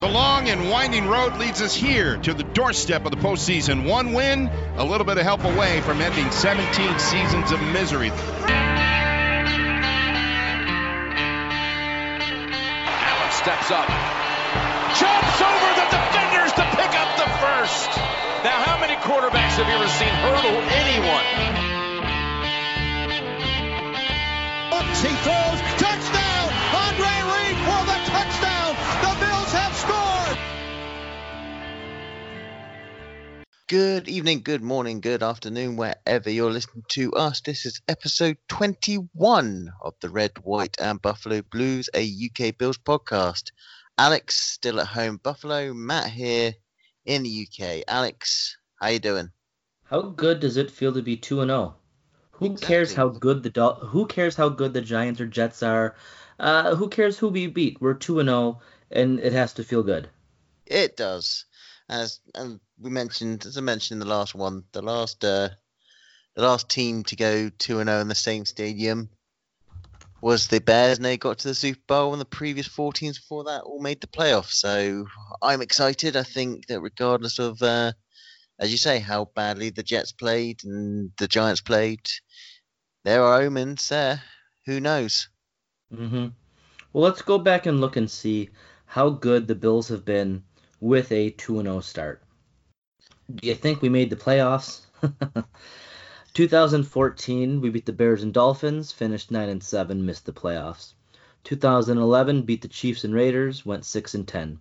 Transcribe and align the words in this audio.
The 0.00 0.06
long 0.08 0.48
and 0.48 0.70
winding 0.70 1.08
road 1.08 1.38
leads 1.38 1.60
us 1.60 1.74
here 1.74 2.18
to 2.18 2.32
the 2.32 2.44
doorstep 2.44 3.04
of 3.04 3.10
the 3.10 3.16
postseason. 3.16 3.84
One 3.84 4.12
win, 4.12 4.46
a 4.76 4.84
little 4.84 5.04
bit 5.04 5.18
of 5.18 5.24
help 5.24 5.42
away 5.42 5.80
from 5.80 6.00
ending 6.00 6.30
17 6.30 6.98
seasons 7.00 7.50
of 7.50 7.60
misery. 7.72 8.10
Allen 8.10 8.22
steps 13.34 13.72
up, 13.74 13.88
jumps 15.02 15.42
over 15.42 15.70
the 15.74 15.88
defenders 15.90 16.52
to 16.52 16.62
pick 16.78 16.94
up 16.94 17.10
the 17.18 17.26
first. 17.42 17.90
Now, 18.46 18.62
how 18.62 18.78
many 18.78 18.94
quarterbacks 19.02 19.58
have 19.58 19.66
you 19.66 19.74
ever 19.74 19.88
seen 19.88 20.14
hurdle 20.22 20.62
anyone? 20.78 21.26
He 25.02 25.10
throws, 25.22 25.60
touchdown! 25.80 26.27
Good 33.68 34.08
evening, 34.08 34.40
good 34.44 34.62
morning, 34.62 35.02
good 35.02 35.22
afternoon, 35.22 35.76
wherever 35.76 36.30
you're 36.30 36.50
listening 36.50 36.84
to 36.92 37.12
us. 37.12 37.42
This 37.42 37.66
is 37.66 37.82
episode 37.86 38.38
21 38.48 39.70
of 39.82 39.92
the 40.00 40.08
Red, 40.08 40.38
White, 40.42 40.78
and 40.80 41.02
Buffalo 41.02 41.42
Blues, 41.42 41.90
a 41.92 42.00
UK 42.02 42.56
Bills 42.56 42.78
podcast. 42.78 43.50
Alex 43.98 44.36
still 44.36 44.80
at 44.80 44.86
home, 44.86 45.20
Buffalo. 45.22 45.74
Matt 45.74 46.08
here 46.08 46.54
in 47.04 47.24
the 47.24 47.46
UK. 47.46 47.84
Alex, 47.86 48.56
how 48.80 48.88
you 48.88 49.00
doing? 49.00 49.32
How 49.84 50.00
good 50.00 50.40
does 50.40 50.56
it 50.56 50.70
feel 50.70 50.94
to 50.94 51.02
be 51.02 51.18
two 51.18 51.42
and 51.42 51.50
zero? 51.50 51.76
Who 52.30 52.56
cares 52.56 52.94
how 52.94 53.08
good 53.08 53.42
the 53.42 53.50
Dol- 53.50 53.84
Who 53.84 54.06
cares 54.06 54.34
how 54.34 54.48
good 54.48 54.72
the 54.72 54.80
Giants 54.80 55.20
or 55.20 55.26
Jets 55.26 55.62
are? 55.62 55.94
Uh, 56.40 56.74
who 56.74 56.88
cares 56.88 57.18
who 57.18 57.28
we 57.28 57.48
beat? 57.48 57.82
We're 57.82 57.92
two 57.92 58.18
and 58.18 58.30
zero, 58.30 58.62
and 58.90 59.20
it 59.20 59.34
has 59.34 59.52
to 59.52 59.62
feel 59.62 59.82
good. 59.82 60.08
It 60.64 60.96
does. 60.96 61.44
As 61.90 62.20
and 62.34 62.60
we 62.80 62.90
mentioned, 62.90 63.46
as 63.46 63.58
I 63.58 63.60
mentioned 63.60 64.00
in 64.00 64.08
the 64.08 64.14
last 64.14 64.34
one, 64.34 64.64
the 64.72 64.82
last 64.82 65.24
uh, 65.24 65.50
the 66.36 66.42
last 66.42 66.68
team 66.68 67.02
to 67.04 67.16
go 67.16 67.50
two 67.50 67.80
and 67.80 67.88
zero 67.88 68.00
in 68.00 68.08
the 68.08 68.14
same 68.14 68.44
stadium 68.44 69.10
was 70.20 70.48
the 70.48 70.60
Bears, 70.60 70.98
and 70.98 71.04
they 71.04 71.16
got 71.16 71.38
to 71.38 71.48
the 71.48 71.54
Super 71.54 71.80
Bowl. 71.86 72.12
And 72.12 72.20
the 72.20 72.24
previous 72.26 72.66
four 72.66 72.92
teams 72.92 73.18
before 73.18 73.44
that 73.44 73.62
all 73.62 73.80
made 73.80 74.00
the 74.00 74.06
playoffs. 74.06 74.52
So 74.52 75.06
I'm 75.42 75.62
excited. 75.62 76.16
I 76.16 76.22
think 76.22 76.66
that 76.66 76.80
regardless 76.80 77.38
of, 77.38 77.62
uh, 77.62 77.92
as 78.58 78.70
you 78.72 78.78
say, 78.78 78.98
how 78.98 79.26
badly 79.36 79.70
the 79.70 79.82
Jets 79.82 80.12
played 80.12 80.64
and 80.64 81.12
the 81.18 81.28
Giants 81.28 81.60
played, 81.60 82.00
there 83.04 83.22
are 83.22 83.42
omens 83.42 83.88
there. 83.88 84.22
Who 84.66 84.80
knows? 84.80 85.28
hmm 85.94 86.28
Well, 86.92 87.04
let's 87.04 87.22
go 87.22 87.38
back 87.38 87.66
and 87.66 87.80
look 87.80 87.96
and 87.96 88.10
see 88.10 88.50
how 88.86 89.10
good 89.10 89.46
the 89.48 89.54
Bills 89.54 89.88
have 89.88 90.04
been 90.04 90.44
with 90.80 91.12
a 91.12 91.30
two 91.30 91.58
and 91.58 91.66
zero 91.66 91.80
start. 91.80 92.22
Do 93.34 93.46
you 93.46 93.54
think 93.54 93.82
we 93.82 93.90
made 93.90 94.08
the 94.08 94.16
playoffs? 94.16 94.80
2014, 96.32 97.60
we 97.60 97.68
beat 97.68 97.84
the 97.84 97.92
Bears 97.92 98.22
and 98.22 98.32
Dolphins, 98.32 98.90
finished 98.90 99.30
9 99.30 99.50
and 99.50 99.62
7, 99.62 100.06
missed 100.06 100.24
the 100.24 100.32
playoffs. 100.32 100.94
2011, 101.44 102.42
beat 102.42 102.62
the 102.62 102.68
Chiefs 102.68 103.04
and 103.04 103.12
Raiders, 103.12 103.66
went 103.66 103.84
6 103.84 104.14
and 104.14 104.26
10. 104.26 104.58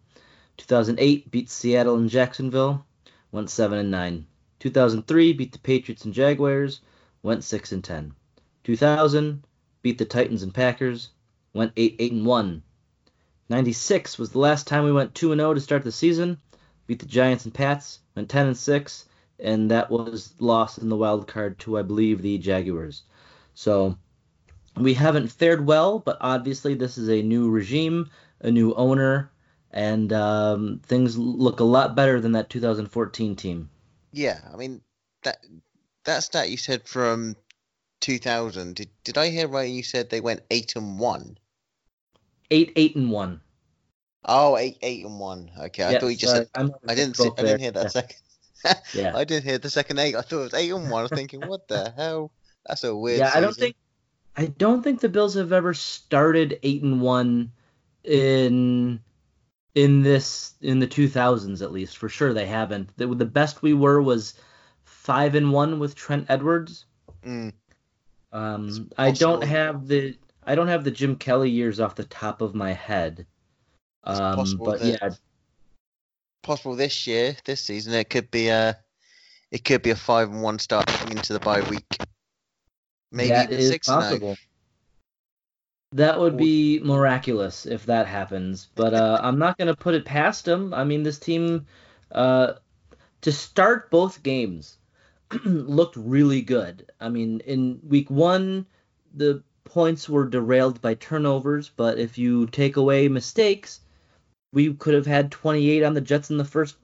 2008, 0.58 1.32
beat 1.32 1.50
Seattle 1.50 1.96
and 1.96 2.10
Jacksonville, 2.10 2.86
went 3.32 3.50
7 3.50 3.80
and 3.80 3.90
9. 3.90 4.28
2003, 4.60 5.32
beat 5.32 5.54
the 5.54 5.60
Patriots 5.60 6.04
and 6.04 6.14
Jaguars, 6.14 6.82
went 7.24 7.46
6 7.46 7.72
and 7.72 7.84
10. 7.86 8.14
2000, 8.66 9.44
beat 9.82 9.98
the 9.98 10.04
Titans 10.04 10.44
and 10.44 10.54
Packers, 10.54 11.12
went 11.54 11.72
8 11.78 11.96
8 12.00 12.12
and 12.12 12.26
1. 12.26 12.64
96 13.48 14.18
was 14.18 14.32
the 14.32 14.40
last 14.40 14.68
time 14.68 14.84
we 14.84 14.92
went 14.92 15.16
2 15.16 15.32
and 15.32 15.40
0 15.40 15.54
to 15.54 15.62
start 15.62 15.86
the 15.86 15.92
season, 15.94 16.38
beat 16.86 17.00
the 17.00 17.06
Giants 17.06 17.46
and 17.46 17.54
Pats, 17.54 18.00
went 18.18 18.30
10 18.30 18.48
and 18.48 18.58
6 18.58 19.06
and 19.40 19.70
that 19.72 19.92
was 19.92 20.34
lost 20.40 20.80
in 20.80 20.90
the 20.90 20.96
wild 20.96 21.28
card 21.28 21.60
to 21.60 21.78
I 21.78 21.84
believe 21.84 22.22
the 22.22 22.38
Jaguars. 22.38 23.04
So 23.54 23.98
we 24.76 24.94
haven't 24.94 25.32
fared 25.32 25.66
well, 25.66 26.00
but 26.00 26.18
obviously 26.22 26.74
this 26.74 26.98
is 26.98 27.10
a 27.10 27.22
new 27.22 27.50
regime, 27.50 28.10
a 28.42 28.52
new 28.52 28.74
owner, 28.74 29.32
and 29.72 30.12
um, 30.12 30.82
things 30.84 31.18
look 31.18 31.60
a 31.60 31.64
lot 31.64 31.96
better 31.96 32.20
than 32.20 32.32
that 32.32 32.50
2014 32.50 33.36
team. 33.36 33.70
Yeah, 34.12 34.40
I 34.52 34.58
mean 34.58 34.82
that 35.24 35.46
that 36.06 36.24
stat 36.24 36.50
you 36.50 36.58
said 36.58 36.88
from 36.88 37.36
2000. 38.02 38.76
Did 38.76 38.90
did 39.04 39.18
I 39.18 39.30
hear 39.30 39.48
right? 39.48 39.70
You 39.70 39.84
said 39.84 40.10
they 40.10 40.22
went 40.22 40.42
eight 40.50 40.76
and 40.76 40.98
one. 41.00 41.38
Eight 42.50 42.74
eight 42.76 42.96
and 42.96 43.12
one. 43.12 43.42
Oh, 44.28 44.58
eight, 44.58 44.78
eight 44.82 45.06
and 45.06 45.20
one. 45.20 45.50
Okay, 45.58 45.84
I 45.84 45.94
Yeah, 45.94 46.00
thought 46.00 46.08
you 46.08 46.16
just 46.18 46.34
said. 46.34 46.50
I'm 46.56 46.74
didn't. 46.88 47.16
See, 47.16 47.30
I 47.38 47.42
didn't 47.42 47.60
hear 47.60 47.72
that 47.72 47.84
Yeah. 47.84 47.90
second. 47.90 48.18
Yeah. 48.94 49.16
I 49.16 49.24
didn't 49.24 49.46
hear 49.46 49.58
the 49.60 49.70
second 49.70 50.00
eight. 50.00 50.16
I 50.16 50.22
thought 50.22 50.40
it 50.40 50.44
was 50.44 50.54
eight 50.54 50.72
and 50.72 50.90
one. 50.90 51.00
I 51.00 51.04
was 51.04 51.12
thinking, 51.12 51.48
what 51.48 51.68
the 51.68 51.94
hell? 51.96 52.32
That's 52.66 52.84
a 52.84 52.96
weird. 52.96 53.20
yeah, 53.20 53.32
I 53.34 53.40
don't 53.40 53.56
think 53.56 53.76
I 54.36 54.48
don't 54.48 54.84
think 54.84 55.00
the 55.00 55.10
Bills 55.10 55.36
have 55.36 55.54
ever 55.54 55.74
started 55.74 56.60
eight 56.64 56.84
and 56.84 57.02
one 57.02 57.52
in 58.04 59.00
in 59.76 60.02
this 60.02 60.56
in 60.62 60.80
the 60.80 60.88
2000s 60.88 61.62
at 61.62 61.72
least 61.72 61.98
for 61.98 62.10
sure 62.10 62.34
they 62.34 62.48
haven't. 62.48 62.96
The, 62.98 63.08
the 63.08 63.26
best 63.26 63.62
we 63.62 63.74
were 63.74 64.02
was 64.02 64.34
five 64.84 65.36
and 65.36 65.54
one 65.54 65.80
with 65.80 65.96
Trent 65.96 66.26
Edwards. 66.30 66.86
Mm, 67.26 67.54
Um, 68.32 68.90
I 68.98 69.12
don't 69.12 69.44
have 69.44 69.88
the 69.88 70.18
I 70.46 70.56
don't 70.56 70.68
have 70.68 70.84
the 70.84 70.92
Jim 70.92 71.16
Kelly 71.16 71.50
years 71.50 71.80
off 71.80 71.96
the 71.96 72.04
top 72.06 72.42
of 72.42 72.56
my 72.56 72.74
head. 72.74 73.26
Um, 74.08 74.36
possible 74.36 74.66
but 74.66 74.80
that- 74.80 75.02
yeah, 75.02 75.10
possible 76.44 76.76
this 76.76 77.06
year, 77.06 77.36
this 77.46 77.62
season. 77.62 77.94
It 77.94 78.10
could 78.10 78.32
be 78.32 78.48
a. 78.48 78.78
It 79.52 79.64
could 79.64 79.82
be 79.82 79.92
a 79.92 79.96
five 79.96 80.30
and 80.30 80.42
one 80.42 80.60
start 80.60 80.88
coming 80.88 81.18
into 81.18 81.34
the 81.34 81.40
bye 81.40 81.62
week. 81.70 81.86
Maybe 83.12 83.30
that 83.30 83.48
even 83.48 83.60
is 83.60 83.70
six 83.70 83.88
oh. 83.90 83.96
possible. 83.96 84.38
That 85.94 86.20
would 86.20 86.36
be 86.36 86.82
miraculous 86.84 87.66
if 87.66 87.86
that 87.86 88.08
happens, 88.08 88.68
but 88.76 88.94
uh, 88.94 89.22
I'm 89.24 89.40
not 89.40 89.58
going 89.58 89.70
to 89.70 89.76
put 89.76 89.96
it 89.96 90.04
past 90.04 90.44
them. 90.44 90.74
I 90.74 90.84
mean, 90.84 91.04
this 91.04 91.18
team, 91.18 91.66
uh, 92.12 92.56
to 93.22 93.32
start 93.32 93.90
both 93.90 94.22
games, 94.22 94.78
looked 95.46 95.96
really 95.96 96.42
good. 96.42 96.92
I 97.00 97.08
mean, 97.08 97.40
in 97.46 97.80
week 97.88 98.10
one, 98.10 98.66
the 99.14 99.44
points 99.64 100.10
were 100.10 100.28
derailed 100.28 100.82
by 100.82 100.96
turnovers, 100.96 101.72
but 101.74 102.00
if 102.00 102.18
you 102.18 102.48
take 102.48 102.76
away 102.76 103.08
mistakes, 103.08 103.80
we 104.52 104.74
could 104.74 104.94
have 104.94 105.06
had 105.06 105.32
28 105.32 105.84
on 105.84 105.94
the 105.94 106.02
Jets 106.02 106.30
in 106.30 106.38
the 106.38 106.46
first 106.46 106.78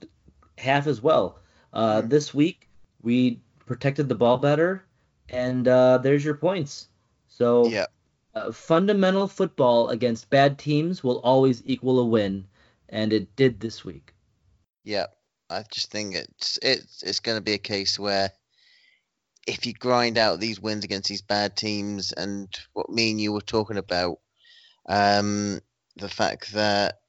half 0.57 0.87
as 0.87 1.01
well. 1.01 1.39
Uh, 1.73 2.01
Hmm. 2.01 2.07
This 2.07 2.33
week, 2.33 2.67
we 3.01 3.39
protected 3.65 4.09
the 4.09 4.15
ball 4.15 4.37
better, 4.37 4.83
and 5.29 5.67
uh, 5.67 5.97
there's 5.99 6.23
your 6.25 6.35
points. 6.35 6.87
So 7.27 7.69
Yeah. 7.69 7.85
uh, 8.35 8.51
fundamental 8.51 9.27
football 9.27 9.89
against 9.89 10.29
bad 10.29 10.57
teams 10.57 11.03
will 11.03 11.19
always 11.19 11.63
equal 11.65 11.99
a 11.99 12.05
win, 12.05 12.45
and 12.89 13.13
it 13.13 13.35
did 13.35 13.59
this 13.59 13.83
week. 13.85 14.13
Yeah, 14.83 15.07
I 15.49 15.63
just 15.71 15.91
think 15.91 16.15
it's 16.15 16.59
it's 16.61 17.03
it's 17.03 17.19
going 17.19 17.37
to 17.37 17.41
be 17.43 17.53
a 17.53 17.57
case 17.59 17.97
where 17.97 18.31
if 19.47 19.65
you 19.65 19.73
grind 19.73 20.17
out 20.17 20.39
these 20.39 20.59
wins 20.59 20.83
against 20.83 21.09
these 21.09 21.21
bad 21.21 21.55
teams, 21.55 22.11
and 22.13 22.47
what 22.73 22.89
me 22.89 23.11
and 23.11 23.19
you 23.21 23.31
were 23.33 23.41
talking 23.41 23.77
about, 23.77 24.19
um, 24.87 25.59
the 25.97 26.09
fact 26.09 26.53
that 26.53 26.99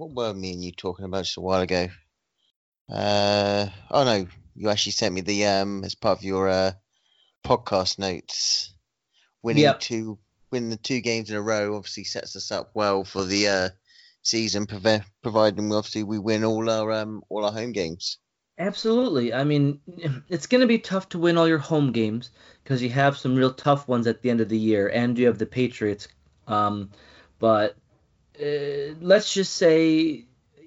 what 0.00 0.14
were 0.14 0.32
me 0.32 0.54
and 0.54 0.64
you 0.64 0.72
talking 0.72 1.04
about 1.04 1.24
just 1.24 1.36
a 1.36 1.42
while 1.42 1.60
ago? 1.60 1.88
Uh, 2.88 3.66
oh 3.90 4.04
no, 4.04 4.26
you 4.54 4.70
actually 4.70 4.92
sent 4.92 5.14
me 5.14 5.20
the 5.20 5.44
um 5.44 5.84
as 5.84 5.94
part 5.94 6.18
of 6.18 6.24
your 6.24 6.48
uh 6.48 6.72
podcast 7.44 7.98
notes. 7.98 8.72
Winning 9.42 9.62
Yep. 9.64 9.80
two, 9.80 10.18
winning 10.50 10.70
the 10.70 10.78
two 10.78 11.00
games 11.02 11.28
in 11.30 11.36
a 11.36 11.42
row 11.42 11.76
obviously 11.76 12.04
sets 12.04 12.34
us 12.34 12.50
up 12.50 12.70
well 12.74 13.04
for 13.04 13.24
the 13.24 13.48
uh 13.48 13.68
season, 14.22 14.66
prove- 14.66 15.04
providing 15.22 15.70
obviously 15.72 16.02
we 16.02 16.18
win 16.18 16.44
all 16.44 16.70
our 16.70 16.92
um 16.92 17.22
all 17.28 17.44
our 17.44 17.52
home 17.52 17.72
games. 17.72 18.18
Absolutely. 18.58 19.32
I 19.34 19.44
mean, 19.44 19.80
it's 20.28 20.46
going 20.46 20.60
to 20.62 20.66
be 20.66 20.78
tough 20.78 21.08
to 21.10 21.18
win 21.18 21.36
all 21.36 21.48
your 21.48 21.58
home 21.58 21.92
games 21.92 22.30
because 22.62 22.82
you 22.82 22.88
have 22.90 23.18
some 23.18 23.34
real 23.36 23.52
tough 23.52 23.86
ones 23.88 24.06
at 24.06 24.22
the 24.22 24.30
end 24.30 24.40
of 24.40 24.48
the 24.48 24.58
year, 24.58 24.88
and 24.88 25.18
you 25.18 25.26
have 25.26 25.38
the 25.38 25.46
Patriots. 25.46 26.08
Um, 26.46 26.90
but 27.38 27.76
uh, 28.40 28.94
let's 29.00 29.32
just 29.32 29.54
say 29.54 30.24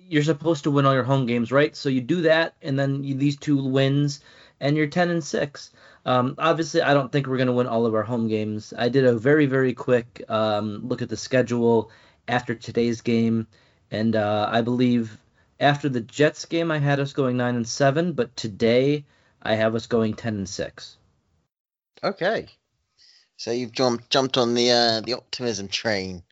you're 0.07 0.23
supposed 0.23 0.63
to 0.65 0.71
win 0.71 0.85
all 0.85 0.93
your 0.93 1.03
home 1.03 1.25
games, 1.25 1.51
right? 1.51 1.75
So 1.75 1.89
you 1.89 2.01
do 2.01 2.21
that, 2.23 2.55
and 2.61 2.77
then 2.77 3.03
you, 3.03 3.15
these 3.15 3.37
two 3.37 3.63
wins, 3.63 4.19
and 4.59 4.77
you're 4.77 4.87
10 4.87 5.09
and 5.09 5.23
six. 5.23 5.71
Um, 6.05 6.35
obviously, 6.37 6.81
I 6.81 6.93
don't 6.93 7.11
think 7.11 7.27
we're 7.27 7.37
going 7.37 7.47
to 7.47 7.53
win 7.53 7.67
all 7.67 7.85
of 7.85 7.95
our 7.95 8.03
home 8.03 8.27
games. 8.27 8.73
I 8.77 8.89
did 8.89 9.05
a 9.05 9.13
very, 9.13 9.45
very 9.45 9.73
quick 9.73 10.23
um, 10.29 10.87
look 10.87 11.01
at 11.01 11.09
the 11.09 11.17
schedule 11.17 11.89
after 12.27 12.55
today's 12.55 13.01
game, 13.01 13.47
and 13.89 14.15
uh, 14.15 14.47
I 14.51 14.61
believe 14.61 15.17
after 15.59 15.89
the 15.89 16.01
Jets 16.01 16.45
game, 16.45 16.71
I 16.71 16.77
had 16.77 16.99
us 16.99 17.13
going 17.13 17.37
nine 17.37 17.55
and 17.55 17.67
seven, 17.67 18.13
but 18.13 18.35
today 18.35 19.05
I 19.41 19.55
have 19.55 19.75
us 19.75 19.87
going 19.87 20.13
ten 20.13 20.35
and 20.35 20.49
six. 20.49 20.97
Okay. 22.03 22.47
So 23.37 23.51
you've 23.51 23.71
jumped 23.71 24.09
jumped 24.09 24.37
on 24.37 24.53
the 24.53 24.71
uh, 24.71 25.01
the 25.01 25.13
optimism 25.13 25.67
train. 25.67 26.23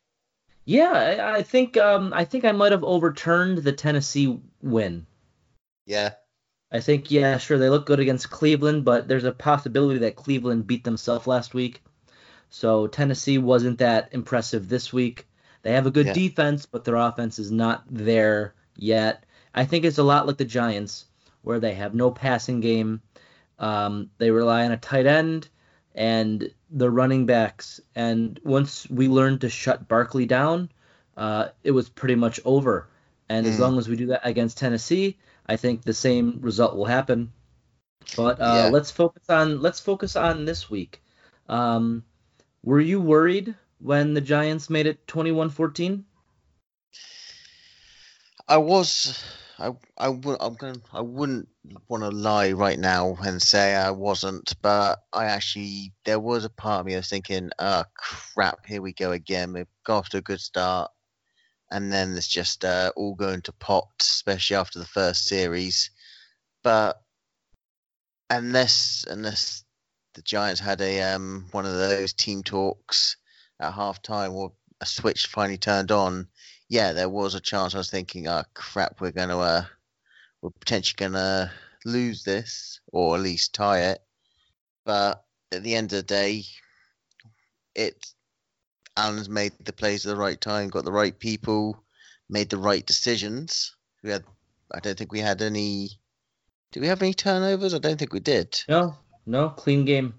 Yeah, 0.66 0.92
I, 0.92 1.38
I 1.38 1.44
think 1.44 1.78
um, 1.78 2.13
I 2.13 2.25
think 2.25 2.46
I 2.46 2.52
might 2.52 2.72
have 2.72 2.84
overturned 2.84 3.60
the 3.60 3.74
Tennessee 3.74 4.40
win. 4.62 5.06
Yeah. 5.86 6.13
I 6.72 6.80
think 6.80 7.12
yeah, 7.12 7.38
sure 7.38 7.58
they 7.58 7.69
look 7.69 7.86
good 7.86 8.00
against 8.00 8.30
Cleveland, 8.31 8.86
but 8.86 9.08
there's 9.08 9.25
a 9.25 9.31
possibility 9.31 10.00
that 10.00 10.16
Cleveland 10.16 10.68
beat 10.68 10.84
themselves 10.84 11.28
last 11.28 11.54
week. 11.54 11.84
So 12.50 12.88
Tennessee 12.88 13.38
wasn't 13.38 13.80
that 13.80 14.10
impressive 14.13 14.69
this 14.69 14.92
week. 14.94 15.28
They 15.63 15.74
have 15.74 15.86
a 15.86 15.92
good 15.92 16.08
Yeah. 16.08 16.13
defense, 16.13 16.66
but 16.66 16.84
their 16.84 16.96
offense 16.96 17.40
is 17.40 17.52
not 17.52 17.84
there 17.90 18.56
yet. 18.78 19.25
I 19.54 19.66
think 19.66 19.86
it's 19.86 19.98
a 19.98 20.04
lot 20.04 20.28
like 20.28 20.38
the 20.38 20.46
Giants, 20.46 21.06
where 21.44 21.60
they 21.60 21.74
have 21.75 21.94
no 21.94 22.12
passing 22.12 22.60
game. 22.62 23.02
Um, 23.60 24.10
they 24.18 24.31
rely 24.31 24.66
on 24.66 24.72
a 24.72 24.78
tight 24.78 25.06
end 25.06 25.50
and 25.96 26.52
the 26.70 26.90
running 26.90 27.26
backs. 27.26 27.82
And 27.96 28.40
once 28.44 28.90
we 28.90 29.08
learned 29.08 29.42
to 29.42 29.50
shut 29.50 29.88
Barkley 29.88 30.26
down, 30.26 30.70
uh, 31.18 31.50
it 31.64 31.72
was 31.72 31.90
pretty 31.90 32.16
much 32.16 32.40
over. 32.46 32.88
And 33.30 33.46
as 33.48 33.58
Mm. 33.58 33.60
long 33.60 33.78
as 33.78 33.88
we 33.88 33.96
do 33.96 34.08
that 34.08 34.22
against 34.24 34.58
Tennessee, 34.58 35.18
I 35.46 35.58
think 35.58 35.84
the 35.84 35.94
same 35.94 36.40
result 36.42 36.76
will 36.76 36.86
happen. 36.86 37.32
But 38.16 38.40
uh, 38.42 38.66
Yeah. 38.66 38.70
let's 38.70 38.92
focus 38.92 39.30
on 39.30 39.62
let's 39.62 39.80
focus 39.80 40.16
on 40.16 40.46
this 40.46 40.70
week. 40.70 41.02
Um, 41.48 42.04
were 42.64 42.80
you 42.82 43.00
worried 43.02 43.56
when 43.80 44.14
the 44.14 44.22
Giants 44.22 44.70
made 44.70 44.86
it 44.86 45.08
21-14? 45.08 46.04
I 48.48 48.58
was. 48.58 49.24
I 49.62 49.72
I 49.98 50.10
would 50.10 50.38
I'm 50.40 50.56
gonna 50.56 50.81
I 50.92 51.02
wouldn't 51.02 51.48
want 51.88 52.04
to 52.04 52.10
lie 52.10 52.52
right 52.52 52.80
now 52.80 53.16
and 53.24 53.40
say 53.42 53.75
I 53.75 53.92
wasn't, 53.92 54.54
but 54.62 55.00
I 55.13 55.25
actually 55.25 55.94
there 56.04 56.19
was 56.19 56.46
a 56.46 56.50
part 56.50 56.80
of 56.80 56.86
me 56.88 56.94
that 56.94 57.00
was 57.00 57.10
thinking, 57.10 57.52
oh 57.60 57.84
crap, 57.96 58.66
here 58.66 58.81
we 58.81 58.94
go 58.94 59.12
again. 59.12 59.54
We've 59.54 59.68
got 59.86 59.98
off 60.00 60.10
to 60.10 60.18
a 60.18 60.22
good 60.22 60.42
start, 60.42 60.90
and 61.69 61.94
then 61.94 62.18
it's 62.18 62.28
just 62.28 62.66
uh, 62.66 62.92
all 62.96 63.13
going 63.13 63.42
to 63.44 63.52
pot, 63.54 63.88
especially 64.02 64.56
after 64.56 64.80
the 64.80 64.86
first 64.86 65.28
series. 65.28 65.92
But 66.64 67.00
unless 68.31 69.06
unless 69.07 69.64
the 70.16 70.24
Giants 70.24 70.60
had 70.60 70.81
a 70.81 71.02
um 71.02 71.48
one 71.52 71.68
of 71.68 71.74
those 71.74 72.14
team 72.14 72.42
talks 72.42 73.18
at 73.60 73.74
halftime 73.74 74.34
or 74.34 74.54
a 74.81 74.86
switch 74.88 75.28
finally 75.28 75.60
turned 75.60 75.92
on, 75.92 76.28
yeah, 76.71 76.94
there 76.94 77.09
was 77.09 77.35
a 77.35 77.41
chance. 77.41 77.75
I 77.75 77.79
was 77.79 77.91
thinking, 77.91 78.29
oh 78.29 78.44
crap, 78.53 79.01
we're 79.01 79.12
gonna 79.12 79.38
uh, 79.38 79.65
we're 80.41 80.51
potentially 80.51 80.95
gonna 80.95 81.51
lose 81.83 82.23
this 82.23 82.79
or 82.94 83.15
at 83.15 83.21
least 83.21 83.53
tie 83.53 83.91
it. 83.91 84.00
But 84.85 85.21
at 85.51 85.63
the 85.63 85.75
end 85.75 85.91
of 85.91 85.97
the 85.97 86.03
day, 86.03 86.45
it 87.75 88.07
Allen's 88.95 89.27
made 89.27 89.51
the 89.65 89.73
plays 89.73 90.06
at 90.06 90.12
the 90.12 90.15
right 90.15 90.39
time, 90.39 90.69
got 90.69 90.85
the 90.85 90.94
right 90.94 91.19
people, 91.19 91.83
made 92.29 92.50
the 92.50 92.57
right 92.57 92.85
decisions. 92.85 93.75
We 94.01 94.12
had, 94.12 94.23
I 94.73 94.79
don't 94.79 94.97
think 94.97 95.12
we 95.12 95.19
had 95.19 95.41
any. 95.41 95.89
Did 96.71 96.79
we 96.79 96.88
have 96.88 97.01
any 97.01 97.13
turnovers? 97.13 97.73
I 97.73 97.79
don't 97.79 98.00
think 98.00 98.13
we 98.13 98.21
did. 98.21 98.63
No, 98.69 98.95
no, 99.25 99.50
clean 99.50 99.83
game. 99.83 100.13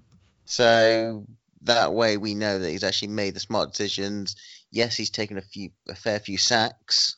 So 0.44 1.26
that 1.64 1.92
way 1.92 2.16
we 2.16 2.34
know 2.34 2.58
that 2.58 2.70
he's 2.70 2.84
actually 2.84 3.08
made 3.08 3.34
the 3.34 3.40
smart 3.40 3.70
decisions. 3.70 4.36
Yes, 4.70 4.96
he's 4.96 5.10
taken 5.10 5.38
a 5.38 5.42
few 5.42 5.70
a 5.88 5.94
fair 5.94 6.18
few 6.18 6.38
sacks, 6.38 7.16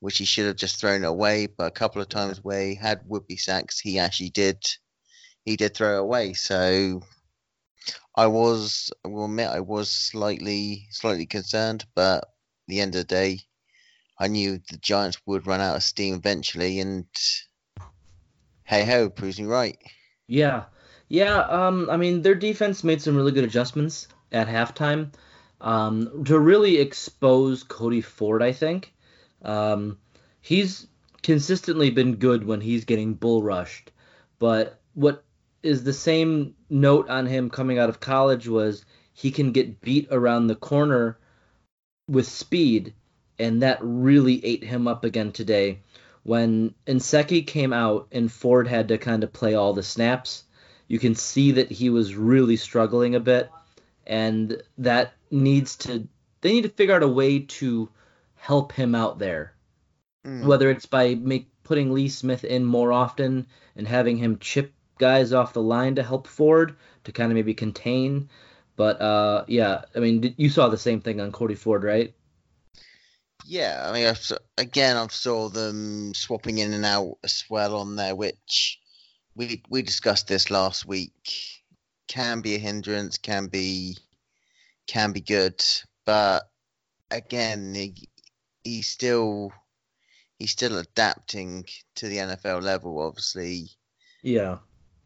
which 0.00 0.18
he 0.18 0.24
should 0.24 0.46
have 0.46 0.56
just 0.56 0.80
thrown 0.80 1.04
away, 1.04 1.46
but 1.46 1.66
a 1.66 1.70
couple 1.70 2.02
of 2.02 2.08
times 2.08 2.42
where 2.42 2.62
he 2.68 2.74
had 2.74 3.00
would 3.06 3.26
be 3.26 3.36
sacks, 3.36 3.80
he 3.80 3.98
actually 3.98 4.30
did 4.30 4.64
he 5.44 5.56
did 5.56 5.74
throw 5.74 5.98
away. 5.98 6.34
So 6.34 7.02
I 8.14 8.26
was 8.26 8.90
I 9.04 9.08
will 9.08 9.24
admit 9.24 9.48
I 9.48 9.60
was 9.60 9.90
slightly 9.90 10.86
slightly 10.90 11.26
concerned, 11.26 11.86
but 11.94 12.24
at 12.24 12.28
the 12.68 12.80
end 12.80 12.94
of 12.94 13.00
the 13.00 13.14
day 13.14 13.40
I 14.18 14.28
knew 14.28 14.58
the 14.70 14.76
Giants 14.76 15.18
would 15.26 15.46
run 15.46 15.60
out 15.60 15.76
of 15.76 15.82
steam 15.82 16.14
eventually 16.14 16.78
and 16.80 17.06
hey 18.64 18.84
ho, 18.84 19.08
proves 19.08 19.40
me 19.40 19.46
right. 19.46 19.78
Yeah, 20.28 20.64
yeah. 21.12 21.40
Um, 21.40 21.90
I 21.90 21.98
mean, 21.98 22.22
their 22.22 22.34
defense 22.34 22.82
made 22.82 23.02
some 23.02 23.14
really 23.14 23.32
good 23.32 23.44
adjustments 23.44 24.08
at 24.32 24.48
halftime 24.48 25.12
um, 25.60 26.24
to 26.24 26.38
really 26.38 26.78
expose 26.78 27.62
Cody 27.62 28.00
Ford. 28.00 28.42
I 28.42 28.52
think 28.52 28.94
um, 29.42 29.98
he's 30.40 30.86
consistently 31.22 31.90
been 31.90 32.16
good 32.16 32.46
when 32.46 32.62
he's 32.62 32.86
getting 32.86 33.12
bull 33.12 33.42
rushed, 33.42 33.90
but 34.38 34.80
what 34.94 35.22
is 35.62 35.84
the 35.84 35.92
same 35.92 36.54
note 36.70 37.10
on 37.10 37.26
him 37.26 37.50
coming 37.50 37.78
out 37.78 37.90
of 37.90 38.00
college 38.00 38.48
was 38.48 38.86
he 39.12 39.30
can 39.30 39.52
get 39.52 39.82
beat 39.82 40.08
around 40.10 40.46
the 40.46 40.56
corner 40.56 41.18
with 42.08 42.26
speed, 42.26 42.94
and 43.38 43.60
that 43.60 43.80
really 43.82 44.42
ate 44.46 44.64
him 44.64 44.88
up 44.88 45.04
again 45.04 45.30
today. 45.30 45.80
When 46.22 46.74
Nsekhe 46.86 47.46
came 47.46 47.74
out 47.74 48.08
and 48.12 48.32
Ford 48.32 48.66
had 48.66 48.88
to 48.88 48.96
kind 48.96 49.22
of 49.22 49.34
play 49.34 49.52
all 49.54 49.74
the 49.74 49.82
snaps, 49.82 50.44
you 50.92 50.98
can 50.98 51.14
see 51.14 51.52
that 51.52 51.70
he 51.70 51.88
was 51.88 52.14
really 52.14 52.56
struggling 52.56 53.14
a 53.14 53.20
bit, 53.20 53.50
and 54.06 54.62
that 54.76 55.14
needs 55.30 55.76
to 55.76 56.06
they 56.42 56.52
need 56.52 56.64
to 56.64 56.68
figure 56.68 56.94
out 56.94 57.02
a 57.02 57.08
way 57.08 57.38
to 57.38 57.88
help 58.34 58.72
him 58.72 58.94
out 58.94 59.18
there. 59.18 59.54
Mm. 60.26 60.44
Whether 60.44 60.70
it's 60.70 60.84
by 60.84 61.14
make 61.14 61.48
putting 61.62 61.94
Lee 61.94 62.10
Smith 62.10 62.44
in 62.44 62.66
more 62.66 62.92
often 62.92 63.46
and 63.74 63.88
having 63.88 64.18
him 64.18 64.38
chip 64.38 64.74
guys 64.98 65.32
off 65.32 65.54
the 65.54 65.62
line 65.62 65.94
to 65.94 66.02
help 66.02 66.26
Ford 66.26 66.76
to 67.04 67.12
kind 67.12 67.32
of 67.32 67.36
maybe 67.36 67.54
contain. 67.54 68.28
But 68.76 69.00
uh, 69.00 69.46
yeah, 69.48 69.86
I 69.96 70.00
mean, 70.00 70.34
you 70.36 70.50
saw 70.50 70.68
the 70.68 70.76
same 70.76 71.00
thing 71.00 71.22
on 71.22 71.32
Cody 71.32 71.54
Ford, 71.54 71.84
right? 71.84 72.12
Yeah, 73.46 73.82
I 73.88 73.94
mean, 73.94 74.06
I've, 74.08 74.30
again, 74.58 74.98
I've 74.98 75.10
saw 75.10 75.48
them 75.48 76.12
swapping 76.12 76.58
in 76.58 76.74
and 76.74 76.84
out 76.84 77.16
as 77.24 77.44
well 77.48 77.76
on 77.76 77.96
there, 77.96 78.14
which 78.14 78.78
we 79.34 79.62
we 79.68 79.82
discussed 79.82 80.28
this 80.28 80.50
last 80.50 80.86
week. 80.86 81.12
Can 82.08 82.40
be 82.40 82.54
a 82.54 82.58
hindrance, 82.58 83.18
can 83.18 83.46
be 83.46 83.96
can 84.86 85.12
be 85.12 85.20
good, 85.20 85.64
but 86.04 86.42
again, 87.10 87.74
he, 87.74 87.94
he's 88.64 88.88
still 88.88 89.52
he's 90.38 90.50
still 90.50 90.78
adapting 90.78 91.64
to 91.96 92.08
the 92.08 92.18
NFL 92.18 92.62
level. 92.62 93.00
Obviously, 93.00 93.68
Yeah. 94.22 94.58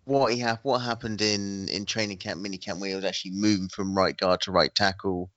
what 0.05 0.33
he 0.33 0.41
have 0.41 0.59
what 0.63 0.79
happened 0.79 1.21
in 1.21 1.69
in 1.69 1.85
training 1.85 2.19
camp, 2.19 2.41
mini 2.41 2.59
camp, 2.59 2.81
where 2.81 2.91
he 2.91 2.97
was 2.97 3.05
actually 3.05 3.33
moving 3.33 3.69
from 3.69 3.97
right 3.97 4.17
guard 4.17 4.41
to 4.43 4.53
right 4.53 4.75
tackle. 4.75 5.31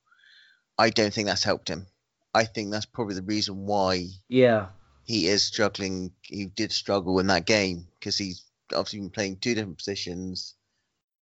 I 0.77 0.89
don't 0.89 1.13
think 1.13 1.27
that's 1.27 1.43
helped 1.43 1.67
him. 1.69 1.85
I 2.33 2.45
think 2.45 2.71
that's 2.71 2.85
probably 2.85 3.15
the 3.15 3.23
reason 3.23 3.65
why 3.65 4.05
Yeah. 4.29 4.67
he 5.03 5.27
is 5.27 5.45
struggling. 5.45 6.13
He 6.21 6.45
did 6.45 6.71
struggle 6.71 7.19
in 7.19 7.27
that 7.27 7.45
game 7.45 7.87
because 7.99 8.17
he's 8.17 8.45
obviously 8.73 8.99
been 8.99 9.09
playing 9.09 9.37
two 9.37 9.55
different 9.55 9.77
positions. 9.77 10.55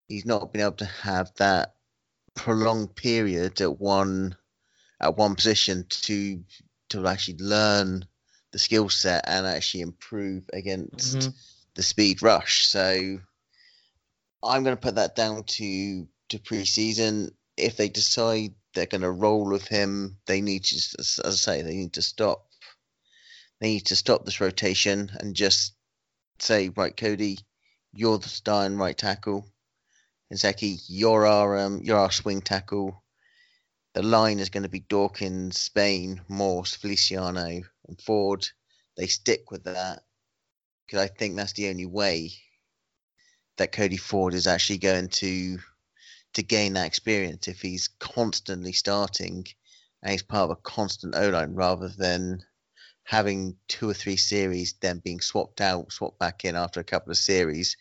He's 0.07 0.25
not 0.25 0.51
been 0.51 0.61
able 0.61 0.73
to 0.73 0.85
have 0.85 1.33
that 1.35 1.75
prolonged 2.35 2.95
period 2.95 3.61
at 3.61 3.79
one 3.79 4.35
at 4.99 5.17
one 5.17 5.35
position 5.35 5.85
to 5.89 6.43
to 6.89 7.07
actually 7.07 7.37
learn 7.37 8.05
the 8.51 8.59
skill 8.59 8.89
set 8.89 9.25
and 9.27 9.45
actually 9.45 9.81
improve 9.81 10.49
against 10.53 11.17
Mhm. 11.17 11.33
the 11.75 11.83
speed 11.83 12.21
rush. 12.21 12.67
So 12.67 13.19
I'm 14.43 14.63
going 14.63 14.75
to 14.75 14.81
put 14.81 14.95
that 14.95 15.15
down 15.15 15.43
to 15.43 16.07
to 16.29 16.39
preseason. 16.39 17.31
If 17.57 17.77
they 17.77 17.89
decide 17.89 18.53
they're 18.73 18.85
going 18.85 19.01
to 19.01 19.11
roll 19.11 19.45
with 19.45 19.67
him, 19.67 20.17
they 20.25 20.41
need 20.41 20.65
to, 20.65 20.75
as 20.99 21.19
I 21.23 21.29
say, 21.31 21.61
they 21.61 21.75
need 21.75 21.93
to 21.93 22.01
stop. 22.01 22.49
They 23.59 23.69
need 23.69 23.85
to 23.87 23.95
stop 23.95 24.25
this 24.25 24.41
rotation 24.41 25.11
and 25.19 25.35
just 25.35 25.74
say, 26.39 26.69
right, 26.69 26.95
Cody, 26.95 27.39
you're 27.93 28.17
the 28.17 28.29
starting 28.29 28.77
right 28.77 28.97
tackle. 28.97 29.45
And 30.29 30.39
Zeki, 30.39 30.83
you're 30.87 31.25
our 31.25 31.57
um, 31.59 31.81
you're 31.83 31.99
our 31.99 32.11
swing 32.11 32.41
tackle. 32.41 33.03
The 33.93 34.03
line 34.03 34.39
is 34.39 34.49
going 34.49 34.63
to 34.63 34.69
be 34.69 34.81
Dawkins, 34.81 35.61
Spain, 35.61 36.21
Morse, 36.27 36.75
Feliciano, 36.75 37.61
and 37.87 38.01
Ford. 38.01 38.47
They 38.97 39.07
stick 39.07 39.51
with 39.51 39.63
that 39.65 40.03
because 40.85 40.99
I 40.99 41.07
think 41.07 41.35
that's 41.35 41.53
the 41.53 41.69
only 41.69 41.85
way 41.85 42.31
that 43.57 43.71
Cody 43.71 43.97
Ford 43.97 44.33
is 44.33 44.47
actually 44.47 44.79
going 44.79 45.09
to 45.09 45.59
to 46.33 46.43
gain 46.43 46.73
that 46.73 46.87
experience 46.87 47.47
if 47.47 47.61
he's 47.61 47.87
constantly 47.99 48.73
starting 48.73 49.45
and 50.03 50.11
he's 50.11 50.23
part 50.23 50.43
of 50.43 50.51
a 50.51 50.61
constant 50.61 51.15
O 51.15 51.29
line 51.29 51.55
rather 51.55 51.87
than 51.87 52.43
having 53.05 53.55
two 53.67 53.87
or 53.87 53.93
three 53.93 54.17
series 54.17 54.73
then 54.81 54.99
being 55.03 55.21
swapped 55.21 55.61
out, 55.61 55.91
swapped 55.91 56.19
back 56.19 56.43
in 56.43 56.55
after 56.55 56.79
a 56.79 56.83
couple 56.83 57.11
of 57.11 57.17
series. 57.17 57.77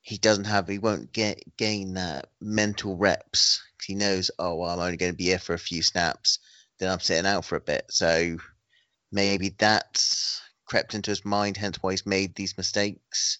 He 0.00 0.16
doesn't 0.16 0.44
have, 0.44 0.68
he 0.68 0.78
won't 0.78 1.12
get 1.12 1.42
gain 1.56 1.94
that 1.94 2.28
mental 2.40 2.96
reps. 2.96 3.62
He 3.84 3.94
knows, 3.94 4.30
oh, 4.38 4.54
well, 4.54 4.70
I'm 4.70 4.78
only 4.78 4.96
going 4.96 5.12
to 5.12 5.16
be 5.16 5.24
here 5.24 5.38
for 5.38 5.54
a 5.54 5.58
few 5.58 5.82
snaps, 5.82 6.38
then 6.78 6.90
I'm 6.90 7.00
sitting 7.00 7.26
out 7.26 7.44
for 7.44 7.56
a 7.56 7.60
bit. 7.60 7.86
So 7.90 8.38
maybe 9.10 9.54
that's 9.58 10.40
crept 10.66 10.94
into 10.94 11.10
his 11.10 11.24
mind, 11.24 11.56
hence 11.56 11.82
why 11.82 11.90
he's 11.92 12.06
made 12.06 12.34
these 12.34 12.56
mistakes. 12.56 13.38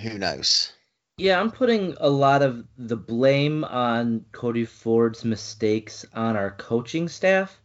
Who 0.00 0.16
knows? 0.16 0.72
Yeah, 1.16 1.40
I'm 1.40 1.50
putting 1.50 1.96
a 1.98 2.08
lot 2.08 2.42
of 2.42 2.64
the 2.76 2.96
blame 2.96 3.64
on 3.64 4.26
Cody 4.30 4.64
Ford's 4.64 5.24
mistakes 5.24 6.06
on 6.14 6.36
our 6.36 6.52
coaching 6.52 7.08
staff. 7.08 7.60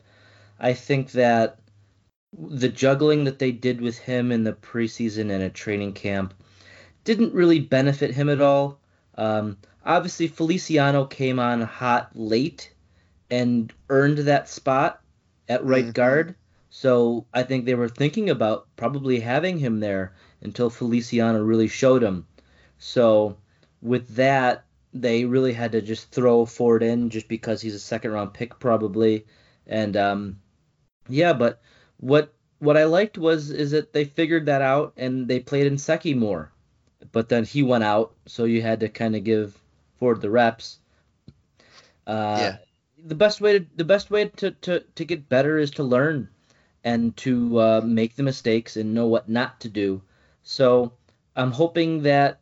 I 0.60 0.74
think 0.74 1.12
that 1.12 1.60
the 2.38 2.70
juggling 2.70 3.24
that 3.26 3.40
they 3.40 3.52
did 3.52 3.82
with 3.82 3.98
him 4.00 4.32
in 4.32 4.44
the 4.44 4.54
preseason 4.54 5.32
and 5.32 5.44
at 5.44 5.54
training 5.54 5.94
camp 5.94 6.34
didn't 7.04 7.34
really 7.34 7.60
benefit 7.60 8.12
him 8.12 8.30
at 8.30 8.42
all. 8.42 8.80
Um, 9.16 9.58
obviously, 9.86 10.28
Feliciano 10.28 11.06
came 11.06 11.40
on 11.40 11.62
hot 11.62 12.12
late 12.16 12.74
and 13.30 13.72
earned 13.90 14.20
that 14.20 14.50
spot 14.50 15.02
at 15.50 15.66
right 15.66 15.86
Mhm. 15.86 15.94
guard. 15.94 16.36
So 16.70 17.26
I 17.34 17.44
think 17.44 17.66
they 17.66 17.76
were 17.76 17.90
thinking 17.90 18.30
about 18.30 18.68
probably 18.76 19.20
having 19.20 19.60
him 19.60 19.80
there 19.80 20.14
until 20.42 20.70
Feliciano 20.70 21.44
really 21.44 21.68
showed 21.68 22.02
him. 22.02 22.26
So 22.80 23.38
with 23.82 24.16
that, 24.16 24.66
they 24.94 25.26
really 25.26 25.54
had 25.54 25.72
to 25.74 25.82
just 25.82 26.12
throw 26.12 26.46
Ford 26.46 26.84
in 26.84 27.10
just 27.10 27.28
because 27.28 27.62
he's 27.62 27.76
a 27.76 27.80
second 27.80 28.12
round 28.12 28.34
pick 28.34 28.60
probably. 28.60 29.26
And 29.68 29.96
um, 29.98 30.40
yeah, 31.08 31.34
but 31.34 31.62
what 32.04 32.34
what 32.60 32.78
I 32.78 32.84
liked 32.84 33.18
was 33.18 33.50
is 33.50 33.72
that 33.72 33.94
they 33.94 34.06
figured 34.06 34.46
that 34.46 34.62
out 34.62 34.94
and 34.98 35.28
they 35.28 35.40
played 35.40 35.72
Nsekhe 35.72 36.16
more. 36.16 36.52
But 37.12 37.30
then 37.30 37.44
he 37.44 37.64
went 37.64 37.84
out, 37.84 38.14
so 38.26 38.46
you 38.46 38.62
had 38.62 38.80
to 38.82 38.90
kind 38.90 39.16
of 39.16 39.24
give 39.24 39.58
Ford 40.00 40.22
the 40.22 40.30
reps. 40.30 40.80
Uh, 42.08 42.38
Yeah. 42.40 42.58
The 43.06 43.16
best 43.16 43.42
way 43.42 43.60
to 43.60 43.66
the 43.76 43.84
best 43.84 44.10
way 44.12 44.30
to, 44.30 44.52
to, 44.52 44.80
to 44.80 45.06
get 45.06 45.28
better 45.28 45.58
is 45.58 45.72
to 45.72 45.84
learn 45.84 46.30
and 46.86 47.16
to 47.18 47.60
uh, 47.60 47.82
make 47.84 48.16
the 48.16 48.24
mistakes 48.24 48.78
and 48.78 48.94
know 48.94 49.08
what 49.08 49.28
not 49.28 49.60
to 49.62 49.70
do. 49.70 50.02
So 50.44 50.94
I'm 51.36 51.52
hoping 51.52 52.04
that 52.04 52.40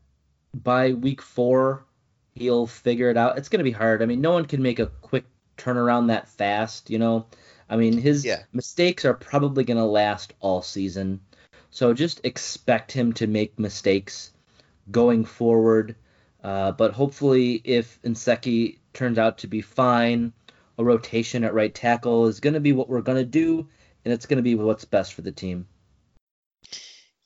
by 0.53 0.93
week 0.93 1.21
four 1.21 1.85
he'll 2.35 2.67
figure 2.67 3.09
it 3.09 3.17
out. 3.17 3.37
It's 3.37 3.49
going 3.49 3.59
to 3.59 3.63
be 3.63 3.71
hard. 3.71 4.01
I 4.03 4.05
mean, 4.05 4.21
no 4.21 4.31
one 4.33 4.45
can 4.45 4.61
make 4.61 4.79
a 4.79 4.87
quick 5.01 5.25
turnaround 5.57 6.07
that 6.07 6.27
fast, 6.29 6.89
you 6.91 6.99
know. 6.99 7.25
I 7.71 7.77
mean, 7.77 7.97
his 7.97 8.25
Yeah. 8.25 8.43
mistakes 8.51 9.05
are 9.05 9.13
probably 9.13 9.63
going 9.63 9.77
to 9.77 9.85
last 9.85 10.33
all 10.41 10.61
season. 10.61 11.21
So 11.69 11.93
just 11.93 12.19
expect 12.25 12.91
him 12.91 13.13
to 13.13 13.27
make 13.27 13.57
mistakes 13.57 14.33
going 14.91 15.23
forward. 15.23 15.95
Uh, 16.43 16.73
but 16.73 16.91
hopefully, 16.91 17.61
if 17.63 18.01
Nsekhe 18.01 18.77
turns 18.93 19.17
out 19.17 19.37
to 19.39 19.47
be 19.47 19.61
fine, 19.61 20.33
a 20.77 20.83
rotation 20.83 21.45
at 21.45 21.53
right 21.53 21.73
tackle 21.73 22.27
is 22.27 22.41
going 22.41 22.55
to 22.55 22.59
be 22.59 22.73
what 22.73 22.89
we're 22.89 23.01
going 23.01 23.19
to 23.19 23.25
do, 23.25 23.69
and 24.03 24.13
it's 24.13 24.25
going 24.25 24.37
to 24.37 24.43
be 24.43 24.55
what's 24.55 24.83
best 24.83 25.13
for 25.13 25.21
the 25.21 25.31
team. 25.31 25.65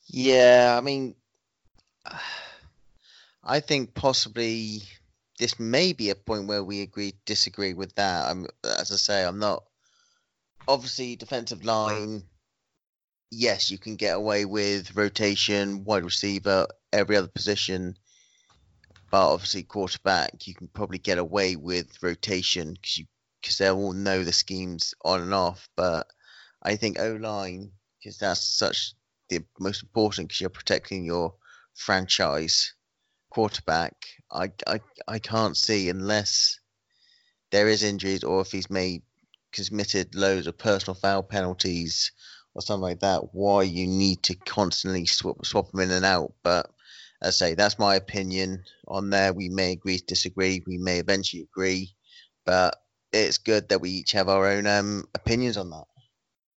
Yeah, 0.06 0.76
I 0.78 0.80
mean, 0.80 1.16
I 3.42 3.60
think 3.60 3.94
possibly 3.94 4.82
this 5.40 5.58
may 5.58 5.92
be 5.92 6.10
a 6.10 6.14
point 6.14 6.46
where 6.46 6.62
we 6.62 6.82
agree 6.82 7.14
disagree 7.24 7.74
with 7.74 7.94
that. 7.96 8.30
I'm, 8.30 8.46
as 8.62 8.92
I 8.92 8.96
say, 8.96 9.24
I'm 9.24 9.40
not 9.40 9.64
obviously 10.68 11.16
defensive 11.16 11.64
line. 11.64 12.22
Yes, 13.30 13.70
you 13.70 13.78
can 13.78 13.96
get 13.96 14.16
away 14.16 14.44
with 14.44 14.94
rotation, 14.94 15.84
wide 15.84 16.04
receiver, 16.04 16.66
every 16.92 17.16
other 17.16 17.28
position, 17.28 17.96
but 19.10 19.32
obviously 19.32 19.62
quarterback, 19.64 20.46
you 20.46 20.54
can 20.54 20.68
probably 20.68 20.98
get 20.98 21.18
away 21.18 21.56
with 21.56 22.02
rotation 22.02 22.74
because 22.74 22.98
you 22.98 23.06
because 23.40 23.58
they 23.58 23.70
all 23.70 23.92
know 23.92 24.24
the 24.24 24.32
schemes 24.32 24.94
on 25.04 25.20
and 25.20 25.34
off. 25.34 25.68
But 25.76 26.08
I 26.62 26.76
think 26.76 26.98
O 26.98 27.12
line 27.14 27.72
because 27.98 28.18
that's 28.18 28.42
such 28.42 28.94
the 29.28 29.44
most 29.58 29.82
important 29.82 30.28
because 30.28 30.40
you're 30.40 30.50
protecting 30.50 31.04
your 31.04 31.34
franchise 31.74 32.74
quarterback. 33.30 33.94
I, 34.30 34.50
I 34.66 34.80
I 35.06 35.18
can't 35.18 35.56
see 35.56 35.88
unless 35.88 36.58
there 37.50 37.68
is 37.68 37.82
injuries 37.82 38.24
or 38.24 38.40
if 38.40 38.50
he's 38.50 38.70
made 38.70 39.02
committed 39.56 40.14
loads 40.14 40.46
of 40.46 40.58
personal 40.58 40.94
foul 40.94 41.22
penalties 41.22 42.12
or 42.54 42.62
something 42.62 42.82
like 42.82 43.00
that. 43.00 43.34
Why 43.34 43.62
you 43.62 43.86
need 43.86 44.22
to 44.24 44.34
constantly 44.34 45.06
swap 45.06 45.44
swap 45.44 45.70
them 45.70 45.80
in 45.80 45.90
and 45.90 46.04
out? 46.04 46.32
But 46.42 46.70
as 47.22 47.40
I 47.42 47.48
say, 47.48 47.54
that's 47.54 47.78
my 47.78 47.94
opinion 47.94 48.64
on 48.88 49.10
there. 49.10 49.32
We 49.32 49.48
may 49.48 49.72
agree, 49.72 49.98
to 49.98 50.04
disagree. 50.04 50.62
We 50.66 50.78
may 50.78 50.98
eventually 50.98 51.42
agree, 51.42 51.94
but 52.44 52.76
it's 53.12 53.38
good 53.38 53.68
that 53.68 53.80
we 53.80 53.90
each 53.90 54.12
have 54.12 54.28
our 54.28 54.46
own 54.46 54.66
um, 54.66 55.04
opinions 55.14 55.56
on 55.56 55.70
that. 55.70 55.84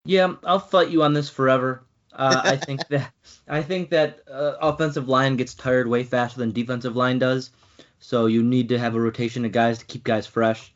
Yeah, 0.05 0.35
I'll 0.43 0.59
fight 0.59 0.89
you 0.89 1.03
on 1.03 1.13
this 1.13 1.29
forever. 1.29 1.85
Uh, 2.13 2.41
I 2.43 2.55
think 2.65 2.87
that 2.89 3.11
I 3.47 3.61
think 3.61 3.89
that 3.89 4.21
uh, 4.29 4.55
offensive 4.61 5.07
line 5.07 5.37
gets 5.37 5.53
tired 5.53 5.87
way 5.87 6.03
faster 6.03 6.39
than 6.39 6.51
defensive 6.51 6.95
line 6.95 7.19
does. 7.19 7.51
So 7.99 8.27
you 8.27 8.43
need 8.43 8.69
to 8.69 8.79
have 8.79 8.95
a 8.95 9.01
rotation 9.01 9.45
of 9.45 9.51
guys 9.51 9.79
to 9.79 9.85
keep 9.85 10.03
guys 10.03 10.25
fresh. 10.25 10.73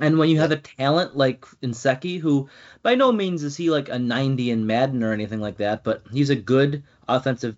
And 0.00 0.18
when 0.18 0.28
you 0.30 0.38
have 0.40 0.50
a 0.50 0.56
talent 0.56 1.16
like 1.16 1.44
Nsekhe, 1.62 2.20
who 2.20 2.48
by 2.82 2.94
no 2.96 3.12
means 3.12 3.44
is 3.44 3.56
he 3.56 3.70
like 3.70 3.88
a 3.88 3.98
90 3.98 4.50
in 4.50 4.66
Madden 4.66 5.02
or 5.04 5.12
anything 5.12 5.40
like 5.40 5.58
that, 5.58 5.84
but 5.84 6.02
he's 6.12 6.30
a 6.30 6.36
good 6.36 6.82
offensive 7.08 7.56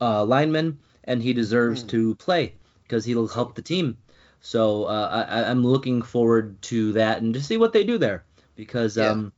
uh, 0.00 0.24
lineman 0.24 0.78
and 1.04 1.22
he 1.22 1.32
deserves 1.32 1.82
Hmm. 1.82 1.88
to 1.88 2.14
play 2.16 2.54
because 2.82 3.04
he'll 3.04 3.28
help 3.28 3.54
the 3.54 3.62
team. 3.62 3.96
So 4.40 4.84
uh, 4.84 5.26
I, 5.28 5.50
I'm 5.50 5.64
looking 5.64 6.02
forward 6.02 6.60
to 6.62 6.92
that 6.92 7.22
and 7.22 7.32
to 7.34 7.42
see 7.42 7.56
what 7.56 7.72
they 7.72 7.84
do 7.84 7.98
there 7.98 8.24
because 8.56 8.96
Yeah. 8.96 9.10
um, 9.10 9.32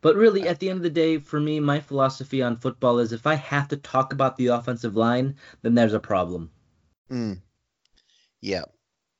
but 0.00 0.16
really, 0.16 0.46
at 0.48 0.60
the 0.60 0.70
end 0.70 0.78
of 0.78 0.82
the 0.82 0.90
day, 0.90 1.18
for 1.18 1.40
me, 1.40 1.60
my 1.60 1.80
philosophy 1.80 2.42
on 2.42 2.56
football 2.56 2.98
is 2.98 3.12
if 3.12 3.26
I 3.26 3.34
have 3.34 3.68
to 3.68 3.76
talk 3.76 4.12
about 4.12 4.36
the 4.36 4.48
offensive 4.48 4.96
line, 4.96 5.36
then 5.62 5.74
there's 5.74 5.94
a 5.94 6.00
problem. 6.00 6.50
Mm. 7.10 7.40
Yeah, 8.40 8.64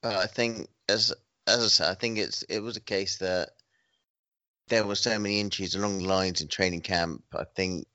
but 0.02 0.16
I 0.16 0.26
think 0.26 0.68
as 0.88 1.12
as 1.46 1.64
I 1.64 1.68
said, 1.68 1.90
I 1.90 1.94
think 1.94 2.18
it's 2.18 2.42
it 2.42 2.60
was 2.60 2.76
a 2.76 2.80
case 2.80 3.18
that 3.18 3.50
there 4.68 4.84
were 4.84 4.96
so 4.96 5.18
many 5.18 5.40
injuries 5.40 5.74
along 5.74 5.98
the 5.98 6.08
lines 6.08 6.40
in 6.40 6.48
training 6.48 6.80
camp. 6.80 7.22
I 7.32 7.44
think, 7.54 7.86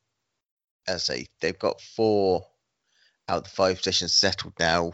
as 0.88 1.10
I 1.10 1.16
say, 1.16 1.28
they've 1.42 1.60
got 1.60 1.82
four 1.82 2.46
out 3.28 3.40
of 3.40 3.44
the 3.44 3.50
five 3.50 3.78
positions 3.78 4.14
settled 4.14 4.54
now. 4.60 4.94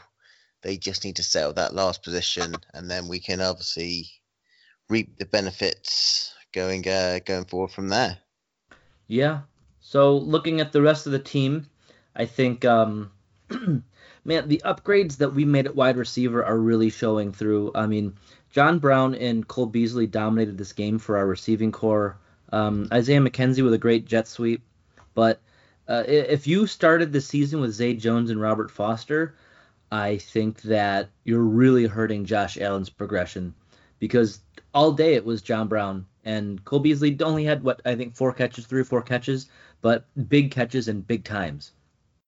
They 0.64 0.78
just 0.78 1.04
need 1.06 1.18
to 1.18 1.24
settle 1.24 1.54
that 1.54 1.76
last 1.76 2.04
position, 2.04 2.56
and 2.74 2.90
then 2.90 3.08
we 3.08 3.20
can 3.20 3.42
obviously 3.42 4.10
reap 4.90 5.18
the 5.18 5.26
benefits 5.26 6.34
going 6.54 6.88
uh, 6.88 7.20
going 7.26 7.46
forward 7.46 7.72
from 7.72 7.90
there. 7.90 8.18
Yeah. 9.08 9.42
So 9.80 10.18
looking 10.18 10.60
at 10.60 10.72
the 10.72 10.82
rest 10.82 11.06
of 11.06 11.14
the 11.14 11.20
team, 11.20 11.68
I 12.16 12.26
think, 12.26 12.66
um, 12.66 13.12
man, 14.26 14.50
the 14.50 14.62
upgrades 14.66 15.18
that 15.18 15.34
we 15.34 15.46
made 15.46 15.66
at 15.66 15.76
wide 15.76 15.96
receiver 15.96 16.44
are 16.44 16.58
really 16.58 16.90
showing 16.90 17.32
through. 17.32 17.72
I 17.74 17.88
mean, 17.88 18.18
John 18.50 18.80
Brown 18.80 19.16
and 19.16 19.48
Cole 19.48 19.66
Beasley 19.66 20.08
dominated 20.08 20.58
this 20.58 20.74
game 20.74 21.00
for 21.00 21.18
our 21.18 21.28
receiving 21.28 21.72
corps. 21.72 22.18
Um, 22.52 22.88
Isaiah 22.92 23.20
McKenzie 23.20 23.64
with 23.64 23.74
a 23.74 23.78
great 23.78 24.06
jet 24.06 24.28
sweep, 24.28 24.62
but 25.14 25.42
uh, 25.88 26.04
if 26.08 26.48
you 26.48 26.68
started 26.68 27.12
the 27.12 27.22
season 27.22 27.62
with 27.62 27.74
Zay 27.74 27.94
Jones 27.94 28.30
and 28.30 28.42
Robert 28.42 28.72
Foster, 28.72 29.36
I 29.92 30.18
think 30.18 30.62
that 30.64 31.10
you're 31.24 31.44
really 31.44 31.86
hurting 31.86 32.26
Josh 32.26 32.58
Allen's 32.58 32.90
progression 32.90 33.54
because 34.00 34.42
all 34.74 34.92
day 34.92 35.16
it 35.16 35.26
was 35.26 35.42
John 35.42 35.68
Brown 35.68 36.06
and 36.26 36.64
Cole 36.66 36.80
Beasley 36.80 37.18
only 37.22 37.46
had 37.46 37.64
what 37.64 37.82
I 37.86 37.96
think 37.96 38.16
four 38.16 38.34
catches, 38.34 38.66
three 38.66 38.82
or 38.82 38.86
four 38.86 39.02
catches, 39.02 39.48
but 39.82 40.06
big 40.28 40.52
catches 40.52 40.88
and 40.90 41.08
big 41.08 41.24
times. 41.24 41.72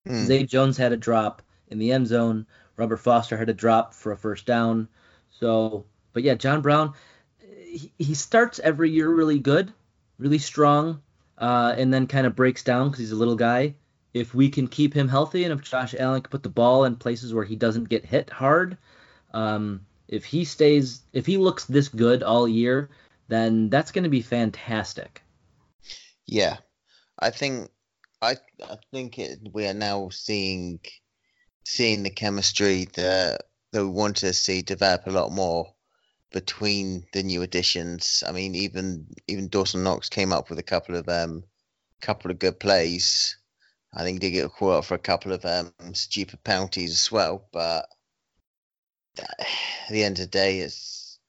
Mm. 0.07 0.25
Zay 0.25 0.43
Jones 0.45 0.77
had 0.77 0.93
a 0.93 0.97
drop 0.97 1.41
in 1.67 1.79
the 1.79 1.91
end 1.91 2.07
zone. 2.07 2.45
Robert 2.77 2.97
Foster 2.97 3.37
had 3.37 3.49
a 3.49 3.53
drop 3.53 3.93
for 3.93 4.13
a 4.13 4.17
first 4.17 4.45
down. 4.45 4.87
So, 5.29 5.85
but 6.13 6.23
yeah, 6.23 6.35
John 6.35 6.61
Brown, 6.61 6.93
he, 7.39 7.91
he 7.97 8.13
starts 8.13 8.59
every 8.59 8.89
year 8.89 9.09
really 9.09 9.39
good, 9.39 9.73
really 10.17 10.39
strong, 10.39 11.01
uh, 11.37 11.75
and 11.77 11.93
then 11.93 12.07
kind 12.07 12.27
of 12.27 12.35
breaks 12.35 12.63
down 12.63 12.87
because 12.87 12.99
he's 12.99 13.11
a 13.11 13.15
little 13.17 13.35
guy. 13.35 13.75
If 14.13 14.33
we 14.33 14.49
can 14.49 14.67
keep 14.67 14.93
him 14.93 15.07
healthy 15.07 15.43
and 15.43 15.53
if 15.53 15.61
Josh 15.61 15.93
Allen 15.97 16.21
can 16.21 16.31
put 16.31 16.43
the 16.43 16.49
ball 16.49 16.85
in 16.85 16.95
places 16.95 17.33
where 17.33 17.45
he 17.45 17.55
doesn't 17.55 17.89
get 17.89 18.05
hit 18.05 18.29
hard, 18.29 18.77
um, 19.33 19.81
if 20.07 20.25
he 20.25 20.45
stays, 20.45 21.01
if 21.13 21.25
he 21.25 21.37
looks 21.37 21.65
this 21.65 21.87
good 21.87 22.23
all 22.23 22.47
year, 22.47 22.89
then 23.27 23.69
that's 23.69 23.91
going 23.91 24.03
to 24.03 24.09
be 24.09 24.23
fantastic. 24.23 25.21
Yeah, 26.25 26.57
I 27.19 27.29
think 27.29 27.69
I 28.21 28.37
I 28.63 28.77
think 28.91 29.19
it, 29.19 29.39
we 29.53 29.67
are 29.67 29.73
now 29.73 30.09
seeing 30.09 30.79
seeing 31.63 32.03
the 32.03 32.09
chemistry 32.09 32.87
that 32.95 33.43
that 33.71 33.85
we 33.85 33.91
want 33.91 34.17
to 34.17 34.33
see 34.33 34.61
develop 34.61 35.05
a 35.05 35.11
lot 35.11 35.31
more 35.31 35.73
between 36.31 37.05
the 37.13 37.23
new 37.23 37.41
additions. 37.41 38.23
I 38.27 38.31
mean, 38.31 38.55
even 38.55 39.07
even 39.27 39.47
Dawson 39.49 39.83
Knox 39.83 40.09
came 40.09 40.31
up 40.33 40.49
with 40.49 40.59
a 40.59 40.63
couple 40.63 40.95
of 40.95 41.07
um 41.09 41.43
couple 42.01 42.31
of 42.31 42.39
good 42.39 42.59
plays. 42.59 43.37
I 43.93 44.03
think 44.03 44.19
did 44.19 44.31
get 44.31 44.51
caught 44.51 44.79
up 44.79 44.85
for 44.85 44.95
a 44.95 44.99
couple 44.99 45.33
of 45.33 45.43
um 45.45 45.73
stupid 45.93 46.43
penalties 46.43 46.91
as 46.91 47.11
well, 47.11 47.47
but 47.51 47.87
at 49.17 49.47
the 49.89 50.03
end 50.03 50.19
of 50.19 50.25
the 50.25 50.31
day, 50.31 50.59
it's 50.59 51.19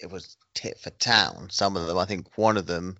it 0.00 0.10
was 0.10 0.36
tit 0.54 0.78
for 0.80 0.90
town. 0.90 1.48
Some 1.50 1.76
of 1.76 1.86
them, 1.86 1.98
I 1.98 2.04
think, 2.04 2.36
one 2.36 2.56
of 2.56 2.66
them 2.66 2.98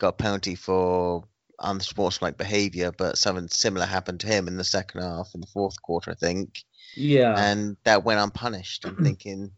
got 0.00 0.08
a 0.08 0.12
penalty 0.12 0.54
for 0.54 1.24
unsportsmanlike 1.60 2.38
behaviour, 2.38 2.92
but 2.92 3.18
something 3.18 3.48
similar 3.48 3.86
happened 3.86 4.20
to 4.20 4.26
him 4.28 4.46
in 4.48 4.56
the 4.56 4.64
second 4.64 5.02
half, 5.02 5.30
in 5.34 5.40
the 5.40 5.46
fourth 5.48 5.80
quarter, 5.82 6.10
I 6.12 6.14
think, 6.14 6.62
Yeah. 6.96 7.34
and 7.36 7.76
that 7.84 8.04
went 8.04 8.20
unpunished. 8.20 8.84
I'm 8.84 8.96
thinking 9.02 9.52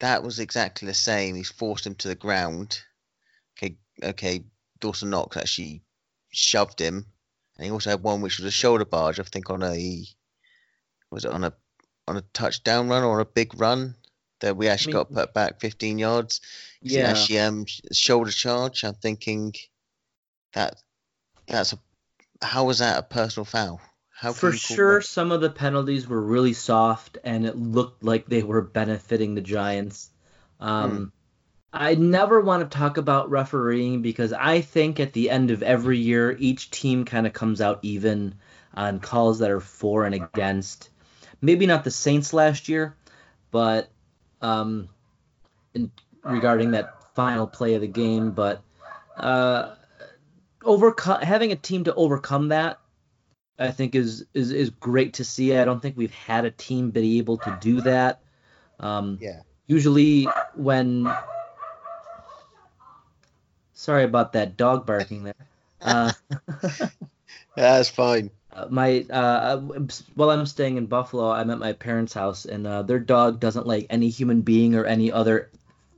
that 0.00 0.22
was 0.22 0.38
exactly 0.38 0.86
the 0.86 0.94
same. 0.94 1.34
He's 1.34 1.50
forced 1.50 1.86
him 1.86 1.94
to 1.96 2.08
the 2.08 2.14
ground, 2.14 2.80
okay, 3.56 3.76
okay, 4.02 4.44
Dawson 4.80 5.10
Knox 5.10 5.36
actually 5.36 5.82
shoved 6.30 6.80
him, 6.80 7.06
and 7.56 7.64
he 7.66 7.70
also 7.70 7.90
had 7.90 8.02
one 8.02 8.20
which 8.20 8.38
was 8.38 8.46
a 8.46 8.50
shoulder 8.50 8.84
barge. 8.84 9.18
I 9.18 9.24
think 9.24 9.50
on 9.50 9.62
a 9.62 10.04
was 11.10 11.24
it 11.24 11.30
on 11.32 11.44
a 11.44 11.52
on 12.06 12.16
a 12.16 12.22
touchdown 12.32 12.88
run 12.88 13.02
or 13.02 13.20
a 13.20 13.24
big 13.24 13.58
run 13.60 13.94
that 14.40 14.56
we 14.56 14.68
actually 14.68 14.94
mean- 14.94 15.02
got 15.04 15.12
put 15.12 15.34
back 15.34 15.60
15 15.60 15.98
yards. 15.98 16.40
He 16.80 16.98
Yeah. 16.98 17.10
actually 17.10 17.40
um 17.40 17.66
shoulder 17.92 18.30
charge. 18.30 18.84
I'm 18.84 18.94
thinking 18.94 19.54
that 20.54 20.80
that's 21.46 21.72
a 21.72 21.78
how 22.40 22.64
was 22.64 22.78
that 22.78 22.98
a 22.98 23.02
personal 23.02 23.44
foul? 23.44 23.80
How 24.18 24.32
For 24.32 24.50
sure, 24.50 25.00
some 25.00 25.30
of 25.30 25.40
the 25.40 25.48
penalties 25.48 26.08
were 26.08 26.20
really 26.20 26.52
soft, 26.52 27.18
and 27.22 27.46
it 27.46 27.56
looked 27.56 28.02
like 28.02 28.26
they 28.26 28.42
were 28.42 28.62
benefiting 28.62 29.36
the 29.36 29.40
Giants. 29.40 30.10
Um, 30.58 30.90
Hmm. 30.90 31.04
I 31.72 31.94
never 31.94 32.40
want 32.40 32.68
to 32.68 32.76
talk 32.76 32.96
about 32.96 33.30
refereeing 33.30 34.02
because 34.02 34.32
I 34.32 34.62
think 34.62 34.98
at 34.98 35.12
the 35.12 35.30
end 35.30 35.52
of 35.52 35.62
every 35.62 35.98
year, 35.98 36.36
each 36.36 36.72
team 36.72 37.04
kind 37.04 37.28
of 37.28 37.32
comes 37.32 37.60
out 37.60 37.78
even 37.82 38.34
on 38.74 38.98
calls 38.98 39.38
that 39.38 39.52
are 39.52 39.60
for 39.60 40.04
and 40.04 40.16
against. 40.16 40.90
Maybe 41.40 41.66
not 41.66 41.84
the 41.84 41.92
Saints 41.92 42.32
last 42.32 42.68
year, 42.68 42.96
but 43.52 43.88
um, 44.42 44.88
in, 45.74 45.92
regarding 46.24 46.72
that 46.72 47.14
final 47.14 47.46
play 47.46 47.74
of 47.74 47.82
the 47.82 47.86
game, 47.86 48.32
but 48.32 48.62
uh, 49.16 49.76
overcome 50.64 51.20
having 51.20 51.52
a 51.52 51.56
team 51.56 51.84
to 51.84 51.94
overcome 51.94 52.48
that 52.48 52.80
I 53.58 53.70
think 53.70 53.94
is, 53.94 54.24
is 54.34 54.52
is 54.52 54.70
great 54.70 55.14
to 55.14 55.24
see. 55.24 55.56
I 55.56 55.64
don't 55.64 55.80
think 55.80 55.96
we've 55.96 56.14
had 56.14 56.44
a 56.44 56.50
team 56.50 56.90
be 56.90 57.18
able 57.18 57.38
to 57.38 57.58
do 57.60 57.80
that. 57.82 58.20
Um, 58.80 59.18
Yeah. 59.20 59.42
Usually 59.66 60.24
when 60.56 61.12
sorry 63.74 64.04
about 64.04 64.32
that 64.32 64.56
dog 64.56 64.86
barking 64.86 65.24
there. 65.24 65.34
Uh, 65.80 66.12
That's 67.56 67.88
fine. 67.88 68.30
uh, 68.52 68.66
my 68.70 69.04
uh, 69.10 69.58
while 70.14 70.30
I'm 70.30 70.46
staying 70.46 70.76
in 70.76 70.86
Buffalo, 70.86 71.30
I'm 71.30 71.50
at 71.50 71.58
my 71.58 71.72
parents' 71.72 72.14
house, 72.14 72.44
and 72.44 72.66
uh, 72.66 72.82
their 72.82 72.98
dog 72.98 73.40
doesn't 73.40 73.66
like 73.66 73.86
any 73.90 74.08
human 74.08 74.40
being 74.40 74.74
or 74.74 74.84
any 74.84 75.12
other 75.12 75.50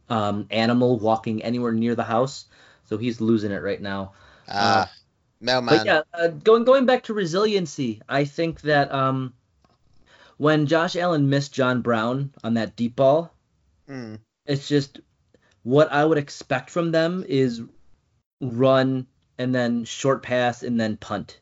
um, 0.09 0.47
animal 0.51 0.99
walking 0.99 1.43
anywhere 1.43 1.73
near 1.73 1.95
the 1.95 2.05
house, 2.05 2.47
so 2.85 2.99
he's 2.99 3.21
losing 3.21 3.53
it 3.53 3.63
right 3.63 3.81
now. 3.81 4.13
Ah, 4.49 4.91
mailman. 5.41 5.79
But 5.79 5.87
yeah, 5.87 6.03
uh, 6.15 6.29
going 6.29 6.65
going 6.65 6.87
back 6.87 7.05
to 7.05 7.15
resiliency, 7.15 8.01
I 8.09 8.25
think 8.25 8.61
that 8.63 8.93
um, 8.93 9.33
when 10.37 10.67
Josh 10.67 10.97
Allen 10.97 11.29
missed 11.29 11.53
John 11.53 11.83
Brown 11.83 12.33
on 12.45 12.55
that 12.55 12.77
deep 12.77 12.97
ball, 12.97 13.33
Mm, 13.89 14.19
it's 14.47 14.69
just 14.69 15.01
what 15.63 15.91
I 15.93 16.05
would 16.05 16.19
expect 16.19 16.71
from 16.71 16.93
them 16.93 17.25
is 17.29 17.63
run 18.41 19.07
and 19.39 19.55
then 19.55 19.85
short 19.85 20.23
pass 20.23 20.63
and 20.63 20.81
then 20.81 20.97
punt, 20.97 21.41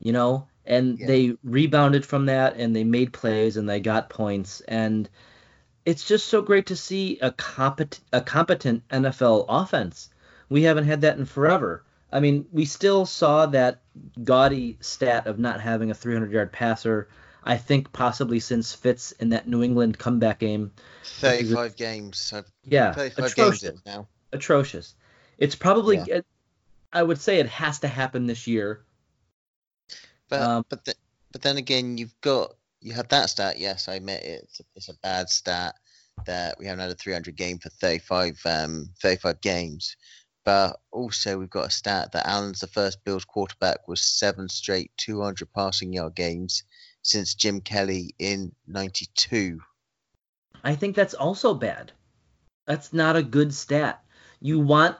you 0.00 0.12
know. 0.12 0.48
And 0.64 0.98
Yeah. 0.98 1.06
they 1.06 1.36
rebounded 1.44 2.04
from 2.04 2.26
that 2.26 2.56
and 2.56 2.74
they 2.74 2.82
made 2.84 3.12
plays 3.12 3.56
and 3.56 3.68
they 3.68 3.78
got 3.80 4.10
points 4.10 4.60
and 4.62 5.08
it's 5.84 6.04
just 6.08 6.26
so 6.26 6.42
great 6.42 6.66
to 6.66 6.76
see 6.76 7.18
a 7.20 7.30
competent 7.30 8.00
a 8.12 8.20
competent 8.20 8.82
NFL 8.88 9.46
offense. 9.48 10.10
We 10.48 10.64
haven't 10.64 10.86
had 10.86 11.02
that 11.02 11.18
in 11.18 11.24
forever. 11.24 11.84
I 12.12 12.20
mean, 12.20 12.46
we 12.52 12.64
still 12.64 13.04
saw 13.06 13.46
that 13.46 13.82
gaudy 14.22 14.78
stat 14.80 15.26
of 15.26 15.38
not 15.38 15.60
having 15.60 15.90
a 15.90 15.94
300 15.94 16.30
yard 16.30 16.52
passer. 16.52 17.08
I 17.44 17.56
think 17.56 17.92
possibly 17.92 18.40
since 18.40 18.74
Fitz 18.74 19.12
in 19.12 19.28
that 19.30 19.46
New 19.48 19.62
England 19.62 19.98
comeback 19.98 20.40
game. 20.40 20.72
35 21.04 21.76
games. 21.76 22.18
So 22.18 22.42
Yeah, 22.64 22.92
35 22.92 23.16
games 23.16 23.32
atrocious. 23.32 23.62
in 23.70 23.80
now. 23.86 24.08
atrocious. 24.32 24.94
It's 25.38 25.54
probably, 25.54 25.96
Yeah. 25.98 26.04
it, 26.16 26.26
I 26.92 27.02
would 27.02 27.20
say, 27.20 27.38
it 27.38 27.48
has 27.48 27.80
to 27.80 27.88
happen 27.88 28.26
this 28.26 28.46
year. 28.46 28.84
But 30.28 30.42
Um, 30.42 30.64
but 30.68 30.84
the, 30.84 30.94
but 31.32 31.42
then 31.42 31.56
again, 31.56 31.98
you've 31.98 32.18
got 32.20 32.54
you 32.80 32.92
had 32.92 33.08
that 33.10 33.30
stat. 33.30 33.58
Yes, 33.58 33.88
I 33.88 33.94
admit 33.94 34.22
it's 34.22 34.60
a, 34.60 34.64
it's 34.74 34.88
a 34.88 34.94
bad 35.02 35.28
stat 35.28 35.74
that 36.24 36.58
we 36.58 36.66
haven't 36.66 36.80
had 36.80 36.90
a 36.90 36.94
300 36.94 37.36
game 37.36 37.58
for 37.58 37.68
35 37.68 38.40
um 38.46 38.90
35 39.00 39.40
games. 39.40 39.96
But 40.46 40.78
also 40.92 41.38
we've 41.38 41.50
got 41.50 41.66
a 41.66 41.70
stat 41.70 42.12
that 42.12 42.26
Allen's 42.26 42.60
the 42.60 42.68
first 42.68 43.04
Bills 43.04 43.24
quarterback 43.24 43.88
with 43.88 43.98
seven 43.98 44.48
straight 44.48 44.92
200 44.96 45.52
passing 45.52 45.92
yard 45.92 46.14
games 46.14 46.62
since 47.02 47.34
Jim 47.34 47.60
Kelly 47.60 48.14
in 48.20 48.54
'92. 48.68 49.60
I 50.62 50.76
think 50.76 50.94
that's 50.94 51.14
also 51.14 51.52
bad. 51.52 51.90
That's 52.64 52.92
not 52.92 53.16
a 53.16 53.24
good 53.24 53.52
stat. 53.52 54.04
You 54.40 54.60
want 54.60 54.96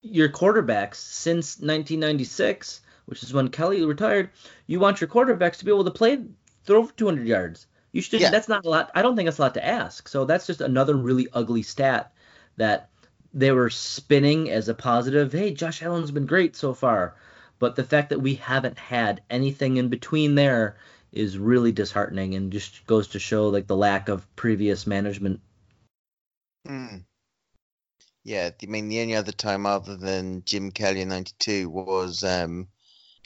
your 0.00 0.30
quarterbacks 0.30 0.96
since 0.96 1.58
1996, 1.58 2.80
which 3.04 3.22
is 3.22 3.34
when 3.34 3.48
Kelly 3.48 3.84
retired. 3.84 4.30
You 4.66 4.80
want 4.80 5.02
your 5.02 5.08
quarterbacks 5.08 5.58
to 5.58 5.66
be 5.66 5.70
able 5.70 5.84
to 5.84 5.90
play 5.90 6.24
throw 6.64 6.86
for 6.86 6.94
200 6.94 7.26
yards. 7.26 7.66
You 7.92 8.00
should. 8.00 8.22
Yeah. 8.22 8.30
That's 8.30 8.48
not 8.48 8.64
a 8.64 8.70
lot. 8.70 8.90
I 8.94 9.02
don't 9.02 9.16
think 9.16 9.26
that's 9.26 9.38
a 9.38 9.42
lot 9.42 9.54
to 9.54 9.66
ask. 9.66 10.08
So 10.08 10.24
that's 10.24 10.46
just 10.46 10.62
another 10.62 10.96
really 10.96 11.28
ugly 11.34 11.62
stat 11.62 12.12
that 12.56 12.87
they 13.32 13.52
were 13.52 13.70
spinning 13.70 14.50
as 14.50 14.68
a 14.68 14.74
positive. 14.74 15.32
Hey, 15.32 15.52
Josh 15.52 15.82
Allen's 15.82 16.10
been 16.10 16.26
great 16.26 16.56
so 16.56 16.74
far, 16.74 17.14
but 17.58 17.76
the 17.76 17.84
fact 17.84 18.10
that 18.10 18.20
we 18.20 18.34
haven't 18.34 18.78
had 18.78 19.22
anything 19.30 19.76
in 19.76 19.88
between 19.88 20.34
there 20.34 20.76
is 21.12 21.38
really 21.38 21.72
disheartening 21.72 22.34
and 22.34 22.52
just 22.52 22.86
goes 22.86 23.08
to 23.08 23.18
show 23.18 23.48
like 23.48 23.66
the 23.66 23.76
lack 23.76 24.08
of 24.08 24.26
previous 24.36 24.86
management. 24.86 25.40
Hmm. 26.66 26.98
Yeah, 28.24 28.50
I 28.62 28.66
mean 28.66 28.88
the 28.88 29.00
only 29.00 29.14
other 29.14 29.32
time 29.32 29.64
other 29.64 29.96
than 29.96 30.42
Jim 30.44 30.70
Kelly 30.70 31.00
in 31.00 31.08
'92 31.08 31.68
was 31.70 32.22
um, 32.24 32.68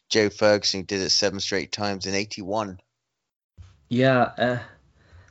Joe 0.09 0.31
Ferguson 0.31 0.85
did 0.85 1.01
it 1.01 1.11
seven 1.11 1.41
straight 1.41 1.73
times 1.73 2.07
in 2.07 2.15
'81. 2.15 2.79
Yeah, 3.89 4.23
uh, 4.39 4.59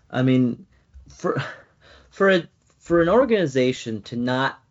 I 0.09 0.23
mean, 0.23 0.65
for 1.07 1.41
for 2.09 2.29
a 2.29 2.47
for 2.91 3.01
an 3.01 3.07
organization 3.07 4.01
to 4.01 4.17
not 4.17 4.61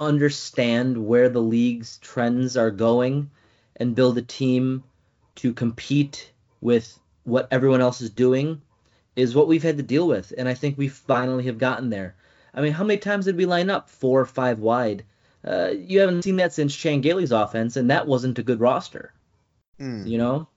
understand 0.00 0.96
where 0.96 1.28
the 1.28 1.42
league's 1.42 1.98
trends 1.98 2.56
are 2.56 2.70
going 2.70 3.30
and 3.76 3.94
build 3.94 4.16
a 4.16 4.22
team 4.22 4.82
to 5.34 5.52
compete 5.52 6.32
with 6.62 6.98
what 7.24 7.46
everyone 7.50 7.82
else 7.82 8.00
is 8.00 8.08
doing 8.08 8.62
is 9.16 9.34
what 9.34 9.48
we've 9.48 9.62
had 9.62 9.76
to 9.76 9.82
deal 9.82 10.08
with, 10.08 10.32
and 10.38 10.48
I 10.48 10.54
think 10.54 10.78
we 10.78 10.88
finally 10.88 11.44
have 11.44 11.58
gotten 11.58 11.90
there. 11.90 12.14
I 12.54 12.62
mean, 12.62 12.72
how 12.72 12.84
many 12.84 12.98
times 12.98 13.26
did 13.26 13.36
we 13.36 13.44
line 13.44 13.68
up 13.68 13.90
four 13.90 14.18
or 14.18 14.24
five 14.24 14.58
wide? 14.58 15.04
Uh, 15.46 15.72
you 15.76 16.00
haven't 16.00 16.22
seen 16.22 16.36
that 16.36 16.54
since 16.54 16.74
Chan 16.74 17.02
Gailey's 17.02 17.32
offense, 17.32 17.76
and 17.76 17.90
that 17.90 18.06
wasn't 18.06 18.38
a 18.38 18.42
good 18.42 18.60
roster 18.60 19.12
Hmm. 19.78 20.06
you 20.06 20.16
know 20.16 20.48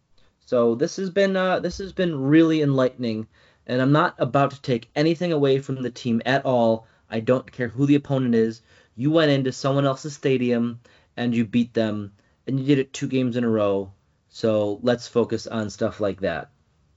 so 0.45 0.75
this 0.75 0.95
has 0.95 1.09
been 1.09 1.35
uh, 1.35 1.59
this 1.59 1.77
has 1.79 1.91
been 1.91 2.17
really 2.17 2.61
enlightening 2.61 3.27
and 3.69 3.81
i'm 3.81 3.91
not 3.93 4.15
about 4.17 4.51
to 4.51 4.61
take 4.61 4.89
anything 4.95 5.31
away 5.31 5.59
from 5.59 5.81
the 5.81 5.89
team 5.91 6.21
at 6.25 6.45
all. 6.45 6.85
I 7.11 7.21
don't 7.21 7.51
care 7.51 7.69
who 7.69 7.85
the 7.87 7.95
opponent 7.95 8.35
is. 8.35 8.61
You 8.95 9.09
went 9.11 9.31
into 9.31 9.51
someone 9.51 9.85
else's 9.85 10.13
stadium 10.13 10.79
and 11.17 11.33
you 11.33 11.43
beat 11.45 11.73
them. 11.73 12.11
And 12.45 12.59
you 12.59 12.65
did 12.65 12.77
it 12.79 12.93
two 12.93 13.07
games 13.07 13.35
in 13.35 13.43
a 13.43 13.49
row. 13.49 13.91
So 14.29 14.79
let's 14.83 15.07
focus 15.07 15.47
on 15.47 15.71
stuff 15.71 15.99
like 15.99 16.19
that. 16.21 16.49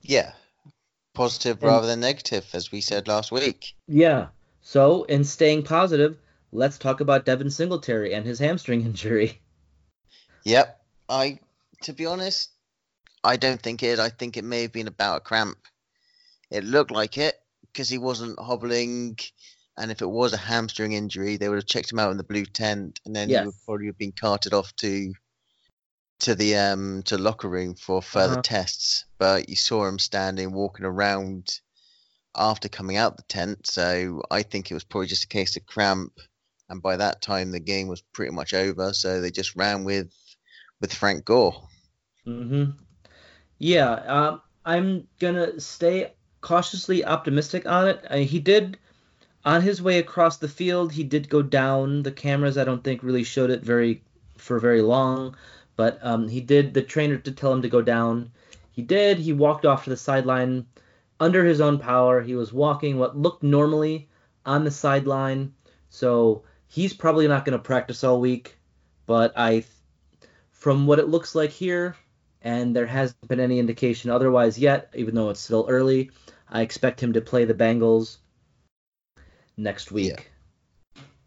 Yeah, 0.02 0.32
positive 1.14 1.56
And- 1.62 1.70
rather 1.72 1.86
than 1.86 2.00
negative, 2.00 2.46
as 2.52 2.70
we 2.72 2.80
said 2.82 3.08
last 3.08 3.32
week. 3.32 3.74
yeah. 3.88 4.28
So 4.60 5.04
in 5.04 5.24
staying 5.24 5.62
positive 5.62 6.18
let's 6.52 6.76
talk 6.76 7.00
about 7.00 7.24
devin 7.24 7.50
singletary 7.50 8.12
and 8.12 8.26
his 8.26 8.38
hamstring 8.38 8.82
injury. 8.90 9.40
Yep, 10.44 10.78
I 11.08 11.38
to 11.82 11.92
be 11.92 12.04
honest, 12.06 12.50
I 13.24 13.36
don't 13.36 13.60
think 13.62 13.82
it. 13.82 13.98
I 13.98 14.08
think 14.10 14.36
it 14.36 14.44
may 14.44 14.62
have 14.62 14.72
been 14.72 14.88
about 14.88 15.16
a 15.18 15.20
cramp. 15.20 15.56
It 16.52 16.64
looked 16.64 16.90
like 16.90 17.16
it 17.18 17.34
because 17.62 17.88
he 17.88 17.98
wasn't 17.98 18.38
hobbling, 18.38 19.18
and 19.78 19.90
if 19.90 20.02
it 20.02 20.10
was 20.10 20.32
a 20.34 20.36
hamstring 20.36 20.92
injury, 20.92 21.36
they 21.36 21.48
would 21.48 21.56
have 21.56 21.66
checked 21.66 21.90
him 21.90 21.98
out 21.98 22.10
in 22.10 22.18
the 22.18 22.24
blue 22.24 22.44
tent, 22.44 23.00
and 23.06 23.16
then 23.16 23.28
he 23.28 23.46
would 23.46 23.54
probably 23.64 23.86
have 23.86 23.98
been 23.98 24.12
carted 24.12 24.52
off 24.52 24.74
to 24.76 25.12
to 26.20 26.34
the 26.36 26.54
um 26.56 27.02
to 27.04 27.18
locker 27.18 27.48
room 27.48 27.74
for 27.74 28.00
further 28.02 28.34
Uh-huh. 28.34 28.42
tests. 28.42 29.06
But 29.18 29.48
you 29.48 29.56
saw 29.56 29.86
him 29.86 29.98
standing, 29.98 30.52
walking 30.52 30.84
around 30.84 31.48
after 32.36 32.68
coming 32.68 32.96
out 32.96 33.16
the 33.16 33.24
tent, 33.24 33.66
so 33.66 34.22
I 34.30 34.42
think 34.42 34.70
it 34.70 34.74
was 34.74 34.84
probably 34.84 35.08
just 35.08 35.24
a 35.24 35.28
case 35.28 35.56
of 35.56 35.66
cramp. 35.66 36.12
And 36.68 36.80
by 36.82 36.96
that 36.96 37.20
time, 37.22 37.50
the 37.50 37.60
game 37.60 37.88
was 37.88 38.02
pretty 38.14 38.32
much 38.32 38.54
over, 38.54 38.92
so 38.92 39.20
they 39.20 39.30
just 39.30 39.56
ran 39.56 39.84
with 39.84 40.12
with 40.80 40.94
Frank 40.94 41.24
Gore. 41.24 41.68
Mm-hmm. 42.26 42.72
Yeah, 43.58 43.92
um, 43.92 44.42
I'm 44.64 45.08
gonna 45.18 45.60
stay 45.60 46.12
cautiously 46.42 47.04
optimistic 47.04 47.64
on 47.66 47.88
it. 47.88 48.04
Uh, 48.10 48.16
he 48.16 48.38
did, 48.38 48.76
on 49.44 49.62
his 49.62 49.80
way 49.80 49.98
across 49.98 50.36
the 50.36 50.48
field, 50.48 50.92
he 50.92 51.04
did 51.04 51.30
go 51.30 51.40
down. 51.40 52.02
The 52.02 52.12
cameras, 52.12 52.58
I 52.58 52.64
don't 52.64 52.84
think, 52.84 53.02
really 53.02 53.24
showed 53.24 53.50
it 53.50 53.62
very 53.62 54.02
for 54.36 54.58
very 54.58 54.82
long, 54.82 55.36
but 55.76 55.98
um, 56.02 56.28
he 56.28 56.40
did. 56.40 56.74
The 56.74 56.82
trainer 56.82 57.16
did 57.16 57.36
tell 57.36 57.52
him 57.52 57.62
to 57.62 57.68
go 57.68 57.80
down. 57.80 58.30
He 58.72 58.82
did. 58.82 59.18
He 59.18 59.32
walked 59.32 59.64
off 59.64 59.84
to 59.84 59.90
the 59.90 59.96
sideline 59.96 60.66
under 61.18 61.44
his 61.44 61.60
own 61.60 61.78
power. 61.78 62.20
He 62.20 62.34
was 62.34 62.52
walking 62.52 62.98
what 62.98 63.16
looked 63.16 63.42
normally 63.42 64.08
on 64.44 64.64
the 64.64 64.70
sideline, 64.70 65.54
so 65.88 66.42
he's 66.66 66.92
probably 66.92 67.28
not 67.28 67.44
going 67.44 67.56
to 67.56 67.62
practice 67.62 68.02
all 68.02 68.20
week, 68.20 68.58
but 69.06 69.32
I, 69.36 69.64
from 70.50 70.86
what 70.86 70.98
it 70.98 71.08
looks 71.08 71.34
like 71.34 71.50
here, 71.50 71.96
and 72.42 72.74
there 72.74 72.86
hasn't 72.86 73.28
been 73.28 73.40
any 73.40 73.58
indication 73.58 74.10
otherwise 74.10 74.58
yet, 74.58 74.90
even 74.94 75.14
though 75.14 75.30
it's 75.30 75.40
still 75.40 75.66
early, 75.68 76.10
I 76.48 76.62
expect 76.62 77.02
him 77.02 77.14
to 77.14 77.20
play 77.20 77.44
the 77.44 77.54
Bengals 77.54 78.18
next 79.56 79.90
week. 79.92 80.30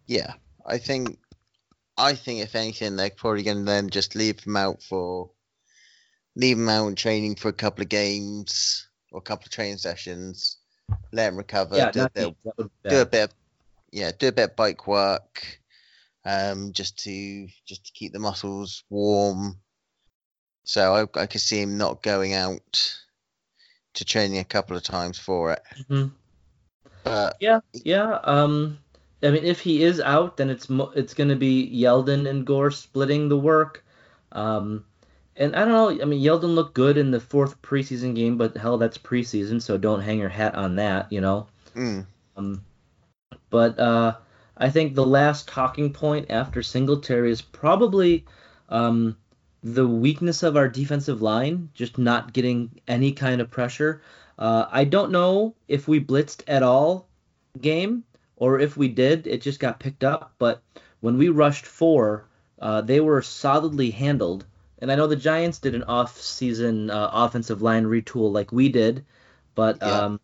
Yeah, 0.07 0.33
I 0.65 0.77
think 0.77 1.17
I 1.97 2.13
think 2.13 2.41
if 2.41 2.55
anything, 2.55 2.95
they're 2.95 3.09
probably 3.09 3.43
going 3.43 3.57
to 3.57 3.63
then 3.63 3.89
just 3.89 4.15
leave 4.15 4.41
him 4.41 4.57
out 4.57 4.83
for 4.83 5.31
leave 6.35 6.57
him 6.57 6.69
out 6.69 6.87
in 6.87 6.95
training 6.95 7.35
for 7.35 7.47
a 7.49 7.53
couple 7.53 7.81
of 7.81 7.89
games 7.89 8.87
or 9.11 9.19
a 9.19 9.21
couple 9.21 9.45
of 9.45 9.51
training 9.51 9.77
sessions, 9.77 10.57
let 11.13 11.29
him 11.29 11.37
recover, 11.37 11.77
Yeah, 11.77 11.91
do, 11.91 12.03
a 12.03 12.09
bit, 12.09 12.27
me. 12.27 12.35
That 12.43 12.57
would 12.57 12.69
be 12.83 12.89
do 12.89 13.01
a 13.01 13.05
bit, 13.05 13.23
of, 13.23 13.33
yeah, 13.91 14.11
do 14.17 14.27
a 14.27 14.31
bit 14.33 14.49
of 14.51 14.55
bike 14.57 14.87
work, 14.87 15.61
um, 16.25 16.73
just 16.73 16.97
to 16.99 17.47
just 17.65 17.85
to 17.85 17.91
keep 17.93 18.11
the 18.11 18.19
muscles 18.19 18.83
warm. 18.89 19.59
So 20.65 20.93
I, 21.15 21.21
I 21.21 21.25
could 21.27 21.41
see 21.41 21.61
him 21.61 21.77
not 21.77 22.03
going 22.03 22.33
out 22.33 22.95
to 23.95 24.05
training 24.05 24.39
a 24.39 24.43
couple 24.43 24.75
of 24.75 24.83
times 24.83 25.17
for 25.17 25.53
it. 25.53 25.61
Mhm. 25.89 26.11
But 27.03 27.37
Yeah, 27.39 27.59
yeah. 27.73 28.19
Um, 28.23 28.79
I 29.23 29.31
mean, 29.31 29.43
if 29.43 29.59
he 29.61 29.83
is 29.83 29.99
out, 30.01 30.37
then 30.37 30.49
it's 30.49 30.69
mo- 30.69 30.91
it's 30.95 31.13
going 31.13 31.29
to 31.29 31.35
be 31.35 31.69
Yeldon 31.69 32.27
and 32.29 32.45
Gore 32.45 32.71
splitting 32.71 33.29
the 33.29 33.37
work. 33.37 33.83
Um, 34.31 34.85
and 35.37 35.55
I 35.55 35.65
don't 35.65 35.73
know. 35.73 36.01
I 36.01 36.05
mean, 36.05 36.23
Yeldon 36.23 36.55
looked 36.55 36.73
good 36.73 36.97
in 36.97 37.11
the 37.11 37.19
fourth 37.19 37.61
preseason 37.61 38.15
game, 38.15 38.37
but 38.37 38.57
hell, 38.57 38.77
that's 38.77 38.97
preseason, 38.97 39.61
so 39.61 39.77
don't 39.77 40.01
hang 40.01 40.19
your 40.19 40.29
hat 40.29 40.55
on 40.55 40.75
that, 40.77 41.11
you 41.11 41.21
know. 41.21 41.47
mm, 41.75 42.05
Um, 42.37 42.61
but 43.49 43.79
uh, 43.79 44.17
I 44.57 44.69
think 44.69 44.95
the 44.95 45.05
last 45.05 45.47
talking 45.47 45.91
point 45.93 46.31
after 46.31 46.61
Singletary 46.63 47.31
is 47.31 47.41
probably 47.41 48.25
um, 48.69 49.17
the 49.65 49.87
weakness 49.87 50.43
of 50.43 50.55
our 50.55 50.69
defensive 50.69 51.23
line, 51.23 51.69
just 51.73 51.97
not 51.97 52.33
getting 52.33 52.69
any 52.87 53.11
kind 53.11 53.41
of 53.41 53.49
pressure. 53.49 53.99
Uh, 54.37 54.67
I 54.69 54.83
don't 54.83 55.11
know 55.11 55.55
if 55.67 55.87
we 55.87 55.99
blitzed 55.99 56.43
at 56.47 56.61
all 56.61 57.07
game 57.59 58.03
or 58.35 58.59
if 58.59 58.77
we 58.77 58.87
did, 58.87 59.25
it 59.25 59.41
just 59.41 59.59
got 59.59 59.79
picked 59.79 60.03
up. 60.03 60.33
But 60.37 60.61
when 60.99 61.17
we 61.17 61.29
rushed 61.29 61.65
four, 61.65 62.27
uh, 62.59 62.81
they 62.81 62.99
were 62.99 63.23
solidly 63.23 63.89
handled. 63.89 64.45
And 64.79 64.91
I 64.91 64.95
know 64.95 65.07
the 65.07 65.15
Giants 65.15 65.57
did 65.57 65.73
an 65.73 65.83
off-season 65.83 66.91
uh, 66.91 67.09
offensive 67.11 67.63
line 67.63 67.85
retool 67.85 68.31
like 68.31 68.51
we 68.51 68.69
did, 68.69 69.03
but 69.55 69.81
Yeah. 69.81 70.05
um, 70.05 70.19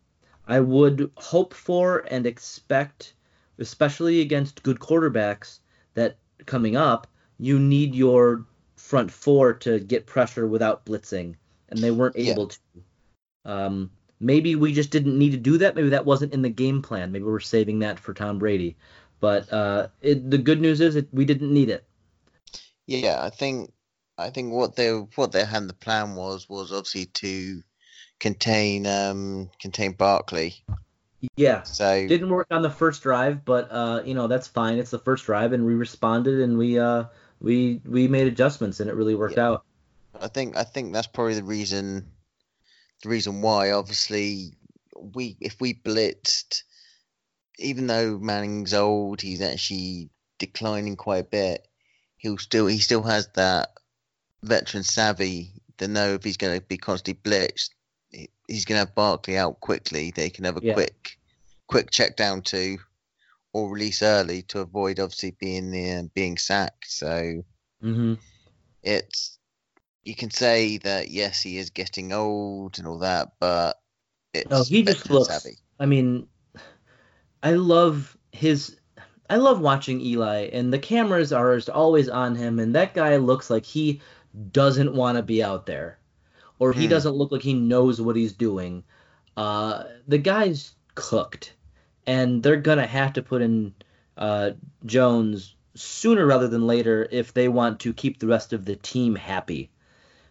I 0.46 0.60
would 0.60 1.10
hope 1.16 1.52
for 1.52 2.04
and 2.12 2.26
expect, 2.26 3.14
especially 3.58 4.20
against 4.20 4.62
good 4.62 4.78
quarterbacks, 4.78 5.58
that 5.94 6.16
coming 6.46 6.76
up, 6.76 7.08
you 7.38 7.58
need 7.58 7.92
your 7.94 8.46
front 8.82 9.10
four 9.10 9.54
to 9.54 9.78
get 9.78 10.06
pressure 10.06 10.46
without 10.46 10.84
blitzing, 10.84 11.36
and 11.68 11.78
they 11.78 11.90
weren't 11.90 12.16
Yeah. 12.16 12.32
able 12.32 12.48
to. 12.48 12.58
Um, 13.44 13.90
maybe 14.20 14.56
we 14.56 14.72
just 14.72 14.90
didn't 14.90 15.16
need 15.18 15.30
to 15.30 15.38
do 15.38 15.56
that. 15.58 15.74
Maybe 15.76 15.88
that 15.90 16.04
wasn't 16.04 16.34
in 16.34 16.42
the 16.42 16.50
game 16.50 16.82
plan. 16.82 17.12
Maybe 17.12 17.24
we're 17.24 17.40
saving 17.40 17.78
that 17.80 17.98
for 17.98 18.12
Tom 18.12 18.38
Brady. 18.38 18.76
But 19.20 19.50
uh, 19.52 19.88
it, 20.00 20.30
the 20.30 20.38
good 20.38 20.60
news 20.60 20.80
is 20.80 20.96
it, 20.96 21.08
we 21.12 21.24
didn't 21.24 21.52
need 21.52 21.70
it. 21.70 21.84
yeah, 22.86 23.22
I 23.22 23.30
think 23.30 23.72
I 24.18 24.30
think 24.30 24.52
what 24.52 24.76
they 24.76 24.90
what 24.90 25.32
they 25.32 25.44
had 25.44 25.68
the 25.68 25.74
plan 25.74 26.14
was 26.16 26.48
was 26.48 26.72
obviously 26.72 27.06
to 27.06 27.62
contain 28.18 28.86
um 28.86 29.48
contain 29.60 29.92
Barkley. 29.92 30.54
Yeah. 31.36 31.62
So 31.62 32.06
Didn't 32.06 32.30
work 32.30 32.48
on 32.50 32.62
the 32.62 32.70
first 32.70 33.02
drive, 33.02 33.44
but 33.44 33.68
uh, 33.70 34.02
you 34.04 34.14
know 34.14 34.26
that's 34.26 34.48
fine. 34.48 34.78
It's 34.78 34.90
the 34.90 34.98
first 34.98 35.24
drive, 35.24 35.52
and 35.52 35.64
we 35.64 35.74
responded, 35.74 36.40
and 36.40 36.58
we 36.58 36.78
uh, 36.78 37.04
we 37.42 37.80
we 37.84 38.08
made 38.08 38.28
adjustments, 38.28 38.80
and 38.80 38.88
it 38.88 38.94
really 38.94 39.14
worked 39.14 39.36
Yeah. 39.36 39.48
out. 39.48 39.64
I 40.18 40.28
think 40.28 40.56
I 40.56 40.64
think 40.64 40.92
that's 40.92 41.06
probably 41.06 41.34
the 41.34 41.42
reason 41.42 42.06
the 43.02 43.08
reason 43.08 43.42
why 43.42 43.72
obviously 43.72 44.54
we 44.94 45.36
if 45.40 45.60
we 45.60 45.74
blitzed 45.74 46.62
even 47.58 47.86
though 47.86 48.18
Manning's 48.18 48.74
old 48.74 49.20
he's 49.20 49.42
actually 49.42 50.10
declining 50.38 50.96
quite 50.96 51.24
a 51.24 51.24
bit 51.24 51.66
he'll 52.18 52.38
still 52.38 52.66
he 52.66 52.78
still 52.78 53.02
has 53.02 53.26
that 53.34 53.70
veteran 54.42 54.84
savvy 54.84 55.50
to 55.78 55.88
know 55.88 56.14
if 56.14 56.22
he's 56.22 56.36
going 56.36 56.58
to 56.60 56.64
be 56.64 56.76
constantly 56.76 57.18
blitzed 57.28 57.70
he's 58.46 58.64
going 58.64 58.76
to 58.76 58.86
have 58.86 58.94
Barkley 58.94 59.36
out 59.36 59.58
quickly 59.60 60.12
they 60.14 60.30
can 60.30 60.44
have 60.44 60.58
a 60.58 60.62
Yeah. 60.62 60.74
quick 60.74 61.18
quick 61.66 61.90
check 61.90 62.16
down 62.16 62.42
to 62.42 62.78
or 63.52 63.70
release 63.70 64.02
early 64.02 64.42
to 64.42 64.60
avoid 64.60 65.00
obviously 65.00 65.32
being 65.40 65.74
uh, 65.74 66.02
being 66.14 66.38
sacked 66.38 66.90
so 66.90 67.42
hmm 67.82 68.14
it's 68.82 69.38
you 70.04 70.14
can 70.14 70.30
say 70.30 70.78
that 70.78 71.10
yes, 71.10 71.42
he 71.42 71.58
is 71.58 71.70
getting 71.70 72.12
old 72.12 72.78
and 72.78 72.88
all 72.88 72.98
that, 73.00 73.32
but 73.38 73.76
it's 74.34 74.50
No, 74.50 74.64
he 74.64 74.82
just 74.82 75.10
looks. 75.10 75.44
savvy. 75.44 75.58
I 75.78 75.86
mean, 75.86 76.26
I 77.42 77.52
love 77.52 78.16
his. 78.32 78.76
I 79.30 79.36
love 79.36 79.60
watching 79.60 80.00
Eli, 80.00 80.48
and 80.52 80.72
the 80.72 80.78
cameras 80.78 81.32
are 81.32 81.54
just 81.56 81.70
always 81.70 82.08
on 82.08 82.34
him, 82.34 82.58
and 82.58 82.74
that 82.74 82.94
guy 82.94 83.16
looks 83.16 83.48
like 83.50 83.64
he 83.64 84.00
doesn't 84.52 84.94
want 84.94 85.16
to 85.16 85.22
be 85.22 85.42
out 85.42 85.66
there, 85.66 85.98
or 86.58 86.72
he 86.72 86.86
Hmm. 86.86 86.88
doesn't 86.88 87.14
look 87.14 87.32
like 87.32 87.42
he 87.42 87.54
knows 87.54 88.00
what 88.00 88.16
he's 88.16 88.32
doing. 88.32 88.84
Uh, 89.36 89.84
the 90.08 90.18
guy's 90.18 90.74
cooked, 90.94 91.54
and 92.06 92.42
they're 92.42 92.56
gonna 92.56 92.86
have 92.86 93.12
to 93.14 93.22
put 93.22 93.42
in 93.42 93.74
uh, 94.16 94.50
Jones 94.84 95.54
sooner 95.74 96.26
rather 96.26 96.48
than 96.48 96.66
later 96.66 97.08
if 97.10 97.32
they 97.32 97.48
want 97.48 97.80
to 97.80 97.92
keep 97.92 98.18
the 98.18 98.26
rest 98.26 98.52
of 98.52 98.64
the 98.64 98.76
team 98.76 99.14
happy, 99.14 99.70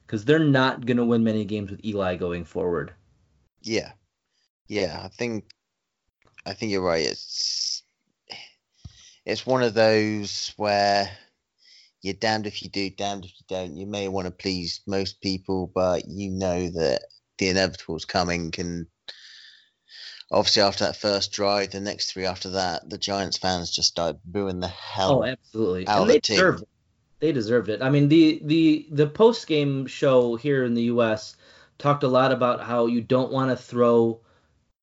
because 0.05 0.25
they're 0.25 0.39
not 0.39 0.86
gonna 0.86 1.05
win 1.05 1.23
many 1.23 1.45
games 1.45 1.71
with 1.71 1.84
Eli 1.86 2.15
going 2.15 2.45
forward. 2.45 2.93
Yeah, 3.62 3.91
yeah. 4.67 5.01
I 5.03 5.07
think 5.07 5.45
I 6.45 6.53
think 6.53 6.71
you're 6.71 6.81
right. 6.81 7.05
It's 7.05 7.84
it's 9.25 9.45
one 9.45 9.63
of 9.63 9.73
those 9.73 10.53
where 10.57 11.10
you're 12.01 12.15
damned 12.15 12.47
if 12.47 12.63
you 12.63 12.69
do, 12.69 12.89
damned 12.89 13.25
if 13.25 13.31
you 13.31 13.45
don't. 13.47 13.77
You 13.77 13.86
may 13.86 14.07
want 14.07 14.25
to 14.25 14.31
please 14.31 14.81
most 14.88 15.21
people, 15.21 15.71
but 15.73 16.07
you 16.07 16.31
know 16.31 16.69
that 16.69 17.03
the 17.38 17.49
inevitable 17.49 17.95
is 17.95 18.05
coming. 18.05 18.53
And 18.57 18.88
obviously, 20.32 20.62
after 20.63 20.86
that 20.86 20.96
first 20.98 21.32
drive, 21.32 21.72
the 21.72 21.80
next 21.82 22.12
three 22.12 22.26
after 22.26 22.50
that, 22.52 22.89
the 22.89 22.98
Giants 22.98 23.38
fans 23.38 23.72
just 23.72 23.89
started 23.89 24.20
booing 24.26 24.60
the 24.60 24.67
hell 24.67 25.20
Oh, 25.20 25.24
absolutely. 25.24 25.88
out 25.88 26.02
of 26.02 26.02
and 26.04 26.10
the 26.10 26.13
they 26.15 26.20
team. 26.20 26.36
deserved 26.38 26.62
it. 26.63 26.67
They 27.20 27.32
deserved 27.32 27.70
it. 27.70 27.82
I 27.82 27.89
mean, 27.89 28.10
the 28.10 28.41
the 28.44 28.88
the 28.91 29.08
post 29.08 29.46
game 29.48 29.86
show 29.88 30.36
here 30.36 30.63
in 30.65 30.74
the 30.74 30.84
U.S. 30.84 31.36
talked 31.78 32.04
a 32.04 32.08
lot 32.08 32.32
about 32.32 32.62
how 32.63 32.88
you 32.88 33.02
don't 33.02 33.32
want 33.32 33.52
to 33.52 33.56
throw 33.56 34.22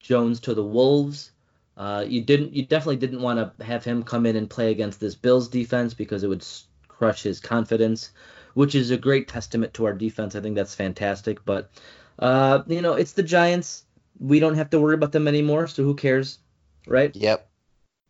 Jones 0.01 0.41
to 0.41 0.55
the 0.55 0.63
wolves. 0.65 1.33
Uh, 1.77 2.05
you 2.07 2.23
didn't. 2.23 2.53
You 2.55 2.65
definitely 2.67 2.97
didn't 2.97 3.23
want 3.23 3.59
to 3.59 3.65
have 3.65 3.85
him 3.85 4.03
come 4.05 4.27
in 4.27 4.37
and 4.37 4.49
play 4.51 4.71
against 4.71 5.01
this 5.01 5.15
Bills 5.17 5.49
defense 5.49 5.95
because 5.95 6.23
it 6.23 6.29
would 6.29 6.45
crush 6.89 7.23
his 7.23 7.41
confidence, 7.41 8.11
which 8.55 8.75
is 8.75 8.91
a 8.91 8.97
great 8.97 9.29
testament 9.29 9.75
to 9.75 9.85
our 9.87 9.93
defense. 9.95 10.35
I 10.37 10.41
think 10.41 10.55
that's 10.57 10.75
fantastic. 10.75 11.45
But 11.45 11.71
uh, 12.19 12.63
you 12.67 12.83
know, 12.83 12.95
it's 12.95 13.13
the 13.13 13.23
Giants. 13.23 13.85
We 14.19 14.41
don't 14.41 14.55
have 14.55 14.71
to 14.71 14.81
worry 14.81 14.95
about 14.95 15.13
them 15.13 15.29
anymore. 15.29 15.67
So 15.67 15.85
who 15.85 15.95
cares, 15.95 16.39
right? 16.87 17.15
Yep. 17.15 17.49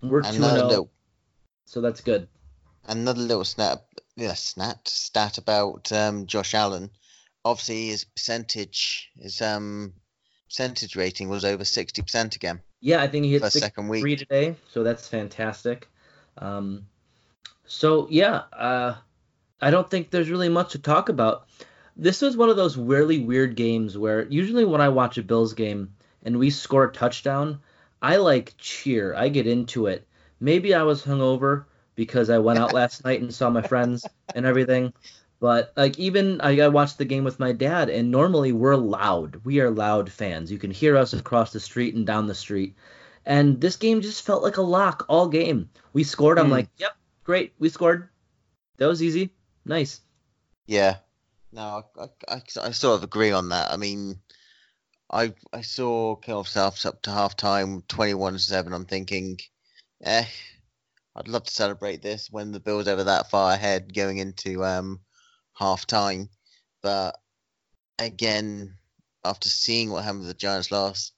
We're 0.02 0.22
two 0.22 0.36
Another 0.36 0.84
so 1.64 1.80
that's 1.82 2.00
good. 2.00 2.28
another 2.86 3.20
little 3.20 3.44
snap, 3.44 3.82
yeah, 4.16 4.32
snap 4.34 4.88
stat 4.88 5.36
about 5.38 5.92
um, 5.92 6.26
Josh 6.26 6.54
Allen. 6.54 6.90
Obviously, 7.44 7.88
his 7.88 8.04
percentage, 8.04 9.10
his 9.16 9.42
um 9.42 9.92
percentage 10.48 10.96
rating 10.96 11.28
was 11.28 11.44
over 11.44 11.64
sixty 11.64 12.00
percent 12.02 12.36
again 12.36 12.60
Yeah, 12.80 13.02
I 13.02 13.08
think 13.08 13.24
he 13.26 13.32
hit 13.32 13.44
six 13.44 13.66
second 13.66 13.86
three 13.98 14.02
week. 14.02 14.18
today, 14.18 14.56
so 14.72 14.82
that's 14.82 15.06
fantastic. 15.08 15.88
Um, 16.38 16.86
so 17.66 18.06
yeah, 18.10 18.42
uh, 18.52 18.94
I 19.60 19.70
don't 19.70 19.90
think 19.90 20.10
there's 20.10 20.30
really 20.30 20.48
much 20.48 20.72
to 20.72 20.78
talk 20.78 21.08
about. 21.08 21.48
This 21.96 22.22
was 22.22 22.36
one 22.36 22.48
of 22.48 22.56
those 22.56 22.76
really 22.78 23.18
weird 23.18 23.56
games 23.56 23.98
where 23.98 24.24
usually 24.28 24.64
when 24.64 24.80
I 24.80 24.88
watch 24.88 25.18
a 25.18 25.22
Bills 25.22 25.52
game 25.52 25.94
and 26.28 26.38
we 26.38 26.50
score 26.50 26.84
a 26.84 26.92
touchdown, 26.92 27.58
I 28.02 28.16
like 28.16 28.52
cheer. 28.58 29.14
I 29.14 29.30
get 29.30 29.46
into 29.46 29.86
it. 29.86 30.06
Maybe 30.40 30.74
I 30.74 30.82
was 30.82 31.02
hungover 31.02 31.64
because 31.96 32.28
I 32.28 32.36
went 32.38 32.58
out 32.58 32.74
last 32.74 33.02
night 33.06 33.22
and 33.22 33.32
saw 33.34 33.48
my 33.48 33.62
friends 33.62 34.10
and 34.34 34.44
everything. 34.44 34.92
But 35.40 35.72
like 35.74 35.98
even 35.98 36.40
I, 36.42 36.60
I 36.60 36.68
watched 36.68 36.98
the 36.98 37.06
game 37.06 37.24
with 37.24 37.40
my 37.40 37.52
dad, 37.52 37.88
and 37.88 38.10
normally 38.10 38.52
we're 38.52 38.76
loud. 38.76 39.40
We 39.44 39.60
are 39.60 39.70
loud 39.70 40.12
fans. 40.12 40.52
You 40.52 40.58
can 40.58 40.70
hear 40.70 40.96
us 40.98 41.14
across 41.14 41.50
the 41.52 41.60
street 41.60 41.94
and 41.94 42.06
down 42.06 42.26
the 42.26 42.34
street. 42.34 42.76
And 43.24 43.60
this 43.60 43.76
game 43.76 44.02
just 44.02 44.26
felt 44.26 44.42
like 44.42 44.58
a 44.58 44.62
lock 44.62 45.06
all 45.08 45.28
game. 45.28 45.70
We 45.94 46.04
scored. 46.04 46.38
I'm 46.38 46.46
Hmm. 46.46 46.52
like, 46.52 46.68
yep, 46.76 46.96
great, 47.24 47.54
we 47.58 47.70
scored. 47.70 48.08
That 48.76 48.86
was 48.86 49.02
easy, 49.02 49.32
nice. 49.64 50.00
Yeah. 50.66 50.96
No, 51.52 51.84
I, 51.98 52.08
I, 52.28 52.42
I 52.62 52.70
sort 52.72 52.98
of 52.98 53.04
agree 53.04 53.30
on 53.32 53.48
that. 53.48 53.72
I 53.72 53.76
mean, 53.76 54.20
I 55.10 55.34
I 55.52 55.62
saw 55.62 56.16
Kill 56.16 56.44
Souths 56.44 56.86
up 56.86 57.02
to 57.02 57.10
half 57.10 57.36
time, 57.36 57.82
twenty 57.88 58.14
one 58.14 58.38
seven. 58.38 58.72
I'm 58.72 58.86
thinking, 58.86 59.38
eh, 60.02 60.26
I'd 61.16 61.28
love 61.28 61.44
to 61.44 61.50
celebrate 61.52 62.02
this 62.02 62.30
when 62.30 62.52
the 62.52 62.60
Bills 62.60 62.88
ever 62.88 63.04
that 63.04 63.30
far 63.30 63.52
ahead 63.52 63.94
going 63.94 64.18
into 64.18 64.64
um, 64.64 65.00
half 65.54 65.86
time. 65.86 66.28
But 66.82 67.16
again, 67.98 68.76
after 69.24 69.48
seeing 69.48 69.90
what 69.90 70.04
happened 70.04 70.22
to 70.22 70.28
the 70.28 70.34
Giants 70.34 70.70
last 70.70 71.12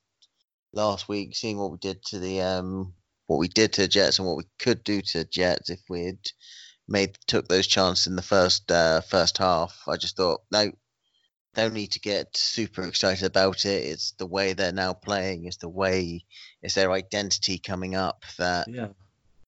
last 0.73 1.09
week, 1.09 1.37
seeing 1.37 1.59
what 1.59 1.73
we 1.73 1.79
did 1.79 2.05
to 2.07 2.19
the 2.19 2.43
um, 2.43 2.95
what 3.27 3.39
we 3.39 3.49
did 3.49 3.73
to 3.75 3.83
the 3.83 3.89
Jets 3.89 4.19
and 4.19 4.29
what 4.29 4.37
we 4.37 4.45
could 4.59 4.85
do 4.85 5.03
to 5.03 5.19
the 5.19 5.25
Jets 5.25 5.71
if 5.71 5.81
we'd 5.89 6.31
made 6.89 7.17
took 7.27 7.49
those 7.49 7.67
chances 7.67 8.07
in 8.07 8.17
the 8.17 8.23
first 8.23 8.71
uh, 8.71 9.01
first 9.01 9.39
half, 9.39 9.83
I 9.89 9.97
just 9.97 10.17
thought 10.17 10.43
no, 10.53 10.73
don't 11.55 11.75
need 11.75 11.93
to 11.93 12.01
get 12.01 12.37
super 12.37 12.83
excited 12.83 13.25
about 13.27 13.65
it. 13.65 13.85
It's 13.85 14.13
the 14.13 14.27
way 14.27 14.53
they're 14.53 14.73
now 14.73 14.93
playing. 14.93 15.47
It's 15.47 15.57
the 15.57 15.69
way 15.69 16.25
it's 16.63 16.75
their 16.75 16.93
identity 16.93 17.59
coming 17.59 17.95
up 17.97 18.25
that 18.39 18.69
Yeah. 18.69 18.89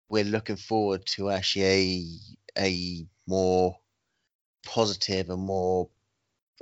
we're 0.08 0.24
looking 0.24 0.56
forward 0.56 1.06
to 1.16 1.30
actually 1.30 1.64
a 1.64 2.04
a 2.58 3.06
more 3.26 3.76
positive 4.66 5.30
and 5.30 5.40
more 5.42 5.88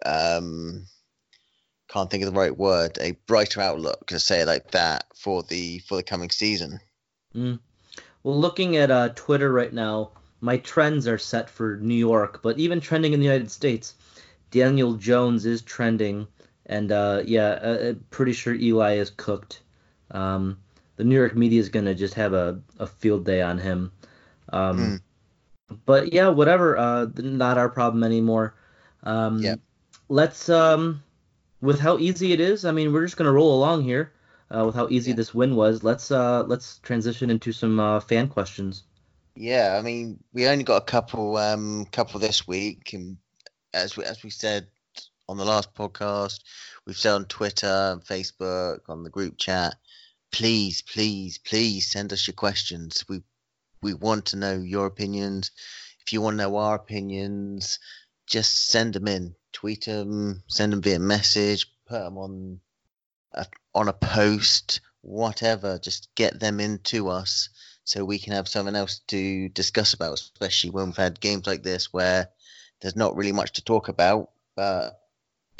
um 0.07 0.87
can't 1.88 2.09
think 2.11 2.22
of 2.24 2.33
the 2.33 2.38
right 2.38 2.57
word 2.57 2.96
a 3.00 3.12
brighter 3.26 3.61
outlook 3.61 4.07
to 4.07 4.18
say 4.20 4.40
it 4.42 4.46
like 4.46 4.70
that 4.70 5.05
for 5.16 5.42
the 5.42 5.81
for 5.81 5.96
the 5.96 6.03
coming 6.03 6.31
season 6.31 6.81
Mm. 7.35 7.61
Well, 8.24 8.38
looking 8.40 8.76
at 8.76 8.90
uh, 8.90 9.11
Twitter 9.11 9.53
right 9.53 9.72
now, 9.72 10.11
my 10.40 10.57
trends 10.59 11.07
are 11.07 11.16
set 11.18 11.48
for 11.48 11.76
New 11.76 11.94
York, 11.94 12.40
but 12.42 12.59
even 12.59 12.81
trending 12.81 13.12
in 13.12 13.20
the 13.20 13.26
United 13.26 13.53
States, 13.53 13.94
Daniel 14.50 14.94
Jones 14.94 15.46
is 15.46 15.62
trending, 15.62 16.26
and 16.66 16.92
uh, 16.92 17.22
yeah, 17.24 17.58
uh, 17.62 17.78
uh, 17.90 17.94
pretty 18.10 18.32
sure 18.32 18.54
Eli 18.54 18.94
is 18.96 19.10
cooked. 19.10 19.62
Um, 20.10 20.58
the 20.96 21.04
New 21.04 21.16
York 21.16 21.36
media 21.36 21.60
is 21.60 21.68
gonna 21.68 21.94
just 21.94 22.14
have 22.14 22.32
a, 22.34 22.60
a 22.78 22.86
field 22.86 23.24
day 23.24 23.40
on 23.42 23.58
him. 23.58 23.92
Um, 24.52 25.00
But 25.86 26.12
yeah, 26.12 26.28
whatever. 26.28 26.76
Uh, 26.76 27.06
not 27.16 27.56
our 27.58 27.68
problem 27.68 28.02
anymore. 28.04 28.54
Um, 29.04 29.38
Yep. 29.42 29.60
Let's 30.08 30.48
um, 30.48 31.02
with 31.60 31.78
how 31.80 31.98
easy 31.98 32.32
it 32.32 32.40
is. 32.40 32.64
I 32.64 32.72
mean, 32.72 32.92
we're 32.92 33.04
just 33.06 33.16
gonna 33.16 33.32
roll 33.32 33.54
along 33.56 33.84
here. 33.84 34.12
Uh, 34.52 34.64
with 34.66 34.74
how 34.74 34.88
easy 34.90 35.12
Yeah. 35.12 35.16
this 35.16 35.32
win 35.32 35.54
was, 35.54 35.84
let's 35.84 36.10
uh, 36.10 36.42
let's 36.44 36.78
transition 36.78 37.30
into 37.30 37.52
some 37.52 37.78
uh, 37.78 38.00
fan 38.00 38.28
questions. 38.28 38.82
yeah 39.36 39.76
i 39.78 39.82
mean 39.82 40.18
we 40.32 40.46
only 40.48 40.64
got 40.64 40.82
a 40.82 40.84
couple 40.84 41.36
um 41.36 41.86
couple 41.92 42.18
this 42.20 42.46
week 42.48 42.92
and 42.92 43.16
as 43.72 43.96
we 43.96 44.04
as 44.04 44.22
we 44.22 44.30
said 44.30 44.66
on 45.28 45.37
the 45.37 45.44
last 45.44 45.74
podcast 45.74 46.40
we've 46.87 46.96
said 46.96 47.14
on 47.14 47.24
twitter 47.24 47.92
and 47.92 48.04
facebook 48.04 48.80
on 48.88 49.04
the 49.04 49.11
group 49.11 49.38
chat 49.38 49.76
please 50.30 50.83
please 50.83 51.38
please 51.38 51.90
send 51.90 52.12
us 52.12 52.26
your 52.26 52.35
questions. 52.35 53.04
We 53.09 53.22
we 53.83 53.94
want 53.94 54.26
to 54.26 54.37
know 54.37 54.59
your 54.59 54.87
opinions. 54.87 55.50
If 56.04 56.12
you 56.12 56.20
want 56.20 56.35
to 56.38 56.44
know 56.44 56.56
our 56.56 56.76
opinions 56.76 57.78
just 58.26 58.68
send 58.68 58.94
them 58.94 59.09
in. 59.09 59.35
Tweet 59.52 59.87
them 59.87 60.42
send 60.48 60.72
them 60.72 60.83
via 60.83 60.98
message 60.98 61.66
put 61.87 62.00
them 62.00 62.18
on 62.18 62.61
a, 63.33 63.46
on 63.74 63.88
a 63.88 63.92
post 63.92 64.80
whatever. 65.02 65.78
Just 65.78 66.14
get 66.14 66.38
them 66.38 66.61
into 66.61 67.09
us 67.09 67.48
so 67.85 68.04
we 68.04 68.18
can 68.18 68.35
have 68.35 68.48
something 68.48 68.76
else 68.76 69.00
to 69.09 69.48
discuss 69.48 69.94
about 69.94 70.14
especially 70.14 70.70
when 70.70 70.87
we've 70.87 70.96
had 70.96 71.20
games 71.20 71.46
like 71.46 71.62
this 71.62 71.92
where 71.92 72.28
there's 72.81 72.97
not 72.97 73.16
really 73.16 73.33
much 73.33 73.53
to 73.53 73.64
talk 73.64 73.88
about 73.88 74.31
but 74.57 75.01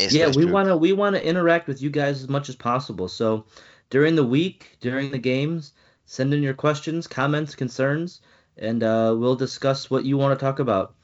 it's 0.01 0.15
yeah, 0.15 0.31
we 0.35 0.47
want 0.47 0.69
to 0.69 0.77
we 0.77 0.93
want 0.93 1.15
to 1.17 1.27
interact 1.27 1.69
with 1.69 1.83
you 1.83 1.91
guys 1.91 2.23
as 2.23 2.29
much 2.29 2.49
as 2.49 2.57
possible. 2.57 3.07
So 3.07 3.45
during 3.91 4.17
the 4.17 4.25
week, 4.25 4.79
during 4.81 5.11
the 5.11 5.19
games, 5.19 5.73
send 6.07 6.33
in 6.33 6.43
your 6.43 6.55
questions, 6.55 7.07
comments, 7.07 7.55
concerns, 7.55 8.23
and 8.57 8.83
uh, 8.83 9.15
we'll 9.19 9.37
discuss 9.37 9.91
what 9.91 10.05
you 10.05 10.17
want 10.17 10.39
to 10.39 10.43
talk 10.43 10.59
about. 10.59 10.95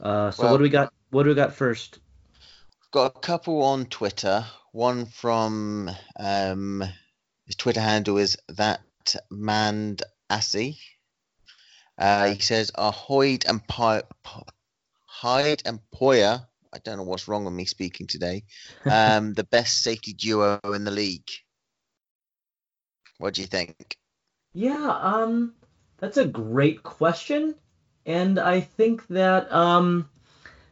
Uh, 0.00 0.30
so 0.32 0.42
Well- 0.42 0.52
what 0.52 0.58
do 0.58 0.62
we 0.62 0.68
got? 0.68 0.92
What 1.10 1.24
do 1.24 1.28
we 1.28 1.34
got 1.34 1.54
first? 1.54 1.98
got 2.92 3.16
a 3.16 3.20
couple 3.20 3.62
on 3.62 3.86
Twitter. 3.86 4.44
One 4.72 5.06
from 5.06 5.90
um, 6.18 6.82
his 7.46 7.54
Twitter 7.54 7.80
handle 7.80 8.18
is 8.18 8.36
that 8.48 8.80
manned 9.30 10.02
assy. 10.28 10.78
Uh, 11.96 12.30
he 12.32 12.40
says, 12.40 12.72
"Are 12.74 12.92
Hoyd 12.92 13.44
and 13.48 13.64
Pi- 13.66 14.02
Hyde 15.20 15.60
and 15.66 15.80
Poyer? 15.94 16.46
I 16.72 16.78
don't 16.78 16.96
know 16.96 17.02
what's 17.02 17.28
wrong 17.28 17.44
with 17.44 17.52
me 17.52 17.66
speaking 17.66 18.06
today. 18.06 18.44
Um, 18.90 19.34
the 19.34 19.44
best 19.44 19.82
safety 19.82 20.14
duo 20.14 20.58
in 20.64 20.84
the 20.84 20.90
league. 20.90 21.28
What 23.18 23.34
do 23.34 23.42
you 23.42 23.46
think? 23.46 23.96
Yeah, 24.54 24.98
um, 25.02 25.52
that's 25.98 26.16
a 26.16 26.24
great 26.24 26.82
question, 26.82 27.54
and 28.06 28.38
I 28.38 28.60
think 28.60 29.06
that 29.08 29.52
um, 29.52 30.08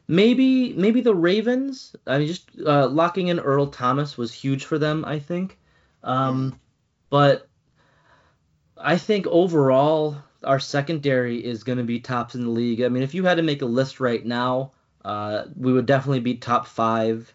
maybe 0.08 0.72
maybe 0.72 1.02
the 1.02 1.14
Ravens. 1.14 1.94
I 2.06 2.18
mean, 2.18 2.28
just 2.28 2.48
uh, 2.64 2.88
locking 2.88 3.28
in 3.28 3.38
Earl 3.38 3.66
Thomas 3.66 4.16
was 4.16 4.32
huge 4.32 4.64
for 4.64 4.78
them. 4.78 5.04
I 5.04 5.18
think, 5.18 5.58
um, 6.02 6.58
but 7.10 7.46
I 8.78 8.96
think 8.96 9.26
overall 9.26 10.16
our 10.44 10.60
secondary 10.60 11.44
is 11.44 11.64
going 11.64 11.78
to 11.78 11.84
be 11.84 12.00
tops 12.00 12.34
in 12.34 12.44
the 12.44 12.50
league. 12.50 12.82
I 12.82 12.88
mean, 12.88 13.02
if 13.02 13.14
you 13.14 13.24
had 13.24 13.36
to 13.36 13.42
make 13.42 13.62
a 13.62 13.66
list 13.66 14.00
right 14.00 14.24
now, 14.24 14.72
uh, 15.04 15.44
we 15.56 15.72
would 15.72 15.86
definitely 15.86 16.20
be 16.20 16.34
top 16.34 16.66
five. 16.66 17.32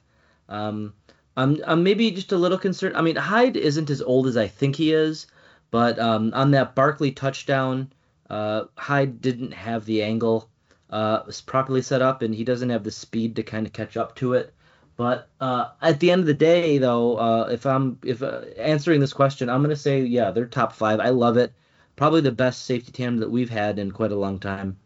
Um, 0.49 0.93
I'm, 1.35 1.59
I'm 1.65 1.83
maybe 1.83 2.11
just 2.11 2.31
a 2.31 2.37
little 2.37 2.57
concerned. 2.57 2.95
I 2.95 3.01
mean, 3.01 3.15
Hyde 3.15 3.57
isn't 3.57 3.89
as 3.89 4.01
old 4.01 4.27
as 4.27 4.37
I 4.37 4.47
think 4.47 4.75
he 4.75 4.93
is. 4.93 5.27
But 5.73 5.97
um, 5.97 6.31
on 6.35 6.51
that 6.51 6.75
Barkley 6.75 7.11
touchdown, 7.11 7.91
uh, 8.29 8.65
Hyde 8.77 9.21
didn't 9.21 9.53
have 9.53 9.85
the 9.85 10.03
angle 10.03 10.47
uh, 10.91 11.23
properly 11.47 11.81
set 11.81 11.99
up, 11.99 12.21
and 12.21 12.35
he 12.35 12.43
doesn't 12.43 12.69
have 12.69 12.83
the 12.83 12.91
speed 12.91 13.35
to 13.37 13.41
kind 13.41 13.65
of 13.65 13.73
catch 13.73 13.97
up 13.97 14.15
to 14.17 14.33
it. 14.33 14.53
But 14.97 15.29
uh, 15.41 15.69
at 15.81 15.99
the 15.99 16.11
end 16.11 16.19
of 16.19 16.27
the 16.27 16.35
day, 16.35 16.77
though, 16.77 17.15
uh, 17.15 17.49
if 17.51 17.65
I'm 17.65 17.97
if 18.03 18.21
uh, 18.21 18.41
answering 18.55 18.99
this 18.99 19.13
question, 19.13 19.49
I'm 19.49 19.63
gonna 19.63 19.75
say 19.75 20.03
yeah, 20.03 20.29
they're 20.29 20.45
top 20.45 20.73
five. 20.73 20.99
I 20.99 21.09
love 21.09 21.37
it. 21.37 21.51
Probably 21.95 22.21
the 22.21 22.31
best 22.31 22.63
safety 22.63 22.91
tandem 22.91 23.19
that 23.21 23.31
we've 23.31 23.49
had 23.49 23.79
in 23.79 23.91
quite 23.91 24.11
a 24.11 24.15
long 24.15 24.39
time. 24.39 24.77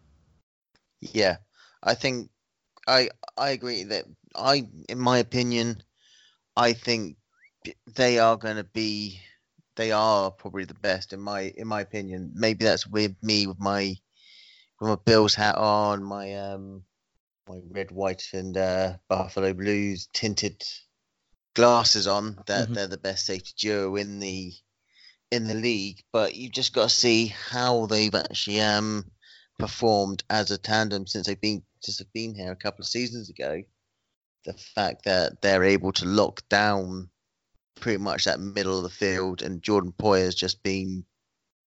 Yeah, 1.02 1.38
I 1.84 1.94
think 1.96 2.30
I 2.88 3.10
I 3.38 3.50
agree 3.52 3.84
that 3.86 4.06
I, 4.36 4.68
in 4.90 5.00
my 5.00 5.20
opinion, 5.20 5.84
I 6.58 6.74
think 6.74 7.18
they 7.88 8.20
are 8.20 8.38
going 8.38 8.58
to 8.58 8.64
be 8.64 9.22
they 9.76 9.92
are 9.92 10.32
probably 10.32 10.66
the 10.66 10.74
best 10.76 11.14
in 11.14 11.22
my 11.22 11.42
in 11.58 11.68
my 11.68 11.82
opinion. 11.82 12.32
Maybe 12.36 12.66
that's 12.66 12.88
with 12.88 13.16
me 13.24 13.48
with 13.48 13.60
my 13.60 13.96
with 14.80 14.90
my 14.90 14.98
Bills 15.06 15.36
hat 15.36 15.56
on, 15.58 16.04
my 16.04 16.36
um 16.36 16.86
my 17.50 17.60
red, 17.72 17.92
white, 17.92 18.30
and 18.34 18.58
uh, 18.58 18.98
Buffalo 19.10 19.54
Blues 19.54 20.10
tinted 20.14 20.64
glasses 21.56 22.08
on. 22.08 22.42
That 22.48 22.74
Mhm. 22.74 22.74
they're 22.74 22.88
the 22.88 22.98
best 22.98 23.26
safety 23.26 23.54
duo 23.58 23.96
in 23.98 24.20
the 24.20 24.54
in 25.32 25.48
the 25.48 25.54
league. 25.54 26.04
But 26.12 26.36
you've 26.36 26.54
just 26.54 26.74
got 26.74 26.90
to 26.90 26.96
see 26.96 27.28
how 27.28 27.86
they've 27.86 28.14
actually 28.14 28.62
um 28.62 29.06
performed 29.60 30.24
as 30.30 30.52
a 30.52 30.58
tandem 30.58 31.08
since 31.08 31.28
they've 31.28 31.42
been 31.42 31.64
just 31.84 32.00
have 32.00 32.12
been 32.14 32.36
here 32.36 32.52
a 32.52 32.56
couple 32.56 32.82
of 32.82 32.88
seasons 32.88 33.30
ago. 33.30 33.64
The 34.46 34.54
fact 34.54 35.06
that 35.06 35.42
they're 35.42 35.64
able 35.64 35.92
to 35.94 36.06
lock 36.06 36.48
down 36.50 37.10
pretty 37.80 37.98
much 37.98 38.26
that 38.26 38.40
middle 38.40 38.78
of 38.78 38.84
the 38.84 38.90
field, 38.90 39.42
and 39.42 39.62
Jordan 39.62 39.94
Poyer's 39.98 40.36
just 40.36 40.64
been 40.64 41.06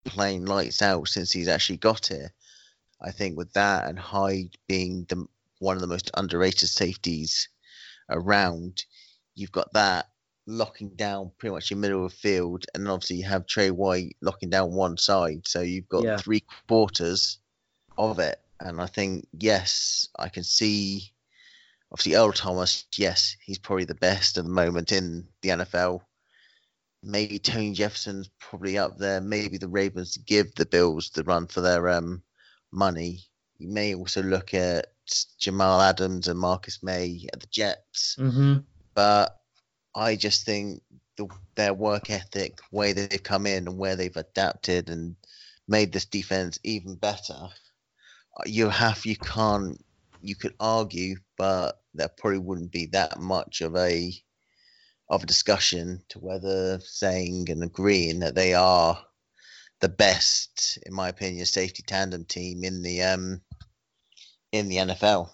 playing 0.05 0.45
lights 0.45 0.83
out 0.83 1.09
since 1.09 1.31
he's 1.31 1.49
actually 1.49 1.77
got 1.77 2.07
here. 2.07 2.33
I 3.01 3.13
think 3.13 3.37
with 3.37 3.53
that 3.55 3.89
and 3.89 3.99
Hyde 3.99 4.57
being 4.67 5.07
the 5.09 5.27
one 5.59 5.77
of 5.77 5.81
the 5.81 5.87
most 5.87 6.11
underrated 6.15 6.69
safeties 6.69 7.49
around, 8.09 8.85
you've 9.35 9.53
got 9.53 9.73
that 9.75 10.07
locking 10.51 10.91
down 10.97 11.31
pretty 11.39 11.55
much 11.55 11.71
your 11.71 11.79
middle 11.79 12.05
of 12.05 12.11
the 12.13 12.17
field, 12.17 12.67
and 12.75 12.89
obviously 12.89 13.17
you 13.17 13.25
have 13.25 13.47
Trey 13.47 13.71
White 13.71 14.17
locking 14.21 14.51
down 14.51 14.73
one 14.73 14.97
side, 14.97 15.47
so 15.47 15.61
you've 15.61 15.89
got 15.89 16.03
Yeah. 16.05 16.17
three 16.17 16.45
quarters 16.69 17.39
of 17.97 18.19
it. 18.19 18.41
And 18.61 18.81
I 18.81 18.87
think 18.87 19.27
yes, 19.33 20.09
I 20.19 20.29
can 20.29 20.45
see. 20.45 21.13
Obviously, 21.93 22.15
Earl 22.15 22.33
Thomas, 22.33 22.85
yes, 22.97 23.37
he's 23.45 23.59
probably 23.59 23.85
the 23.85 23.95
best 23.95 24.39
at 24.39 24.45
the 24.45 24.51
moment 24.51 24.93
in 24.93 25.27
the 25.43 25.49
NFL. 25.51 26.03
Maybe 27.03 27.39
Tony 27.39 27.73
Jefferson's 27.73 28.29
probably 28.39 28.77
up 28.77 28.99
there. 28.99 29.21
Maybe 29.21 29.57
the 29.57 29.69
Ravens 29.69 30.17
give 30.19 30.55
the 30.55 30.67
Bills 30.67 31.11
the 31.11 31.25
run 31.25 31.47
for 31.47 31.63
their 31.63 31.89
um 31.89 32.23
money. 32.71 33.21
You 33.59 33.69
may 33.69 33.95
also 33.95 34.23
look 34.23 34.53
at 34.55 34.87
Jamal 35.39 35.81
Adams 35.81 36.29
and 36.29 36.39
Marcus 36.39 36.83
Maye 36.83 37.27
at 37.33 37.41
the 37.41 37.47
Jets 37.49 38.17
Mm-hmm. 38.19 38.59
but 38.95 39.40
I 39.95 40.17
just 40.17 40.45
think 40.45 40.83
the, 41.17 41.29
their 41.55 41.75
work 41.75 42.11
ethic, 42.11 42.59
way 42.71 42.93
they've 42.93 43.23
come 43.23 43.47
in 43.47 43.69
and 43.69 43.79
where 43.79 43.97
they've 43.97 44.17
adapted 44.17 44.89
and 44.89 45.17
made 45.69 45.93
this 45.93 46.07
defense 46.07 46.59
even 46.65 46.97
better, 46.97 47.49
you 48.47 48.69
have 48.69 49.05
you 49.05 49.17
can't 49.17 49.85
you 50.23 50.37
could 50.37 50.55
argue, 50.61 51.17
but 51.39 51.81
there 51.95 52.09
probably 52.09 52.39
wouldn't 52.39 52.73
be 52.73 52.87
that 52.87 53.19
much 53.19 53.61
of 53.61 53.75
a 53.77 54.13
of 55.09 55.23
a 55.25 55.27
discussion 55.27 56.03
to 56.09 56.19
whether 56.19 56.79
saying 56.81 57.51
and 57.51 57.65
agreeing 57.65 58.21
that 58.21 58.35
they 58.35 58.55
are 58.55 59.03
the 59.81 59.89
best, 59.89 60.79
in 60.87 60.95
my 60.95 61.09
opinion, 61.09 61.45
safety 61.47 61.83
tandem 61.85 62.25
team 62.25 62.65
in 62.65 62.83
the 62.83 63.03
um 63.03 63.41
in 64.53 64.69
the 64.69 64.77
NFL. 64.77 65.31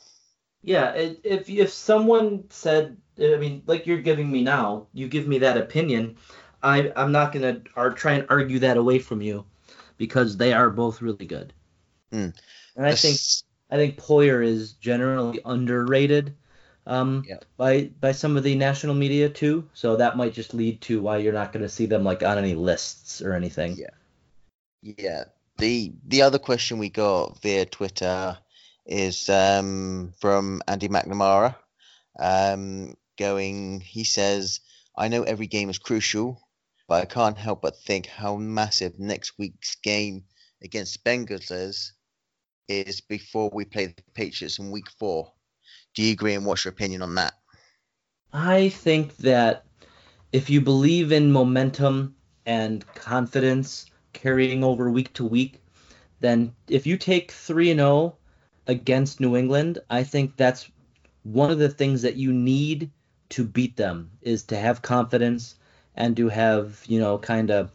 Yeah, 0.63 0.93
if 0.95 1.49
if 1.49 1.73
someone 1.73 2.45
said, 2.51 2.97
I 3.19 3.37
mean, 3.37 3.63
like 3.67 3.87
you're 3.87 4.03
giving 4.03 4.31
me 4.31 4.43
now, 4.43 4.87
you 4.93 5.09
give 5.09 5.27
me 5.27 5.39
that 5.39 5.57
opinion, 5.57 6.17
I 6.63 6.93
I'm 6.97 7.13
not 7.13 7.33
gonna 7.33 7.61
try 7.95 8.13
and 8.13 8.27
argue 8.29 8.59
that 8.61 8.77
away 8.77 8.99
from 8.99 9.23
you, 9.23 9.45
because 9.97 10.37
they 10.37 10.53
are 10.53 10.71
both 10.71 11.03
really 11.03 11.27
good. 11.27 11.53
Mm. 12.13 12.35
And 12.77 12.87
I 12.87 12.95
think 12.95 13.19
I 13.71 13.77
think 13.77 13.99
Poyer 13.99 14.45
is 14.45 14.73
generally 14.75 15.41
underrated 15.45 16.35
um, 16.87 17.25
Yeah. 17.27 17.39
by 17.57 17.91
by 18.01 18.13
some 18.13 18.37
of 18.37 18.43
the 18.43 18.55
national 18.55 18.95
media 18.95 19.29
too. 19.29 19.69
So 19.75 19.97
that 19.97 20.17
might 20.17 20.35
just 20.35 20.55
lead 20.55 20.81
to 20.83 21.01
why 21.01 21.19
you're 21.19 21.33
not 21.33 21.53
going 21.53 21.63
to 21.63 21.69
see 21.69 21.87
them 21.87 22.05
like 22.05 22.23
on 22.23 22.39
any 22.39 22.55
lists 22.55 23.21
or 23.23 23.33
anything. 23.33 23.77
Yeah. 23.77 23.91
Yeah. 24.83 25.25
The 25.59 25.93
the 26.07 26.23
other 26.23 26.39
question 26.39 26.79
we 26.79 26.91
got 26.91 27.41
via 27.43 27.65
Twitter 27.67 28.39
is 28.85 29.29
um, 29.29 30.13
from 30.21 30.63
Andy 30.69 30.89
McNamara. 30.89 31.57
Um, 32.19 32.95
going, 33.17 33.81
he 33.81 34.05
says, 34.05 34.61
"I 34.97 35.09
know 35.09 35.23
every 35.23 35.47
game 35.47 35.71
is 35.71 35.79
crucial, 35.79 36.41
but 36.89 37.03
I 37.03 37.07
can't 37.07 37.39
help 37.39 37.63
but 37.63 37.79
think 37.83 38.07
how 38.07 38.37
massive 38.37 38.99
next 38.99 39.33
week's 39.39 39.75
game 39.77 40.25
against 40.63 41.05
Bengals 41.05 41.51
is, 42.69 43.01
before 43.01 43.51
we 43.53 43.65
play 43.65 43.87
the 43.87 43.95
Patriots 44.15 44.59
in 44.59 44.71
Week 44.71 44.91
Four. 44.99 45.33
Do 45.95 46.03
you 46.03 46.13
agree? 46.13 46.35
And 46.35 46.45
what's 46.45 46.65
your 46.65 46.73
opinion 46.73 47.03
on 47.03 47.15
that? 47.17 47.35
I 48.33 48.69
think 48.69 49.17
that 49.19 49.65
if 50.33 50.51
you 50.51 50.61
believe 50.61 51.13
in 51.13 51.33
momentum 51.33 52.15
and 52.45 52.87
confidence 52.95 53.87
carrying 54.13 54.63
over 54.63 54.91
week 54.91 55.13
to 55.15 55.25
week, 55.25 55.63
then 56.21 56.55
if 56.69 56.87
you 56.87 56.97
take 56.97 57.31
3 57.31 57.71
and 57.71 57.81
0 57.81 58.17
against 58.67 59.21
New 59.21 59.37
England, 59.37 59.79
I 59.91 60.03
think 60.03 60.37
that's 60.37 60.71
one 61.23 61.51
of 61.51 61.59
the 61.59 61.69
things 61.69 62.03
that 62.03 62.17
you 62.17 62.33
need 62.33 62.91
to 63.31 63.45
beat 63.45 63.77
them 63.77 64.11
is 64.23 64.45
to 64.45 64.57
have 64.57 64.83
confidence 64.83 65.57
and 65.95 66.17
to 66.17 66.29
have, 66.29 66.83
you 66.87 66.99
know, 67.01 67.19
kind 67.19 67.51
of 67.51 67.71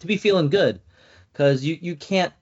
to 0.00 0.06
be 0.06 0.16
feeling 0.16 0.48
good 0.48 0.80
cuz 1.34 1.64
you 1.64 1.78
you 1.80 1.96
can't 1.96 2.32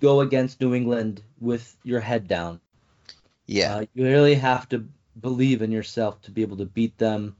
go 0.00 0.20
against 0.20 0.60
New 0.60 0.74
England 0.74 1.22
with 1.40 1.76
your 1.84 2.00
head 2.00 2.28
down. 2.28 2.60
Yeah, 3.46 3.76
Uh, 3.76 3.86
you 3.94 4.04
really 4.04 4.34
have 4.34 4.68
to 4.70 4.86
believe 5.20 5.62
in 5.62 5.70
yourself 5.72 6.20
to 6.22 6.30
be 6.30 6.42
able 6.42 6.56
to 6.58 6.64
beat 6.66 6.98
them, 6.98 7.36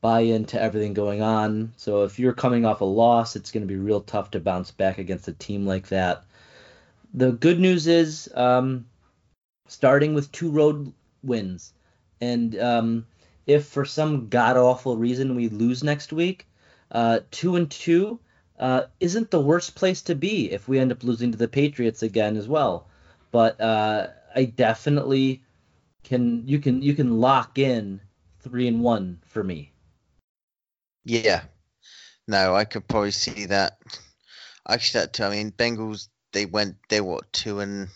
buy 0.00 0.20
into 0.20 0.60
everything 0.60 0.94
going 0.94 1.22
on. 1.22 1.72
So 1.76 2.04
if 2.04 2.18
you're 2.18 2.32
coming 2.34 2.64
off 2.64 2.80
a 2.80 2.84
loss, 2.84 3.36
it's 3.36 3.50
going 3.50 3.62
to 3.62 3.72
be 3.72 3.76
real 3.78 4.00
tough 4.00 4.30
to 4.32 4.40
bounce 4.40 4.70
back 4.70 4.98
against 4.98 5.28
a 5.28 5.32
team 5.32 5.66
like 5.66 5.88
that. 5.88 6.24
The 7.14 7.32
good 7.32 7.60
news 7.60 7.86
is 7.86 8.30
um, 8.34 8.86
starting 9.68 10.14
with 10.14 10.32
two 10.32 10.50
road 10.50 10.92
wins. 11.22 11.72
And 12.20 12.58
um, 12.60 13.06
if 13.46 13.66
for 13.66 13.84
some 13.84 14.28
god 14.28 14.56
awful 14.56 14.96
reason 14.96 15.36
we 15.36 15.48
lose 15.48 15.84
next 15.84 16.12
week, 16.12 16.46
uh, 16.90 17.20
two 17.30 17.56
and 17.56 17.70
two 17.70 18.18
uh, 18.58 18.84
isn't 19.00 19.30
the 19.30 19.40
worst 19.40 19.74
place 19.74 20.02
to 20.02 20.14
be 20.14 20.50
if 20.50 20.68
we 20.68 20.78
end 20.78 20.92
up 20.92 21.04
losing 21.04 21.32
to 21.32 21.38
the 21.38 21.48
Patriots 21.48 22.02
again 22.02 22.36
as 22.36 22.48
well. 22.48 22.88
But 23.30 23.60
uh, 23.60 24.08
I 24.34 24.44
definitely 24.44 25.42
can 26.04 26.46
you 26.46 26.58
can 26.58 26.82
you 26.82 26.94
can 26.94 27.20
lock 27.20 27.58
in 27.58 28.00
three 28.40 28.68
and 28.68 28.80
one 28.80 29.20
for 29.26 29.42
me. 29.42 29.72
Yeah. 31.04 31.42
No, 32.28 32.54
I 32.54 32.64
could 32.64 32.88
probably 32.88 33.12
see 33.12 33.46
that. 33.46 33.78
Actually, 34.68 35.00
that 35.00 35.12
too. 35.12 35.24
I 35.24 35.30
mean, 35.30 35.52
Bengals. 35.52 36.08
They 36.32 36.44
went. 36.44 36.76
They 36.88 37.00
what 37.00 37.32
two 37.32 37.60
and 37.60 37.88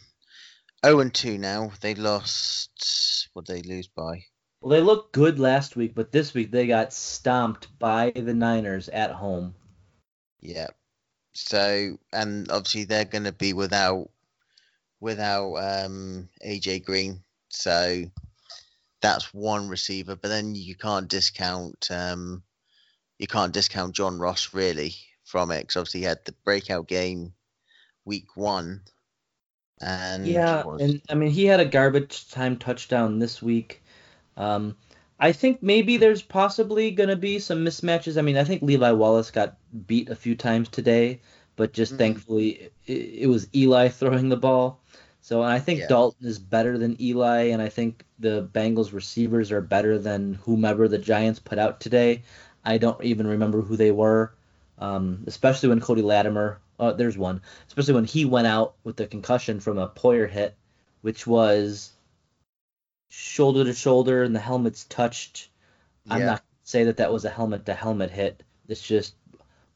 oh 0.83 1.01
and 1.01 1.13
two 1.13 1.39
now. 1.39 1.73
They 1.81 1.95
lost. 1.95 3.29
What 3.33 3.47
did 3.47 3.57
they 3.57 3.69
lose 3.69 3.89
by? 3.89 4.25
Well, 4.61 4.71
they 4.71 4.81
looked 4.81 5.13
good 5.13 5.39
last 5.39 5.77
week, 5.77 5.95
but 5.95 6.13
this 6.13 6.35
week 6.35 6.51
they 6.51 6.67
got 6.67 6.93
stomped 6.93 7.79
by 7.79 8.13
the 8.15 8.35
Niners 8.35 8.89
at 8.91 9.13
home. 9.13 9.55
Yeah. 10.41 10.69
So 11.33 11.99
and 12.13 12.51
obviously 12.51 12.85
they're 12.85 13.05
going 13.05 13.25
to 13.25 13.33
be 13.33 13.53
without 13.53 14.11
without 15.01 15.55
um 15.55 16.29
AJ 16.45 16.85
Green. 16.85 17.23
So 17.49 18.05
that's 19.01 19.33
one 19.33 19.69
receiver. 19.69 20.17
But 20.17 20.29
then 20.29 20.55
you 20.55 20.75
can't 20.75 21.09
discount 21.09 21.89
um 21.91 22.43
you 23.19 23.27
can't 23.27 23.53
discount 23.53 23.95
John 23.95 24.19
Ross 24.19 24.53
really 24.53 24.95
from 25.25 25.51
it 25.51 25.61
because 25.61 25.77
obviously 25.77 26.01
he 26.01 26.07
had 26.07 26.25
the 26.25 26.35
breakout 26.45 26.89
game 26.89 27.33
week 28.05 28.37
one. 28.37 28.83
And 29.81 30.27
Yeah, 30.27 30.65
was- 30.65 30.81
and 30.81 31.01
I 31.09 31.15
mean 31.15 31.31
he 31.31 31.47
had 31.47 31.61
a 31.61 31.65
garbage 31.65 32.29
time 32.31 32.57
touchdown 32.57 33.19
this 33.19 33.41
week. 33.43 33.83
Um, 34.37 34.77
I 35.19 35.33
think 35.33 35.63
maybe 35.63 35.97
there's 35.97 36.23
possibly 36.23 36.91
gonna 36.91 37.17
be 37.17 37.39
some 37.39 37.65
mismatches. 37.65 38.19
I 38.19 38.23
mean, 38.23 38.37
I 38.37 38.45
think 38.45 38.63
Levi 38.63 38.91
Wallace 38.93 39.31
got 39.31 39.57
beat 39.87 40.09
a 40.11 40.15
few 40.17 40.35
times 40.35 40.69
today, 40.69 41.21
but 41.57 41.73
just 41.73 41.95
Mhm. 41.95 41.99
thankfully 41.99 42.71
it, 42.87 42.95
it 43.25 43.27
was 43.29 43.49
Eli 43.55 43.89
throwing 43.89 44.29
the 44.29 44.37
ball. 44.37 44.81
So 45.23 45.43
I 45.43 45.59
think 45.59 45.81
Yeah. 45.81 45.89
Dalton 45.89 46.27
is 46.27 46.39
better 46.39 46.79
than 46.79 47.01
Eli, 47.01 47.45
and 47.45 47.61
I 47.61 47.69
think 47.69 48.05
the 48.19 48.49
Bengals 48.55 48.93
receivers 48.93 49.53
are 49.53 49.61
better 49.61 49.99
than 49.99 50.35
whomever 50.45 50.89
the 50.89 50.99
Giants 50.99 51.39
put 51.41 51.59
out 51.59 51.81
today. 51.81 52.23
I 52.65 52.79
don't 52.79 53.03
even 53.05 53.27
remember 53.27 53.61
who 53.61 53.77
they 53.77 53.91
were, 53.91 54.33
um, 54.79 55.25
especially 55.27 55.69
when 55.69 55.81
Cody 55.81 56.03
Latimer. 56.03 56.59
Uh, 56.81 56.93
there's 56.93 57.19
one, 57.19 57.43
especially 57.69 57.95
when 57.95 58.05
he 58.05 58.25
went 58.25 58.47
out 58.47 58.75
with 58.83 58.97
the 58.97 59.07
concussion 59.07 59.61
from 59.61 59.79
a 59.79 59.89
Poyer 59.89 60.29
hit, 60.29 60.57
which 61.03 61.27
was 61.27 61.93
shoulder 63.11 63.65
to 63.65 63.75
shoulder 63.75 64.23
and 64.23 64.35
the 64.35 64.41
helmets 64.41 64.85
touched. 64.85 65.51
I'm 66.09 66.25
not 66.27 66.43
say 66.63 66.85
that 66.85 66.97
that 66.97 67.13
was 67.13 67.25
a 67.25 67.31
helmet 67.31 67.67
to 67.67 67.75
helmet 67.75 68.11
hit. 68.11 68.43
It's 68.69 68.83
just 68.83 69.15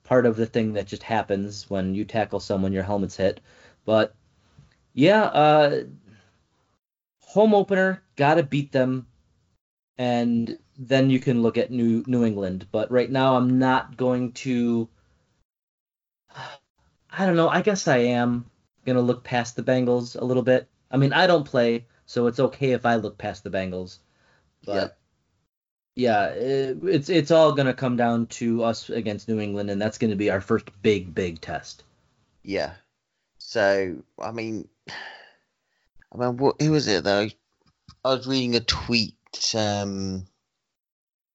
part 0.05 0.27
of 0.27 0.37
the 0.37 0.47
thing 0.47 0.75
that 0.75 0.87
just 0.87 1.03
happens 1.03 1.69
when 1.69 1.95
you 1.95 2.05
tackle 2.05 2.41
someone, 2.41 2.73
your 2.73 2.85
helmet's 2.85 3.17
hit. 3.17 3.41
But 3.85 4.15
yeah, 4.93 5.25
uh, 5.25 5.85
home 7.21 7.55
opener, 7.55 8.03
gotta 8.17 8.43
beat 8.43 8.71
them, 8.73 9.07
and 9.99 10.57
then 10.79 11.11
you 11.11 11.19
can 11.19 11.43
look 11.43 11.59
at 11.59 11.71
New 11.71 12.05
New 12.07 12.25
England. 12.25 12.67
But 12.71 12.91
right 12.91 13.11
now, 13.11 13.37
I'm 13.37 13.59
not 13.59 13.97
going 13.97 14.33
to. 14.33 14.89
I 17.17 17.27
don't 17.27 17.37
know. 17.37 17.49
I 17.49 17.63
guess 17.63 17.89
I 17.89 17.99
am 17.99 18.45
gonna 18.85 19.01
look 19.01 19.25
past 19.25 19.57
the 19.57 19.63
Bengals 19.63 20.21
a 20.21 20.25
little 20.25 20.43
bit. 20.43 20.69
I 20.91 20.97
mean, 20.97 21.13
I 21.13 21.27
don't 21.27 21.45
play, 21.45 21.87
so 22.07 22.27
it's 22.27 22.41
okay 22.41 22.73
if 22.73 22.87
I 22.87 22.97
look 22.97 23.19
past 23.19 23.45
the 23.45 23.51
Bengals. 23.51 23.99
But 24.65 24.97
yeah, 25.95 26.27
it, 26.29 26.79
it's 26.83 27.09
it's 27.09 27.31
all 27.31 27.53
gonna 27.53 27.75
come 27.75 27.97
down 27.97 28.27
to 28.27 28.65
us 28.65 28.91
against 28.91 29.29
New 29.29 29.41
England, 29.41 29.71
and 29.71 29.81
that's 29.81 29.99
gonna 29.99 30.17
be 30.17 30.31
our 30.31 30.41
first 30.41 30.67
big 30.83 31.15
big 31.15 31.41
test. 31.41 31.85
Yeah. 32.43 32.73
So 33.39 33.97
I 34.21 34.33
mean, 34.33 34.69
I 34.89 36.17
mean, 36.17 36.37
what 36.37 36.61
who 36.61 36.73
was 36.73 36.89
it 36.89 37.05
though? 37.05 37.29
I 38.05 38.09
was 38.09 38.27
reading 38.27 38.57
a 38.57 38.61
tweet 38.61 39.17
um 39.55 40.27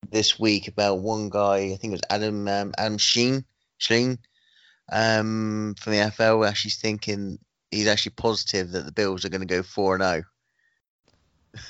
this 0.10 0.40
week 0.40 0.68
about 0.68 1.00
one 1.00 1.30
guy. 1.30 1.58
I 1.58 1.78
think 1.78 1.92
it 1.92 1.92
was 1.92 2.02
Adam 2.10 2.48
um, 2.48 2.74
Adam 2.78 2.98
Sheen 2.98 3.46
Sheen 3.78 4.20
um 4.92 5.76
from 5.80 5.94
the 5.94 6.00
NFL. 6.00 6.54
she's 6.56 6.78
thinking 6.80 7.40
he's 7.72 7.88
actually 7.88 8.14
positive 8.18 8.72
that 8.72 8.86
the 8.86 8.92
Bills 8.92 9.26
are 9.26 9.30
going 9.30 9.42
to 9.42 9.48
go 9.48 9.64
four 9.64 9.96
and 9.96 10.04
zero. 10.04 10.24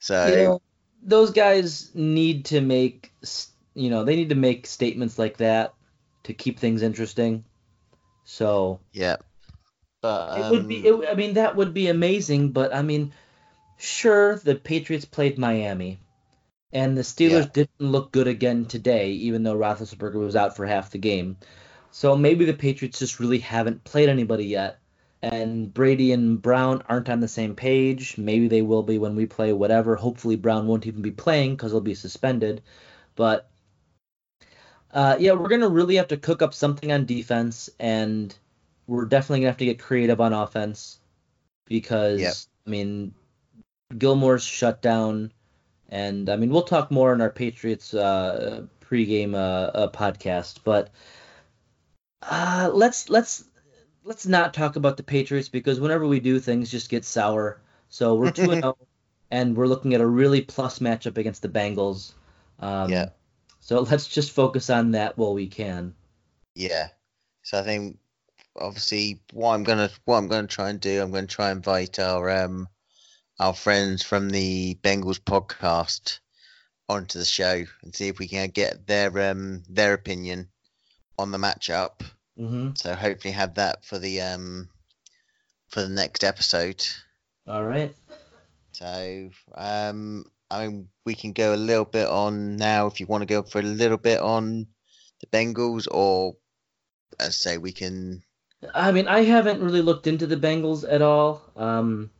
So 0.00 0.16
you 0.22 0.36
know, 0.36 0.60
those 1.02 1.30
guys 1.30 1.94
need 1.94 2.46
to 2.46 2.60
make 2.60 3.12
you 3.74 3.90
know 3.90 4.04
they 4.04 4.16
need 4.16 4.30
to 4.30 4.34
make 4.34 4.66
statements 4.66 5.18
like 5.18 5.38
that 5.38 5.74
to 6.24 6.34
keep 6.34 6.58
things 6.58 6.82
interesting. 6.82 7.44
So 8.24 8.80
yeah, 8.92 9.16
but 10.00 10.30
it 10.34 10.48
would 10.48 10.68
be. 10.68 10.76
um, 10.76 10.86
It, 10.86 11.08
I 11.08 11.14
mean, 11.14 11.34
that 11.34 11.56
would 11.56 11.74
be 11.74 11.88
amazing. 11.88 12.52
But 12.52 12.74
I 12.74 12.82
mean, 12.82 13.12
sure, 13.78 14.36
the 14.38 14.54
Patriots 14.56 15.04
played 15.04 15.38
Miami, 15.38 15.98
and 16.72 16.96
the 16.96 17.02
Steelers 17.02 17.46
Yeah. 17.46 17.52
didn't 17.52 17.70
look 17.80 18.12
good 18.12 18.28
again 18.28 18.66
today, 18.66 19.12
even 19.12 19.42
though 19.42 19.56
Roethlisberger 19.56 20.14
was 20.20 20.36
out 20.36 20.56
for 20.56 20.66
half 20.66 20.90
the 20.90 20.98
game. 20.98 21.36
So 21.96 22.14
maybe 22.14 22.44
the 22.44 22.52
Patriots 22.52 22.98
just 22.98 23.20
really 23.20 23.38
haven't 23.38 23.82
played 23.84 24.10
anybody 24.10 24.44
yet, 24.44 24.80
and 25.22 25.72
Brady 25.72 26.12
and 26.12 26.42
Brown 26.42 26.82
aren't 26.90 27.08
on 27.08 27.20
the 27.20 27.26
same 27.26 27.54
page. 27.54 28.18
Maybe 28.18 28.48
they 28.48 28.60
will 28.60 28.82
be 28.82 28.98
when 28.98 29.16
we 29.16 29.24
play 29.24 29.54
whatever. 29.54 29.96
Hopefully, 29.96 30.36
Brown 30.36 30.66
won't 30.66 30.86
even 30.86 31.00
be 31.00 31.10
playing 31.10 31.56
because 31.56 31.72
he'll 31.72 31.80
be 31.80 31.94
suspended. 31.94 32.60
But 33.14 33.48
uh, 34.92 35.16
yeah, 35.18 35.32
we're 35.32 35.48
gonna 35.48 35.70
really 35.70 35.94
have 35.94 36.08
to 36.08 36.18
cook 36.18 36.42
up 36.42 36.52
something 36.52 36.92
on 36.92 37.06
defense, 37.06 37.70
and 37.80 38.36
we're 38.86 39.06
definitely 39.06 39.40
gonna 39.40 39.52
have 39.52 39.56
to 39.56 39.64
get 39.64 39.78
creative 39.78 40.20
on 40.20 40.34
offense 40.34 41.00
because 41.64 42.20
Yep. 42.20 42.34
I 42.66 42.70
mean 42.70 43.14
Gilmore's 43.96 44.44
shut 44.44 44.82
down, 44.82 45.32
and 45.88 46.28
I 46.28 46.36
mean 46.36 46.50
we'll 46.50 46.60
talk 46.60 46.90
more 46.90 47.14
in 47.14 47.22
our 47.22 47.30
Patriots 47.30 47.94
uh, 47.94 48.66
pregame 48.82 49.32
uh, 49.32 49.70
uh, 49.74 49.90
podcast, 49.90 50.58
but 50.62 50.90
Uh, 52.22 52.70
let's 52.72 53.08
let's 53.08 53.44
let's 54.04 54.26
not 54.26 54.54
talk 54.54 54.76
about 54.76 54.96
the 54.96 55.02
Patriots 55.02 55.48
because 55.48 55.80
whenever 55.80 56.06
we 56.06 56.20
do, 56.20 56.38
things 56.40 56.70
just 56.70 56.88
get 56.88 57.04
sour. 57.04 57.60
So 57.88 58.14
we're 58.14 58.30
two 58.30 58.50
and 58.50 58.62
zero, 58.62 58.76
and 59.30 59.56
we're 59.56 59.66
looking 59.66 59.94
at 59.94 60.00
a 60.00 60.06
really 60.06 60.42
plus 60.42 60.78
matchup 60.78 61.18
against 61.18 61.42
the 61.42 61.48
Bengals. 61.48 62.12
Um, 62.60 62.90
Yeah. 62.90 63.10
So 63.60 63.80
let's 63.80 64.06
just 64.06 64.30
focus 64.30 64.70
on 64.70 64.92
that 64.92 65.18
while 65.18 65.34
we 65.34 65.48
can. 65.48 65.94
Yeah. 66.54 66.88
So 67.42 67.58
I 67.58 67.62
think 67.62 67.98
obviously 68.56 69.20
what 69.32 69.54
I'm 69.54 69.64
gonna 69.64 69.90
what 70.04 70.16
I'm 70.16 70.28
gonna 70.28 70.46
try 70.46 70.70
and 70.70 70.80
do, 70.80 71.02
I'm 71.02 71.10
gonna 71.10 71.26
try 71.26 71.50
and 71.50 71.58
invite 71.58 71.98
our 71.98 72.30
um 72.30 72.68
our 73.38 73.54
friends 73.54 74.02
from 74.02 74.30
the 74.30 74.76
Bengals 74.82 75.20
podcast 75.20 76.20
onto 76.88 77.18
the 77.18 77.24
show 77.24 77.64
and 77.82 77.94
see 77.94 78.08
if 78.08 78.18
we 78.18 78.28
can 78.28 78.48
get 78.50 78.86
their 78.86 79.30
um 79.30 79.62
their 79.68 79.92
opinion 79.94 80.48
on 81.18 81.30
the 81.30 81.38
matchup. 81.38 82.02
hmm 82.36 82.70
So 82.74 82.94
hopefully 82.94 83.32
have 83.32 83.54
that 83.54 83.84
for 83.84 83.98
the 83.98 84.20
um 84.20 84.68
for 85.68 85.82
the 85.82 85.88
next 85.88 86.24
episode. 86.24 86.86
All 87.46 87.64
right. 87.64 87.94
So 88.72 89.30
um 89.54 90.24
I 90.50 90.66
mean 90.66 90.88
we 91.04 91.14
can 91.14 91.32
go 91.32 91.54
a 91.54 91.56
little 91.56 91.84
bit 91.84 92.06
on 92.06 92.56
now 92.56 92.86
if 92.86 93.00
you 93.00 93.06
want 93.06 93.22
to 93.22 93.26
go 93.26 93.42
for 93.42 93.60
a 93.60 93.62
little 93.62 93.98
bit 93.98 94.20
on 94.20 94.66
the 95.20 95.26
Bengals 95.28 95.86
or 95.90 96.36
as 97.18 97.28
I 97.28 97.30
say 97.30 97.58
we 97.58 97.72
can 97.72 98.22
I 98.74 98.90
mean, 98.92 99.06
I 99.06 99.20
haven't 99.22 99.62
really 99.62 99.82
looked 99.82 100.06
into 100.06 100.26
the 100.26 100.36
Bengals 100.36 100.84
at 100.90 101.02
all. 101.02 101.42
Um, 101.56 102.10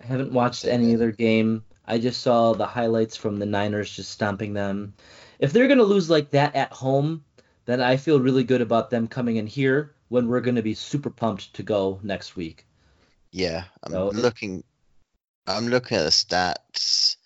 I 0.00 0.06
haven't 0.06 0.32
watched 0.32 0.64
any 0.64 0.92
of 0.92 0.98
their 0.98 1.12
game. 1.12 1.64
I 1.86 1.98
just 1.98 2.20
saw 2.20 2.52
the 2.52 2.66
highlights 2.66 3.16
from 3.16 3.38
the 3.38 3.46
Niners 3.46 3.90
just 3.94 4.10
stomping 4.10 4.52
them. 4.54 4.94
If 5.38 5.52
they're 5.52 5.66
going 5.66 5.78
to 5.78 5.84
lose 5.84 6.10
like 6.10 6.30
that 6.30 6.54
at 6.54 6.72
home, 6.72 7.24
then 7.68 7.82
I 7.82 7.98
feel 7.98 8.18
really 8.18 8.44
good 8.44 8.62
about 8.62 8.88
them 8.88 9.06
coming 9.08 9.36
in 9.36 9.46
here 9.46 9.94
when 10.08 10.26
we're 10.26 10.40
going 10.40 10.54
to 10.56 10.62
be 10.62 10.72
super 10.72 11.10
pumped 11.10 11.52
to 11.52 11.62
go 11.62 12.00
next 12.02 12.34
week. 12.34 12.66
Yeah, 13.30 13.64
I'm 13.82 13.92
So 13.92 14.08
it- 14.08 14.14
looking. 14.14 14.64
I'm 15.46 15.68
looking 15.68 15.98
at 15.98 16.04
the 16.04 16.10
stats 16.10 17.16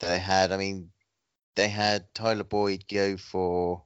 they 0.00 0.18
had. 0.18 0.52
I 0.52 0.58
mean, 0.58 0.90
they 1.54 1.68
had 1.68 2.12
Tyler 2.14 2.44
Boyd 2.44 2.84
go 2.88 3.16
for 3.16 3.82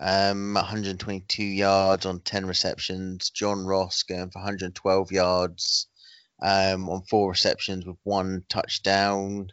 um 0.00 0.54
122 0.54 1.42
yards 1.44 2.06
on 2.06 2.20
10 2.20 2.46
receptions. 2.46 3.28
John 3.28 3.66
Ross 3.66 4.04
going 4.04 4.30
for 4.30 4.38
112 4.38 5.12
yards 5.12 5.88
um 6.40 6.88
on 6.88 7.02
four 7.02 7.28
receptions 7.30 7.84
with 7.84 7.98
one 8.04 8.44
touchdown. 8.48 9.52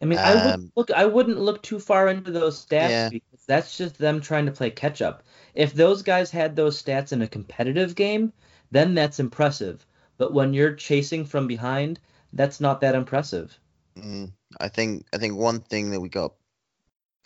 I 0.00 0.04
mean, 0.06 0.18
I 0.18 0.34
would 0.34 0.54
Um, 0.54 0.72
look. 0.76 0.90
I 0.90 1.04
wouldn't 1.04 1.38
look 1.38 1.62
too 1.62 1.80
far 1.80 2.08
into 2.08 2.30
those 2.30 2.64
stats 2.64 2.90
Yeah. 2.90 3.08
because 3.10 3.35
that's 3.46 3.76
just 3.76 3.98
them 3.98 4.20
trying 4.20 4.46
to 4.46 4.52
play 4.52 4.70
catch 4.70 5.00
up. 5.00 5.22
If 5.54 5.72
those 5.72 6.02
guys 6.02 6.30
had 6.30 6.56
those 6.56 6.82
stats 6.82 7.12
in 7.12 7.22
a 7.22 7.28
competitive 7.28 7.94
game, 7.94 8.32
then 8.70 8.94
that's 8.94 9.20
impressive. 9.20 9.86
But 10.18 10.32
when 10.32 10.52
you're 10.52 10.74
chasing 10.74 11.24
from 11.24 11.46
behind, 11.46 12.00
that's 12.32 12.60
not 12.60 12.80
that 12.80 12.94
impressive. 12.94 13.58
Mm, 13.96 14.32
I 14.60 14.68
think 14.68 15.06
I 15.12 15.18
think 15.18 15.36
one 15.36 15.60
thing 15.60 15.90
that 15.90 16.00
we 16.00 16.08
got 16.08 16.34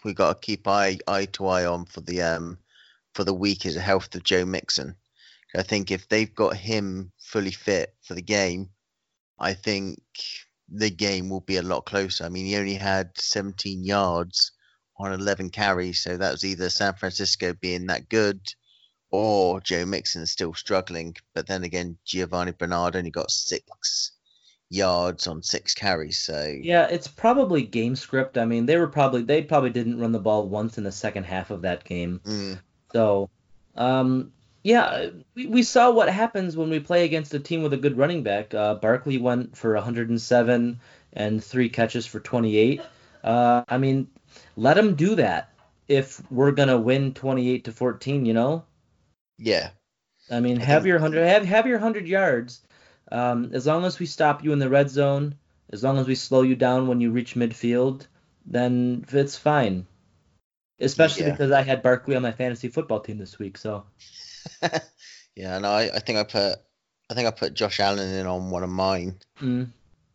we 0.04 0.14
got 0.14 0.34
to 0.34 0.46
keep 0.46 0.68
eye 0.68 0.98
eye 1.06 1.26
to 1.26 1.46
eye 1.46 1.64
on 1.64 1.86
for 1.86 2.00
the 2.00 2.22
um 2.22 2.58
for 3.14 3.24
the 3.24 3.34
week 3.34 3.66
is 3.66 3.74
the 3.74 3.80
health 3.80 4.14
of 4.14 4.22
Joe 4.22 4.44
Mixon. 4.44 4.94
I 5.56 5.62
think 5.62 5.90
if 5.90 6.08
they've 6.08 6.32
got 6.32 6.56
him 6.56 7.10
fully 7.18 7.50
fit 7.50 7.94
for 8.02 8.14
the 8.14 8.22
game, 8.22 8.70
I 9.38 9.54
think 9.54 10.00
the 10.68 10.90
game 10.90 11.28
will 11.28 11.40
be 11.40 11.56
a 11.56 11.62
lot 11.62 11.86
closer. 11.86 12.24
I 12.24 12.28
mean, 12.28 12.46
he 12.46 12.56
only 12.56 12.74
had 12.74 13.18
17 13.18 13.82
yards 13.82 14.52
on 15.01 15.12
11 15.12 15.51
carries, 15.51 16.01
so 16.01 16.16
that 16.16 16.32
was 16.32 16.44
either 16.44 16.70
San 16.70 16.94
Francisco 16.94 17.53
being 17.55 17.86
that 17.86 18.09
good 18.09 18.40
or 19.11 19.61
Joe 19.61 19.84
Mixon 19.84 20.26
still 20.26 20.55
struggling. 20.55 21.16
But 21.34 21.46
then 21.46 21.64
again, 21.64 21.98
Giovani 22.07 22.53
Bernard 22.57 22.96
only 22.96 23.11
got 23.11 23.30
six 23.30 24.12
yards 24.70 25.26
on 25.26 25.42
six 25.42 25.74
carries, 25.74 26.18
so 26.18 26.55
Yeah, 26.62 26.86
it's 26.86 27.09
probably 27.09 27.62
game 27.62 27.96
script. 27.96 28.38
I 28.38 28.44
mean, 28.44 28.66
they 28.66 28.76
were 28.76 28.86
probably 28.86 29.22
they 29.22 29.42
probably 29.42 29.70
didn't 29.70 29.98
run 29.98 30.12
the 30.12 30.20
ball 30.20 30.48
once 30.48 30.78
in 30.78 30.84
the 30.84 30.92
second 30.92 31.24
half 31.24 31.51
of 31.51 31.62
that 31.62 31.84
game. 31.84 32.20
mm, 32.24 32.59
So, 32.92 33.28
um, 33.76 34.32
yeah, 34.62 35.09
we, 35.34 35.46
we 35.46 35.62
saw 35.62 35.90
what 35.90 36.09
happens 36.09 36.57
when 36.57 36.70
we 36.70 36.80
play 36.80 37.05
against 37.05 37.34
a 37.34 37.40
team 37.40 37.62
with 37.62 37.72
a 37.72 37.78
good 37.78 37.96
running 37.98 38.22
back. 38.22 38.55
Uh, 38.55 38.74
Barkley 38.74 39.18
went 39.18 39.57
for 39.57 39.74
107 39.74 40.80
and 41.14 41.44
three 41.44 41.68
catches 41.68 42.07
for 42.07 42.20
28. 42.20 42.80
Uh, 43.24 43.62
I 43.68 43.78
mean, 43.78 44.09
let 44.57 44.78
him 44.78 44.95
do 44.95 45.14
that 45.16 45.53
if 45.89 46.22
we're 46.31 46.53
gonna 46.53 46.78
win 46.78 47.14
28 47.14 47.64
to 47.64 47.72
14. 47.72 48.26
You 48.26 48.35
know, 48.35 48.64
yeah. 49.39 49.70
I 50.31 50.41
mean, 50.41 50.57
have 50.61 50.87
your 50.87 50.99
hundred 50.99 51.26
have 51.26 51.45
have 51.45 51.66
your 51.66 51.78
hundred 51.78 52.07
yards. 52.07 52.61
Um, 53.12 53.51
as 53.53 53.66
long 53.66 53.85
as 53.85 53.99
we 53.99 54.07
stop 54.07 54.45
you 54.45 54.53
in 54.53 54.61
the 54.61 54.68
red 54.68 54.89
zone, 54.89 55.35
as 55.72 55.83
long 55.83 55.99
as 55.99 56.07
we 56.07 56.14
slow 56.14 56.43
you 56.43 56.55
down 56.55 56.87
when 56.87 57.01
you 57.01 57.11
reach 57.11 57.35
midfield, 57.35 58.07
then 58.47 59.05
it's 59.11 59.37
fine. 59.37 59.87
Especially 60.78 61.24
Yeah. 61.24 61.33
because 61.33 61.51
I 61.51 61.62
had 61.62 61.83
Barkley 61.83 62.16
on 62.16 62.22
my 62.22 62.33
fantasy 62.33 62.68
football 62.68 63.01
team 63.01 63.18
this 63.18 63.39
week, 63.39 63.59
so. 63.59 63.85
yeah, 65.35 65.57
and 65.57 65.66
I, 65.66 65.91
I 65.95 65.99
think 65.99 66.18
I 66.18 66.22
put 66.22 66.59
I 67.11 67.14
think 67.14 67.26
I 67.26 67.33
put 67.33 67.55
Josh 67.55 67.81
Allen 67.81 68.09
in 68.09 68.26
on 68.26 68.51
one 68.51 68.62
of 68.62 68.70
mine. 68.70 69.16
Mm. 69.41 69.70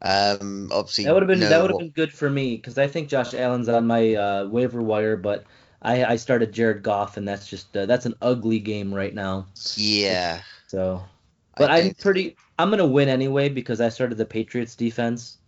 Um, 0.05 0.69
obviously 0.71 1.05
That 1.05 1.13
would 1.13 1.23
have 1.23 1.27
been 1.27 1.39
that 1.39 1.61
would 1.61 1.71
have 1.71 1.79
been 1.79 1.89
good 1.89 2.13
for 2.13 2.29
me 2.29 2.55
because 2.57 2.77
I 2.77 2.87
think 2.87 3.09
Josh 3.09 3.33
Allen's 3.33 3.69
on 3.69 3.87
my 3.87 4.13
uh, 4.13 4.45
waiver 4.45 4.81
wire, 4.81 5.17
but 5.17 5.45
I, 5.81 6.05
I 6.05 6.15
started 6.15 6.51
Jared 6.53 6.83
Goff 6.83 7.17
and 7.17 7.27
that's 7.27 7.47
just 7.47 7.75
uh, 7.75 7.85
that's 7.85 8.05
an 8.05 8.13
ugly 8.21 8.59
game 8.59 8.93
right 8.93 9.13
now. 9.13 9.47
Yeah, 9.75 10.41
So, 10.67 11.03
but 11.57 11.71
I'm 11.71 11.85
don't- 11.85 11.97
pretty 11.99 12.35
I'm 12.59 12.69
gonna 12.69 12.85
win 12.85 13.09
anyway 13.09 13.49
because 13.49 13.81
I 13.81 13.89
started 13.89 14.17
the 14.17 14.25
Patriots 14.25 14.75
defense. 14.75 15.37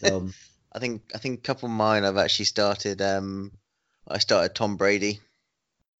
So 0.00 0.28
I 0.72 0.78
think 0.78 1.02
I 1.12 1.18
think 1.18 1.40
a 1.40 1.42
couple 1.42 1.66
of 1.66 1.72
mine 1.74 2.04
I've 2.04 2.16
actually 2.16 2.44
started. 2.44 3.02
Um, 3.02 3.50
I 4.06 4.18
started 4.18 4.54
Tom 4.54 4.76
Brady, 4.76 5.20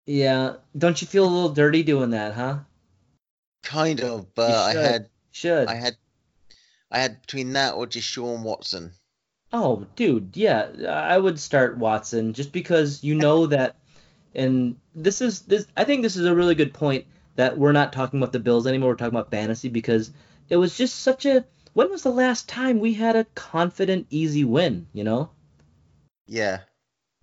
yeah, 0.06 0.54
don't 0.76 1.00
you 1.02 1.06
feel 1.06 1.24
a 1.24 1.28
little 1.28 1.48
dirty 1.50 1.82
doing 1.82 2.10
that, 2.10 2.34
huh? 2.34 2.58
kind 3.62 4.00
of, 4.00 4.34
but 4.34 4.54
I 4.54 4.74
had 4.74 5.08
Should. 5.32 5.68
I 5.68 5.74
had 5.74 5.96
I 6.90 6.98
had 7.00 7.20
between 7.22 7.52
that 7.52 7.74
or 7.74 7.86
just 7.86 8.08
Sean 8.08 8.42
Watson. 8.42 8.92
Oh, 9.52 9.86
dude, 9.96 10.36
yeah, 10.36 10.68
I 10.88 11.18
would 11.18 11.38
start 11.38 11.78
Watson 11.78 12.32
just 12.34 12.52
because 12.52 13.02
you 13.02 13.14
know 13.14 13.46
that, 13.46 13.76
and 14.34 14.76
this 14.94 15.20
is 15.20 15.40
this. 15.42 15.66
I 15.76 15.84
think 15.84 16.02
this 16.02 16.16
is 16.16 16.26
a 16.26 16.34
really 16.34 16.54
good 16.54 16.74
point 16.74 17.06
that 17.36 17.56
we're 17.58 17.72
not 17.72 17.92
talking 17.92 18.20
about 18.20 18.32
the 18.32 18.40
Bills 18.40 18.66
anymore. 18.66 18.90
We're 18.90 18.96
talking 18.96 19.16
about 19.16 19.30
fantasy 19.30 19.68
because 19.68 20.10
it 20.48 20.56
was 20.56 20.76
just 20.76 21.00
such 21.00 21.26
a. 21.26 21.44
When 21.74 21.90
was 21.90 22.02
the 22.02 22.10
last 22.10 22.48
time 22.48 22.80
we 22.80 22.94
had 22.94 23.16
a 23.16 23.24
confident, 23.34 24.06
easy 24.10 24.44
win? 24.44 24.86
You 24.92 25.04
know. 25.04 25.30
Yeah, 26.26 26.60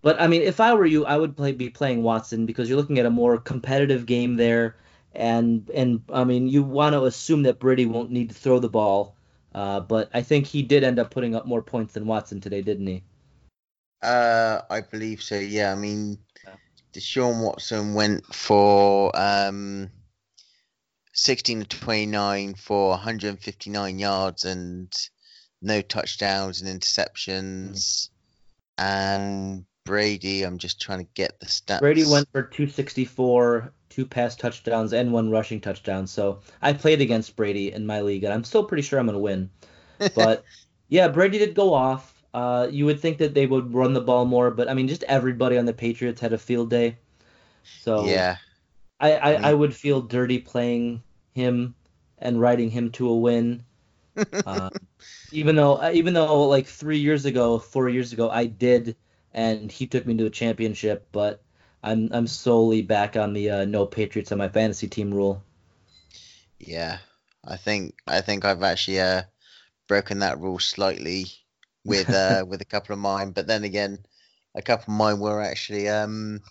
But 0.01 0.22
I 0.22 0.28
mean, 0.28 0.41
if 0.43 0.59
I 0.59 0.74
were 0.76 0.86
you, 0.86 1.05
I 1.05 1.18
would 1.18 1.36
play 1.36 1.51
be 1.51 1.70
playing 1.70 2.03
Watson 2.03 2.45
because 2.45 2.70
you're 2.70 2.78
looking 2.78 2.99
at 2.99 3.07
a 3.07 3.09
more 3.09 3.38
competitive 3.39 4.05
game 4.05 4.36
there, 4.36 4.78
and 5.13 5.70
and 5.72 6.03
I 6.13 6.24
mean, 6.24 6.47
you 6.47 6.63
want 6.63 6.93
to 6.93 7.05
assume 7.05 7.43
that 7.43 7.59
Brady 7.59 7.86
won't 7.88 8.11
need 8.11 8.30
to 8.30 8.36
throw 8.36 8.59
the 8.59 8.70
ball. 8.70 9.16
Uh, 9.56 9.80
but 9.80 10.12
I 10.14 10.22
think 10.22 10.45
he 10.45 10.62
did 10.62 10.84
end 10.84 10.99
up 10.99 11.10
putting 11.10 11.34
up 11.34 11.47
more 11.47 11.64
points 11.64 11.93
than 11.93 12.06
Watson 12.06 12.41
today, 12.41 12.62
didn't 12.62 12.86
he? 12.86 13.03
uh, 14.03 14.62
I 14.70 14.82
believe 14.82 15.24
so. 15.24 15.39
Yeah, 15.39 15.72
I 15.72 15.76
mean. 15.76 16.20
Deshaun 16.95 17.43
Watson 17.43 17.93
went 17.93 18.26
for 18.34 19.12
um, 19.20 19.89
16 21.12 21.66
to 21.66 21.68
29 21.68 22.53
for 22.56 22.91
159 22.91 23.99
yards 23.99 24.45
and 24.45 24.93
no 25.62 25.82
touchdowns 25.82 26.62
and 26.62 26.82
interceptions. 26.82 28.10
And 28.78 29.66
Brady, 29.84 30.43
I'm 30.43 30.58
just 30.58 30.82
trying 30.82 30.99
to 30.99 31.12
get 31.14 31.38
the 31.41 31.47
stats. 31.47 31.82
Brady 31.82 32.06
went 32.06 32.30
for 32.32 32.43
264, 32.43 33.74
two 33.96 34.06
pass 34.06 34.36
touchdowns, 34.36 34.93
and 34.93 35.12
one 35.14 35.30
rushing 35.30 35.62
touchdown. 35.62 36.08
So 36.08 36.41
I 36.62 36.74
played 36.74 37.02
against 37.02 37.36
Brady 37.36 37.72
in 37.72 37.86
my 37.86 38.02
league, 38.02 38.24
and 38.26 38.34
I'm 38.34 38.43
still 38.43 38.64
pretty 38.66 38.84
sure 38.84 39.00
I'm 39.00 39.06
going 39.08 39.14
to 39.16 39.20
win. 39.20 39.50
But 40.16 40.43
yeah, 40.89 41.08
Brady 41.08 41.38
did 41.39 41.56
go 41.56 41.74
off. 41.74 42.24
Uh, 42.34 42.68
you 42.70 42.86
would 42.86 43.00
think 43.00 43.18
that 43.20 43.34
they 43.34 43.46
would 43.48 43.74
run 43.74 43.93
the 43.93 44.02
ball 44.02 44.26
more, 44.26 44.52
but 44.52 44.70
I 44.70 44.74
mean, 44.74 44.89
just 44.89 45.04
everybody 45.04 45.58
on 45.58 45.66
the 45.66 45.74
Patriots 45.74 46.20
had 46.20 46.34
a 46.34 46.38
field 46.38 46.70
day. 46.70 46.98
So 47.78 48.06
yeah, 48.06 48.38
I, 49.00 49.14
I, 49.14 49.34
I 49.36 49.38
mean- 49.38 49.46
I 49.46 49.54
would 49.54 49.74
feel 49.76 50.02
dirty 50.02 50.39
playing 50.39 51.04
him 51.34 51.76
and 52.18 52.41
riding 52.41 52.70
him 52.70 52.91
to 52.91 53.10
a 53.10 53.16
win. 53.18 53.64
Um, 54.46 54.70
even 55.32 55.56
though 55.56 55.76
uh, 55.82 55.91
even 55.93 56.14
though 56.14 56.48
like 56.50 56.68
three 56.68 57.00
years 57.00 57.26
ago, 57.26 57.60
four 57.60 57.88
years 57.89 58.12
ago, 58.14 58.30
I 58.30 58.46
did, 58.48 58.98
and 59.34 59.72
he 59.72 59.88
took 59.88 60.06
me 60.06 60.18
to 60.18 60.26
a 60.26 60.30
championship. 60.30 61.08
But 61.14 61.41
I'm 61.86 62.10
I'm 62.12 62.28
solely 62.28 62.82
back 62.82 63.16
on 63.16 63.32
the 63.32 63.50
uh, 63.50 63.66
no 63.66 63.86
Patriots 63.86 64.34
on 64.34 64.40
my 64.40 64.50
fantasy 64.50 64.90
team 64.90 65.14
rule. 65.14 65.42
yeah. 66.60 67.00
I 67.48 67.58
think 67.58 67.96
I 68.08 68.22
think 68.22 68.44
I've 68.46 68.64
actually 68.64 69.00
uh, 69.00 69.24
broken 69.88 70.20
that 70.20 70.40
rule 70.40 70.60
slightly 70.60 71.28
with 71.86 72.14
uh, 72.14 72.46
with 72.48 72.62
a 72.62 72.66
couple 72.66 72.94
of 72.94 73.00
mine, 73.00 73.32
but 73.32 73.48
then 73.48 73.64
again, 73.66 74.00
a 74.56 74.62
couple 74.64 74.94
of 74.94 75.00
mine 75.00 75.20
were 75.20 75.42
actually 75.42 75.90
um, 75.90 76.42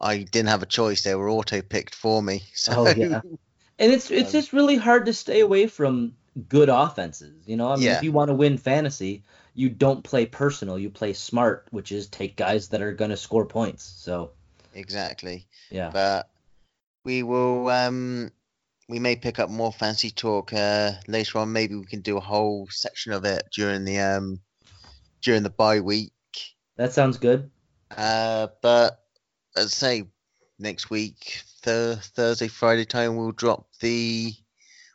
I 0.00 0.18
didn't 0.24 0.50
have 0.50 0.62
a 0.62 0.66
choice. 0.66 1.04
They 1.04 1.14
were 1.16 1.30
auto 1.30 1.62
picked 1.62 1.94
for 1.96 2.22
me. 2.22 2.42
So 2.54 2.74
Oh 2.74 2.88
yeah. 2.88 3.20
And 3.78 3.92
it's 3.92 4.10
it's 4.10 4.30
Um, 4.30 4.32
just 4.32 4.52
really 4.54 4.76
hard 4.76 5.06
to 5.06 5.12
stay 5.14 5.40
away 5.40 5.66
from 5.66 6.16
good 6.48 6.68
offenses. 6.70 7.46
You 7.48 7.56
know, 7.56 7.70
I 7.70 7.76
mean, 7.76 7.90
Yeah. 7.90 7.92
if 7.92 8.02
you 8.02 8.12
want 8.12 8.28
to 8.30 8.34
win 8.34 8.58
fantasy, 8.58 9.24
you 9.54 9.68
don't 9.70 10.04
play 10.04 10.26
personal. 10.26 10.78
You 10.78 10.90
play 10.90 11.12
smart, 11.12 11.66
which 11.70 11.92
is 11.92 12.08
take 12.08 12.36
guys 12.36 12.68
that 12.68 12.82
are 12.82 12.92
going 12.94 13.10
to 13.10 13.16
score 13.16 13.46
points. 13.46 13.84
So 13.84 14.32
exactly. 14.74 15.46
yeah, 15.70 15.90
But 15.92 16.30
we 17.04 17.22
will 17.22 17.68
um 17.68 18.30
we 18.88 18.98
may 18.98 19.16
pick 19.16 19.38
up 19.38 19.50
more 19.50 19.72
fancy 19.72 20.10
talk 20.10 20.52
uh 20.52 20.92
later 21.08 21.38
on. 21.38 21.52
Maybe 21.52 21.76
we 21.76 21.86
can 21.86 22.00
do 22.00 22.16
a 22.16 22.20
whole 22.20 22.66
section 22.70 23.12
of 23.12 23.24
it 23.24 23.44
during 23.52 23.84
the 23.84 23.98
um 24.00 24.40
during 25.22 25.42
the 25.42 25.50
bye 25.50 25.80
week. 25.80 26.12
that 26.76 26.92
sounds 26.92 27.18
good. 27.18 27.50
Uh 27.96 28.48
but 28.62 29.00
as 29.56 29.66
I 29.66 29.68
say 29.68 30.04
next 30.58 30.90
week, 30.90 31.42
th- 31.62 31.98
Thursday, 31.98 32.48
Friday 32.48 32.84
time 32.84 33.16
we'll 33.16 33.32
drop 33.32 33.66
the 33.80 34.32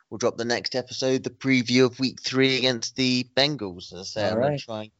we'll 0.08 0.18
drop 0.18 0.36
the 0.36 0.44
next 0.44 0.74
episode, 0.74 1.24
the 1.24 1.30
preview 1.30 1.84
of 1.86 1.98
week 1.98 2.20
three 2.20 2.56
against 2.56 2.96
the 2.96 3.26
Bengals. 3.36 3.92
As 3.92 4.00
I 4.00 4.02
say, 4.02 4.30
I'm 4.30 4.40
gonna 4.40 4.58
try 4.58 4.90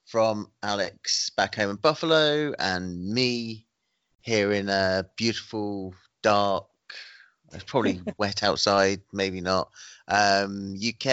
from 0.06 0.52
Alex 0.62 1.30
back 1.30 1.56
home 1.56 1.70
in 1.70 1.76
Buffalo 1.78 2.54
and 2.60 3.08
me 3.08 3.66
here 4.20 4.52
in 4.52 4.68
a 4.68 5.06
beautiful, 5.16 5.96
dark, 6.22 6.68
it's 7.54 7.64
probably 7.64 8.02
wet 8.18 8.44
outside, 8.44 9.02
maybe 9.14 9.42
not. 9.42 9.70
Um, 10.08 10.76
UK, 10.76 11.06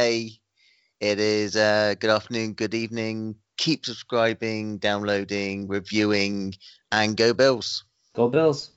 it 1.01 1.19
is 1.19 1.57
uh, 1.57 1.95
good 1.99 2.11
afternoon, 2.11 2.55
good 2.55 2.75
evening. 2.75 3.37
Keep 3.57 3.87
subscribing, 3.87 4.79
downloading, 4.79 5.69
reviewing, 5.69 6.55
and 6.91 7.17
go 7.17 7.33
Bills. 7.33 7.85
Go 8.15 8.29
Bills. 8.29 8.71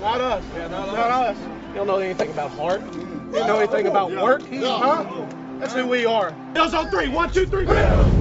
Not 0.00 0.20
us. 0.20 0.44
Yeah, 0.54 0.68
not, 0.68 0.88
us. 0.88 1.38
You 1.68 1.74
don't 1.74 1.86
know 1.86 1.98
anything 1.98 2.30
about 2.30 2.50
heart. 2.52 2.80
You 2.94 3.32
don't 3.32 3.46
know 3.46 3.58
anything 3.58 3.86
about 3.86 4.10
work. 4.12 4.42
Huh? 4.50 5.26
That's 5.58 5.74
who 5.74 5.86
we 5.86 6.06
are. 6.06 6.32
Bills 6.54 6.72
on 6.72 6.88
three. 6.90 7.08
One, 7.08 7.30
two, 7.30 7.46
three. 7.46 7.66
Bills. 7.66 8.19